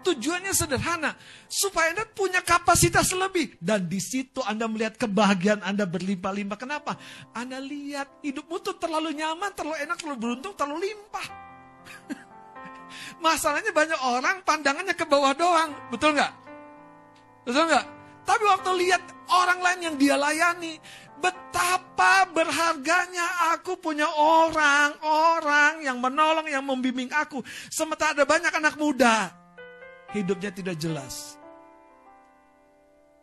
Tujuannya 0.00 0.56
sederhana, 0.56 1.12
supaya 1.44 1.92
Anda 1.92 2.08
punya 2.08 2.40
kapasitas 2.40 3.12
lebih. 3.12 3.60
Dan 3.60 3.84
di 3.84 4.00
situ 4.00 4.40
Anda 4.40 4.64
melihat 4.64 4.96
kebahagiaan 4.96 5.60
Anda 5.60 5.84
berlimpah-limpah. 5.84 6.56
Kenapa? 6.56 6.96
Anda 7.36 7.60
lihat 7.60 8.24
hidupmu 8.24 8.56
tuh 8.64 8.80
terlalu 8.80 9.12
nyaman, 9.12 9.52
terlalu 9.52 9.76
enak, 9.84 9.96
terlalu 10.00 10.18
beruntung, 10.18 10.56
terlalu 10.56 10.88
limpah. 10.88 11.26
Masalahnya 13.24 13.76
banyak 13.76 14.00
orang 14.00 14.40
pandangannya 14.40 14.96
ke 14.96 15.04
bawah 15.04 15.36
doang. 15.36 15.70
Betul 15.92 16.16
nggak? 16.16 16.32
Betul 17.44 17.68
nggak? 17.68 17.86
Tapi 18.24 18.42
waktu 18.46 18.70
lihat 18.80 19.02
orang 19.28 19.60
lain 19.60 19.80
yang 19.84 19.96
dia 20.00 20.16
layani, 20.16 20.80
betapa 21.20 22.24
berharganya 22.32 23.52
aku 23.52 23.76
punya 23.76 24.08
orang-orang 24.08 25.84
yang 25.84 26.00
menolong, 26.00 26.48
yang 26.48 26.64
membimbing 26.64 27.12
aku. 27.12 27.44
Sementara 27.68 28.16
ada 28.16 28.24
banyak 28.24 28.52
anak 28.56 28.74
muda 28.80 29.39
hidupnya 30.14 30.50
tidak 30.50 30.76
jelas. 30.78 31.38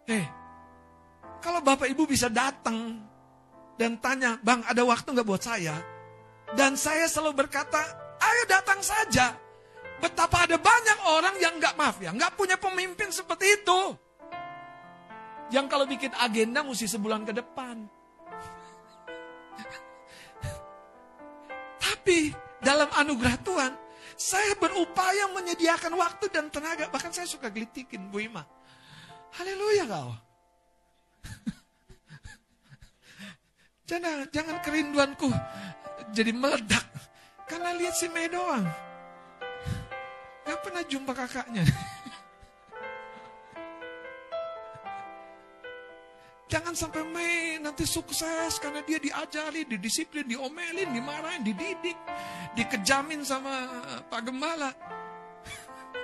Eh, 0.07 0.23
kalau 1.43 1.59
Bapak 1.59 1.91
Ibu 1.91 2.07
bisa 2.07 2.31
datang 2.31 3.03
dan 3.75 3.99
tanya, 3.99 4.39
Bang 4.39 4.63
ada 4.63 4.81
waktu 4.87 5.11
nggak 5.11 5.27
buat 5.27 5.43
saya? 5.43 5.75
Dan 6.55 6.79
saya 6.79 7.11
selalu 7.11 7.43
berkata, 7.43 7.83
ayo 8.23 8.43
datang 8.47 8.79
saja. 8.79 9.35
Betapa 9.97 10.45
ada 10.45 10.55
banyak 10.55 10.99
orang 11.09 11.35
yang 11.41 11.57
nggak 11.57 11.75
maaf 11.75 11.97
ya, 11.99 12.13
nggak 12.13 12.37
punya 12.37 12.55
pemimpin 12.55 13.09
seperti 13.11 13.59
itu. 13.63 13.81
Yang 15.51 15.65
kalau 15.67 15.85
bikin 15.87 16.11
agenda 16.15 16.63
mesti 16.63 16.87
sebulan 16.87 17.23
ke 17.27 17.33
depan. 17.35 17.87
Tapi 21.83 22.31
dalam 22.63 22.87
anugerah 22.93 23.37
Tuhan, 23.43 23.71
saya 24.17 24.57
berupaya 24.57 25.29
menyediakan 25.31 25.93
waktu 25.93 26.25
dan 26.33 26.49
tenaga. 26.49 26.89
Bahkan 26.89 27.13
saya 27.13 27.29
suka 27.29 27.53
gelitikin 27.53 28.09
Bu 28.09 28.25
Ima. 28.25 28.41
Haleluya 29.37 29.85
kau. 29.85 30.11
Jangan, 33.87 34.27
jangan 34.35 34.59
kerinduanku 34.59 35.31
jadi 36.11 36.35
meledak. 36.35 36.83
Karena 37.47 37.71
lihat 37.79 37.95
si 37.95 38.11
Mei 38.11 38.27
doang. 38.27 38.67
Gak 40.43 40.59
pernah 40.59 40.83
jumpa 40.83 41.15
kakaknya. 41.15 41.63
Jangan 46.47 46.71
sampai 46.71 47.03
Mei 47.03 47.59
nanti 47.59 47.83
sukses 47.83 48.55
karena 48.63 48.79
dia 48.87 49.03
diajari, 49.03 49.67
didisiplin, 49.67 50.23
diomelin, 50.23 50.95
dimarahin, 50.95 51.43
dididik, 51.43 51.99
dikejamin 52.55 53.19
sama 53.27 53.67
Pak 54.07 54.21
Gembala. 54.23 54.71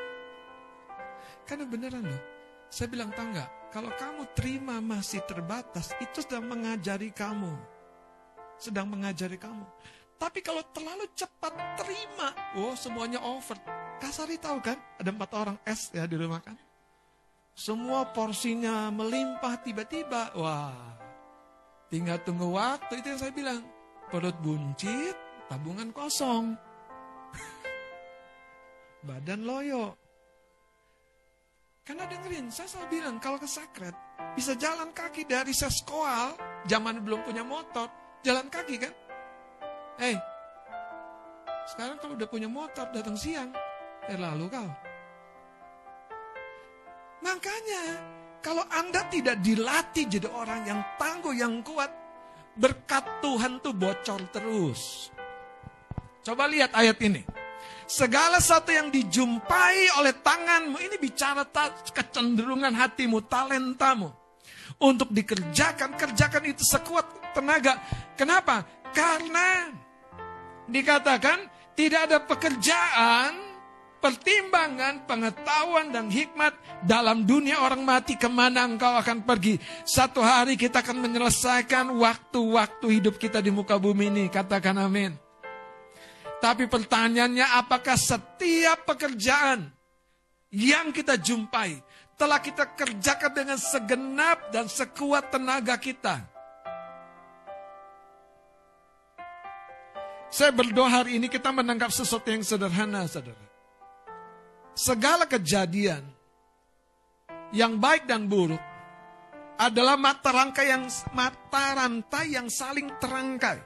Karena 1.48 1.64
beneran 1.64 2.04
loh, 2.04 2.22
saya 2.68 2.92
bilang 2.92 3.16
tangga, 3.16 3.48
kalau 3.72 3.88
kamu 3.96 4.36
terima 4.36 4.84
masih 4.84 5.24
terbatas, 5.24 5.96
itu 6.04 6.20
sedang 6.20 6.52
mengajari 6.52 7.16
kamu. 7.16 7.56
Sedang 8.60 8.92
mengajari 8.92 9.40
kamu. 9.40 9.64
Tapi 10.20 10.44
kalau 10.44 10.64
terlalu 10.76 11.08
cepat 11.16 11.56
terima, 11.80 12.36
oh 12.60 12.76
semuanya 12.76 13.24
over. 13.24 13.56
Kasari 14.04 14.36
tahu 14.36 14.60
kan, 14.60 14.76
ada 15.00 15.08
empat 15.08 15.32
orang 15.40 15.58
S 15.64 15.96
ya 15.96 16.04
di 16.04 16.20
rumah 16.20 16.44
kan. 16.44 16.60
Semua 17.54 18.10
porsinya 18.10 18.90
melimpah 18.90 19.62
tiba-tiba. 19.62 20.34
Wah, 20.34 20.74
tinggal 21.94 22.18
tunggu 22.26 22.50
waktu. 22.50 23.02
Itu 23.02 23.14
yang 23.14 23.22
saya 23.22 23.34
bilang. 23.34 23.62
Perut 24.10 24.38
buncit, 24.46 25.18
tabungan 25.50 25.90
kosong. 25.90 26.54
Badan 29.08 29.42
loyo. 29.42 29.98
Karena 31.84 32.08
dengerin, 32.08 32.48
saya 32.48 32.70
selalu 32.70 32.88
bilang 32.96 33.18
kalau 33.20 33.36
ke 33.36 33.50
sakret, 33.50 33.92
bisa 34.40 34.56
jalan 34.56 34.96
kaki 34.96 35.28
dari 35.28 35.52
seskoal, 35.52 36.32
zaman 36.64 37.04
belum 37.04 37.28
punya 37.28 37.44
motor, 37.44 37.92
jalan 38.24 38.48
kaki 38.48 38.80
kan? 38.80 38.94
Eh, 40.00 40.16
sekarang 41.76 42.00
kalau 42.00 42.16
udah 42.16 42.30
punya 42.32 42.48
motor, 42.48 42.88
datang 42.96 43.20
siang, 43.20 43.52
eh 44.08 44.16
lalu 44.16 44.48
kau. 44.48 44.93
Makanya, 47.24 47.84
kalau 48.44 48.68
Anda 48.68 49.08
tidak 49.08 49.40
dilatih 49.40 50.06
jadi 50.12 50.28
orang 50.28 50.68
yang 50.68 50.82
tangguh, 51.00 51.32
yang 51.32 51.64
kuat, 51.64 51.88
berkat 52.60 53.24
Tuhan 53.24 53.64
tuh 53.64 53.72
bocor 53.72 54.22
terus. 54.30 55.10
Coba 56.24 56.52
lihat 56.52 56.76
ayat 56.76 57.00
ini. 57.00 57.24
Segala 57.84 58.40
sesuatu 58.40 58.72
yang 58.72 58.88
dijumpai 58.92 60.00
oleh 60.00 60.16
tanganmu, 60.20 60.80
ini 60.80 60.96
bicara 61.00 61.44
kecenderungan 61.92 62.72
hatimu, 62.76 63.24
talentamu. 63.28 64.12
Untuk 64.80 65.12
dikerjakan, 65.12 65.96
kerjakan 65.96 66.44
itu 66.48 66.64
sekuat 66.64 67.36
tenaga. 67.36 67.80
Kenapa? 68.16 68.64
Karena 68.92 69.72
dikatakan 70.68 71.44
tidak 71.76 72.08
ada 72.08 72.18
pekerjaan 72.24 73.43
pertimbangan, 74.04 75.08
pengetahuan, 75.08 75.88
dan 75.96 76.12
hikmat 76.12 76.52
dalam 76.84 77.24
dunia 77.24 77.64
orang 77.64 77.88
mati 77.88 78.20
ke 78.20 78.28
mana 78.28 78.68
engkau 78.68 78.92
akan 79.00 79.24
pergi. 79.24 79.56
Satu 79.88 80.20
hari 80.20 80.60
kita 80.60 80.84
akan 80.84 81.00
menyelesaikan 81.00 81.88
waktu-waktu 81.96 83.00
hidup 83.00 83.16
kita 83.16 83.40
di 83.40 83.48
muka 83.48 83.80
bumi 83.80 84.12
ini. 84.12 84.24
Katakan 84.28 84.76
amin. 84.76 85.16
Tapi 86.44 86.68
pertanyaannya 86.68 87.56
apakah 87.56 87.96
setiap 87.96 88.84
pekerjaan 88.84 89.72
yang 90.52 90.92
kita 90.92 91.16
jumpai 91.16 91.80
telah 92.20 92.44
kita 92.44 92.76
kerjakan 92.76 93.32
dengan 93.32 93.56
segenap 93.56 94.52
dan 94.52 94.68
sekuat 94.68 95.32
tenaga 95.32 95.80
kita? 95.80 96.20
Saya 100.28 100.52
berdoa 100.52 100.90
hari 100.92 101.22
ini 101.22 101.32
kita 101.32 101.54
menangkap 101.56 101.94
sesuatu 101.94 102.28
yang 102.28 102.44
sederhana, 102.44 103.08
saudara 103.08 103.53
segala 104.74 105.30
kejadian 105.30 106.02
yang 107.54 107.78
baik 107.78 108.10
dan 108.10 108.26
buruk 108.26 108.62
adalah 109.62 109.94
mata 109.94 110.34
rantai 110.34 110.66
yang 110.74 110.90
mata 111.14 111.66
rantai 111.78 112.26
yang 112.34 112.50
saling 112.50 112.90
terangkai. 112.98 113.62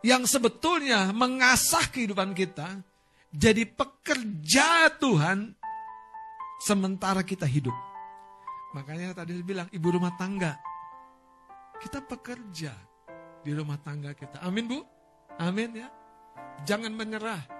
Yang 0.00 0.38
sebetulnya 0.38 1.10
mengasah 1.12 1.90
kehidupan 1.92 2.32
kita 2.32 2.80
jadi 3.28 3.68
pekerja 3.68 4.88
Tuhan 4.96 5.52
sementara 6.64 7.20
kita 7.20 7.44
hidup. 7.44 7.74
Makanya 8.72 9.12
tadi 9.12 9.36
saya 9.36 9.44
bilang 9.44 9.68
ibu 9.68 9.88
rumah 9.92 10.14
tangga. 10.16 10.56
Kita 11.78 12.02
pekerja 12.02 12.72
di 13.44 13.52
rumah 13.54 13.78
tangga 13.78 14.16
kita. 14.16 14.42
Amin 14.42 14.66
Bu? 14.66 14.80
Amin 15.38 15.76
ya. 15.76 15.88
Jangan 16.66 16.90
menyerah 16.90 17.57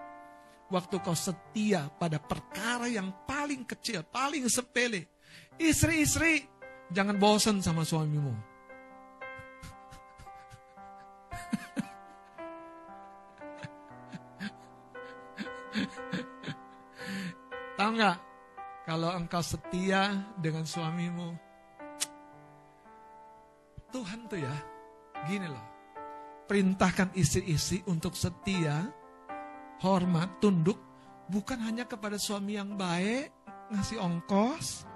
waktu 0.68 1.00
kau 1.00 1.16
setia 1.16 1.88
pada 1.96 2.20
perkara 2.20 2.88
yang 2.88 3.12
paling 3.24 3.64
kecil, 3.64 4.04
paling 4.04 4.48
sepele. 4.52 5.08
Istri-istri, 5.56 6.44
jangan 6.92 7.16
bosan 7.16 7.64
sama 7.64 7.82
suamimu. 7.84 8.32
Tahu 17.78 17.90
nggak? 17.94 18.18
Kalau 18.88 19.10
engkau 19.14 19.44
setia 19.44 20.32
dengan 20.40 20.64
suamimu, 20.64 21.36
Tuhan 23.92 24.26
tuh 24.26 24.40
ya, 24.40 24.54
gini 25.28 25.46
loh, 25.46 25.66
perintahkan 26.48 27.12
istri-istri 27.14 27.84
untuk 27.86 28.16
setia 28.16 28.88
hormat, 29.82 30.42
tunduk, 30.42 30.78
bukan 31.30 31.58
hanya 31.62 31.86
kepada 31.86 32.18
suami 32.18 32.58
yang 32.58 32.74
baik, 32.74 33.30
ngasih 33.70 34.00
ongkos, 34.02 34.88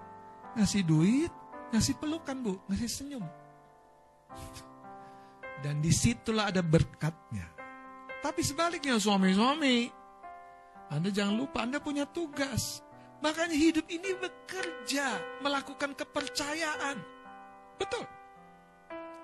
ngasih 0.58 0.82
duit, 0.82 1.32
ngasih 1.70 1.94
pelukan 2.00 2.36
bu, 2.42 2.54
ngasih 2.66 2.90
senyum. 2.90 3.24
Dan 5.62 5.78
di 5.78 5.94
situlah 5.94 6.50
ada 6.50 6.64
berkatnya. 6.64 7.46
Tapi 8.22 8.42
sebaliknya 8.42 8.98
suami-suami, 8.98 9.86
Anda 10.90 11.10
jangan 11.10 11.38
lupa 11.38 11.62
Anda 11.62 11.78
punya 11.78 12.06
tugas. 12.10 12.82
Makanya 13.22 13.54
hidup 13.54 13.86
ini 13.86 14.18
bekerja, 14.18 15.38
melakukan 15.46 15.94
kepercayaan. 15.94 16.98
Betul. 17.78 18.02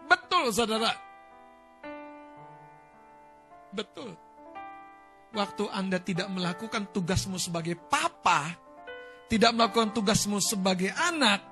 Betul 0.07 0.55
saudara. 0.55 0.95
Betul 3.75 4.28
waktu 5.33 5.64
Anda 5.68 6.01
tidak 6.01 6.29
melakukan 6.33 6.89
tugasmu 6.93 7.37
sebagai 7.37 7.76
papa, 7.76 8.57
tidak 9.29 9.53
melakukan 9.53 9.93
tugasmu 9.93 10.41
sebagai 10.41 10.93
anak, 10.97 11.45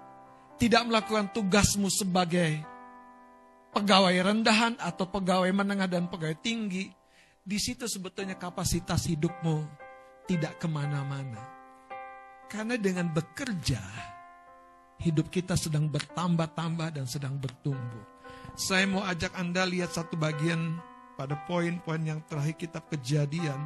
tidak 0.57 0.83
melakukan 0.89 1.29
tugasmu 1.33 1.93
sebagai 1.93 2.65
pegawai 3.77 4.17
rendahan 4.33 4.81
atau 4.81 5.05
pegawai 5.05 5.53
menengah 5.53 5.85
dan 5.85 6.09
pegawai 6.09 6.41
tinggi, 6.41 6.89
di 7.45 7.59
situ 7.61 7.85
sebetulnya 7.85 8.41
kapasitas 8.41 9.05
hidupmu 9.07 9.69
tidak 10.25 10.57
ke 10.57 10.67
mana-mana. 10.67 11.55
Karena 12.49 12.81
dengan 12.81 13.13
bekerja, 13.13 13.83
hidup 15.05 15.29
kita 15.29 15.59
sedang 15.59 15.93
bertambah-tambah 15.93 16.97
dan 16.97 17.05
sedang 17.05 17.37
bertumbuh. 17.37 18.17
Saya 18.57 18.89
mau 18.89 19.05
ajak 19.05 19.37
Anda 19.37 19.69
lihat 19.69 19.93
satu 19.93 20.17
bagian 20.17 20.81
pada 21.17 21.35
poin-poin 21.49 21.99
yang 22.05 22.21
terakhir 22.29 22.61
kitab 22.61 22.85
kejadian. 22.93 23.59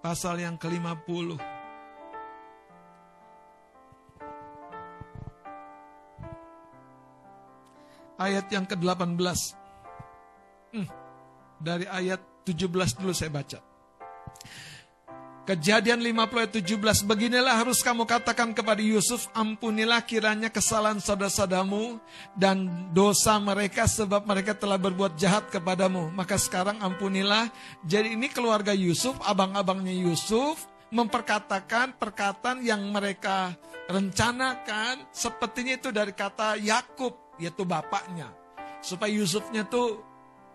Pasal 0.00 0.40
yang 0.40 0.56
ke-50. 0.56 1.36
Ayat 8.16 8.46
yang 8.48 8.64
ke-18. 8.64 9.38
Hmm, 10.72 10.88
dari 11.60 11.84
ayat 11.84 12.20
17 12.48 12.96
dulu 12.96 13.12
saya 13.12 13.28
baca. 13.28 13.60
Kejadian 15.50 15.98
50 15.98 16.46
ayat 16.46 16.52
17, 16.62 17.10
beginilah 17.10 17.58
harus 17.58 17.82
kamu 17.82 18.06
katakan 18.06 18.54
kepada 18.54 18.78
Yusuf, 18.78 19.26
ampunilah 19.34 19.98
kiranya 19.98 20.46
kesalahan 20.46 21.02
saudara-saudaramu 21.02 21.98
dan 22.38 22.70
dosa 22.94 23.34
mereka 23.42 23.90
sebab 23.90 24.30
mereka 24.30 24.54
telah 24.54 24.78
berbuat 24.78 25.18
jahat 25.18 25.50
kepadamu. 25.50 26.06
Maka 26.14 26.38
sekarang 26.38 26.78
ampunilah. 26.78 27.50
Jadi 27.82 28.14
ini 28.14 28.30
keluarga 28.30 28.70
Yusuf, 28.70 29.18
abang-abangnya 29.26 29.90
Yusuf, 29.90 30.70
memperkatakan 30.94 31.98
perkataan 31.98 32.62
yang 32.62 32.86
mereka 32.86 33.50
rencanakan 33.90 35.10
sepertinya 35.10 35.74
itu 35.74 35.90
dari 35.90 36.14
kata 36.14 36.62
Yakub, 36.62 37.34
yaitu 37.42 37.66
bapaknya. 37.66 38.30
Supaya 38.86 39.10
Yusufnya 39.10 39.66
tuh 39.66 40.09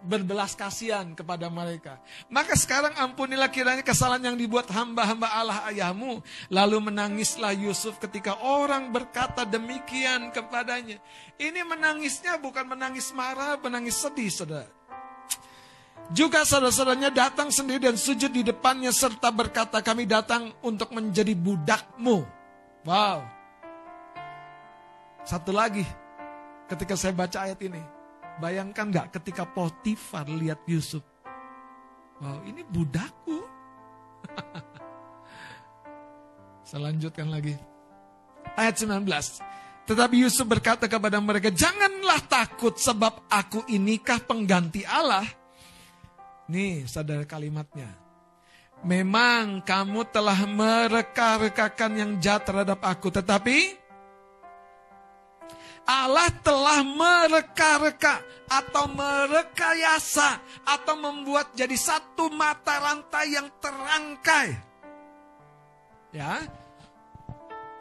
berbelas 0.05 0.53
kasihan 0.53 1.17
kepada 1.17 1.49
mereka. 1.49 1.97
Maka 2.29 2.53
sekarang 2.53 2.93
ampunilah 2.95 3.49
kiranya 3.49 3.81
kesalahan 3.81 4.31
yang 4.33 4.37
dibuat 4.37 4.69
hamba-hamba 4.69 5.27
Allah 5.33 5.59
ayahmu. 5.73 6.21
Lalu 6.53 6.77
menangislah 6.93 7.57
Yusuf 7.57 7.97
ketika 7.97 8.37
orang 8.45 8.93
berkata 8.93 9.43
demikian 9.43 10.29
kepadanya. 10.29 11.01
Ini 11.41 11.65
menangisnya 11.65 12.37
bukan 12.37 12.69
menangis 12.69 13.09
marah, 13.11 13.57
menangis 13.57 13.97
sedih, 13.97 14.29
saudara. 14.29 14.69
Juga 16.13 16.45
saudara-saudaranya 16.45 17.09
datang 17.09 17.49
sendiri 17.49 17.89
dan 17.89 17.97
sujud 17.97 18.29
di 18.29 18.45
depannya 18.45 18.93
serta 18.93 19.33
berkata 19.33 19.81
kami 19.81 20.05
datang 20.05 20.53
untuk 20.61 20.93
menjadi 20.93 21.33
budakmu. 21.33 22.21
Wow. 22.85 23.25
Satu 25.25 25.49
lagi 25.49 25.81
ketika 26.69 26.93
saya 26.93 27.17
baca 27.17 27.49
ayat 27.49 27.57
ini. 27.65 27.94
Bayangkan 28.41 28.91
gak 28.91 29.07
ketika 29.19 29.47
Potifar 29.47 30.27
lihat 30.27 30.59
Yusuf. 30.67 31.03
Wow 32.19 32.43
ini 32.47 32.63
budakku. 32.67 33.43
saya 36.67 36.91
lanjutkan 36.91 37.31
lagi. 37.31 37.55
Ayat 38.55 38.79
19. 38.79 39.03
Tetapi 39.86 40.15
Yusuf 40.17 40.49
berkata 40.49 40.89
kepada 40.89 41.21
mereka, 41.21 41.53
Janganlah 41.53 42.19
takut 42.25 42.75
sebab 42.75 43.29
aku 43.29 43.69
inikah 43.69 44.17
pengganti 44.23 44.81
Allah 44.88 45.27
Nih 46.45 46.86
saudara 46.86 47.25
kalimatnya. 47.25 47.89
Memang 48.86 49.65
kamu 49.65 50.05
telah 50.13 50.45
mereka-rekakan 50.45 51.91
yang 51.97 52.11
jahat 52.21 52.45
terhadap 52.45 52.86
aku. 52.86 53.09
Tetapi 53.09 53.84
Allah 55.86 56.33
telah 56.41 56.81
mereka-reka 56.81 58.25
atau 58.49 58.89
merekayasa 58.89 60.41
atau 60.65 60.97
membuat 60.97 61.53
jadi 61.53 61.77
satu 61.77 62.33
mata 62.33 62.81
rantai 62.81 63.38
yang 63.38 63.45
terangkai. 63.61 64.47
Ya. 66.09 66.41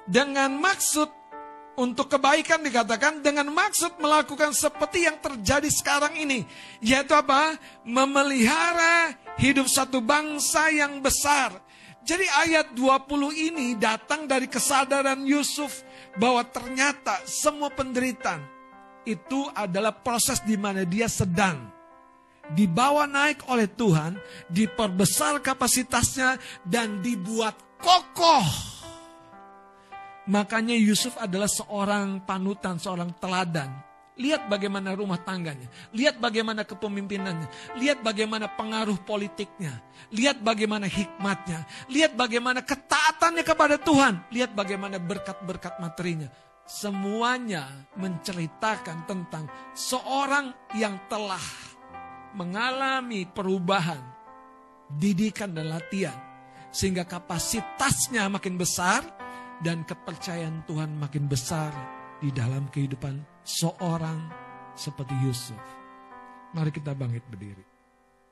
Dengan 0.05 0.52
maksud 0.61 1.09
untuk 1.80 2.12
kebaikan 2.12 2.61
dikatakan 2.61 3.24
dengan 3.24 3.50
maksud 3.50 3.96
melakukan 3.96 4.52
seperti 4.52 5.09
yang 5.09 5.16
terjadi 5.18 5.70
sekarang 5.72 6.12
ini. 6.16 6.44
Yaitu 6.84 7.16
apa? 7.16 7.57
Memelihara 7.88 9.16
hidup 9.40 9.64
satu 9.64 10.05
bangsa 10.05 10.70
yang 10.70 11.00
besar. 11.00 11.57
Jadi 12.05 12.28
ayat 12.44 12.76
20 12.76 13.32
ini 13.32 13.80
datang 13.80 14.28
dari 14.28 14.44
kesadaran 14.44 15.24
Yusuf 15.24 15.80
bahwa 16.18 16.42
ternyata 16.46 17.22
semua 17.26 17.70
penderitaan 17.70 18.42
itu 19.04 19.46
adalah 19.52 19.92
proses 19.92 20.40
di 20.42 20.56
mana 20.56 20.86
dia 20.86 21.10
sedang 21.10 21.68
dibawa 22.52 23.08
naik 23.08 23.48
oleh 23.48 23.68
Tuhan, 23.68 24.16
diperbesar 24.48 25.40
kapasitasnya 25.40 26.36
dan 26.64 27.00
dibuat 27.00 27.56
kokoh 27.80 28.74
Makanya 30.24 30.72
Yusuf 30.72 31.20
adalah 31.20 31.48
seorang 31.48 32.24
panutan, 32.24 32.80
seorang 32.80 33.12
teladan. 33.20 33.68
Lihat 34.14 34.46
bagaimana 34.46 34.94
rumah 34.94 35.18
tangganya, 35.18 35.66
lihat 35.90 36.22
bagaimana 36.22 36.62
kepemimpinannya, 36.62 37.50
lihat 37.82 37.98
bagaimana 37.98 38.46
pengaruh 38.46 39.02
politiknya, 39.02 39.82
lihat 40.14 40.38
bagaimana 40.38 40.86
hikmatnya, 40.86 41.66
lihat 41.90 42.14
bagaimana 42.14 42.62
ketaatannya 42.62 43.42
kepada 43.42 43.74
Tuhan, 43.74 44.30
lihat 44.30 44.54
bagaimana 44.54 45.02
berkat-berkat 45.02 45.82
materinya. 45.82 46.30
Semuanya 46.62 47.90
menceritakan 47.98 49.02
tentang 49.10 49.50
seorang 49.74 50.54
yang 50.78 50.94
telah 51.10 51.42
mengalami 52.38 53.26
perubahan, 53.26 54.00
didikan 54.94 55.58
dan 55.58 55.74
latihan, 55.74 56.14
sehingga 56.70 57.02
kapasitasnya 57.02 58.30
makin 58.30 58.54
besar, 58.54 59.02
dan 59.58 59.82
kepercayaan 59.82 60.62
Tuhan 60.70 60.94
makin 61.02 61.26
besar 61.26 61.74
di 62.22 62.30
dalam 62.30 62.70
kehidupan 62.70 63.34
seorang 63.45 64.32
seperti 64.72 65.12
Yusuf. 65.22 65.61
Mari 66.57 66.72
kita 66.72 66.97
bangkit 66.97 67.24
berdiri. 67.28 67.73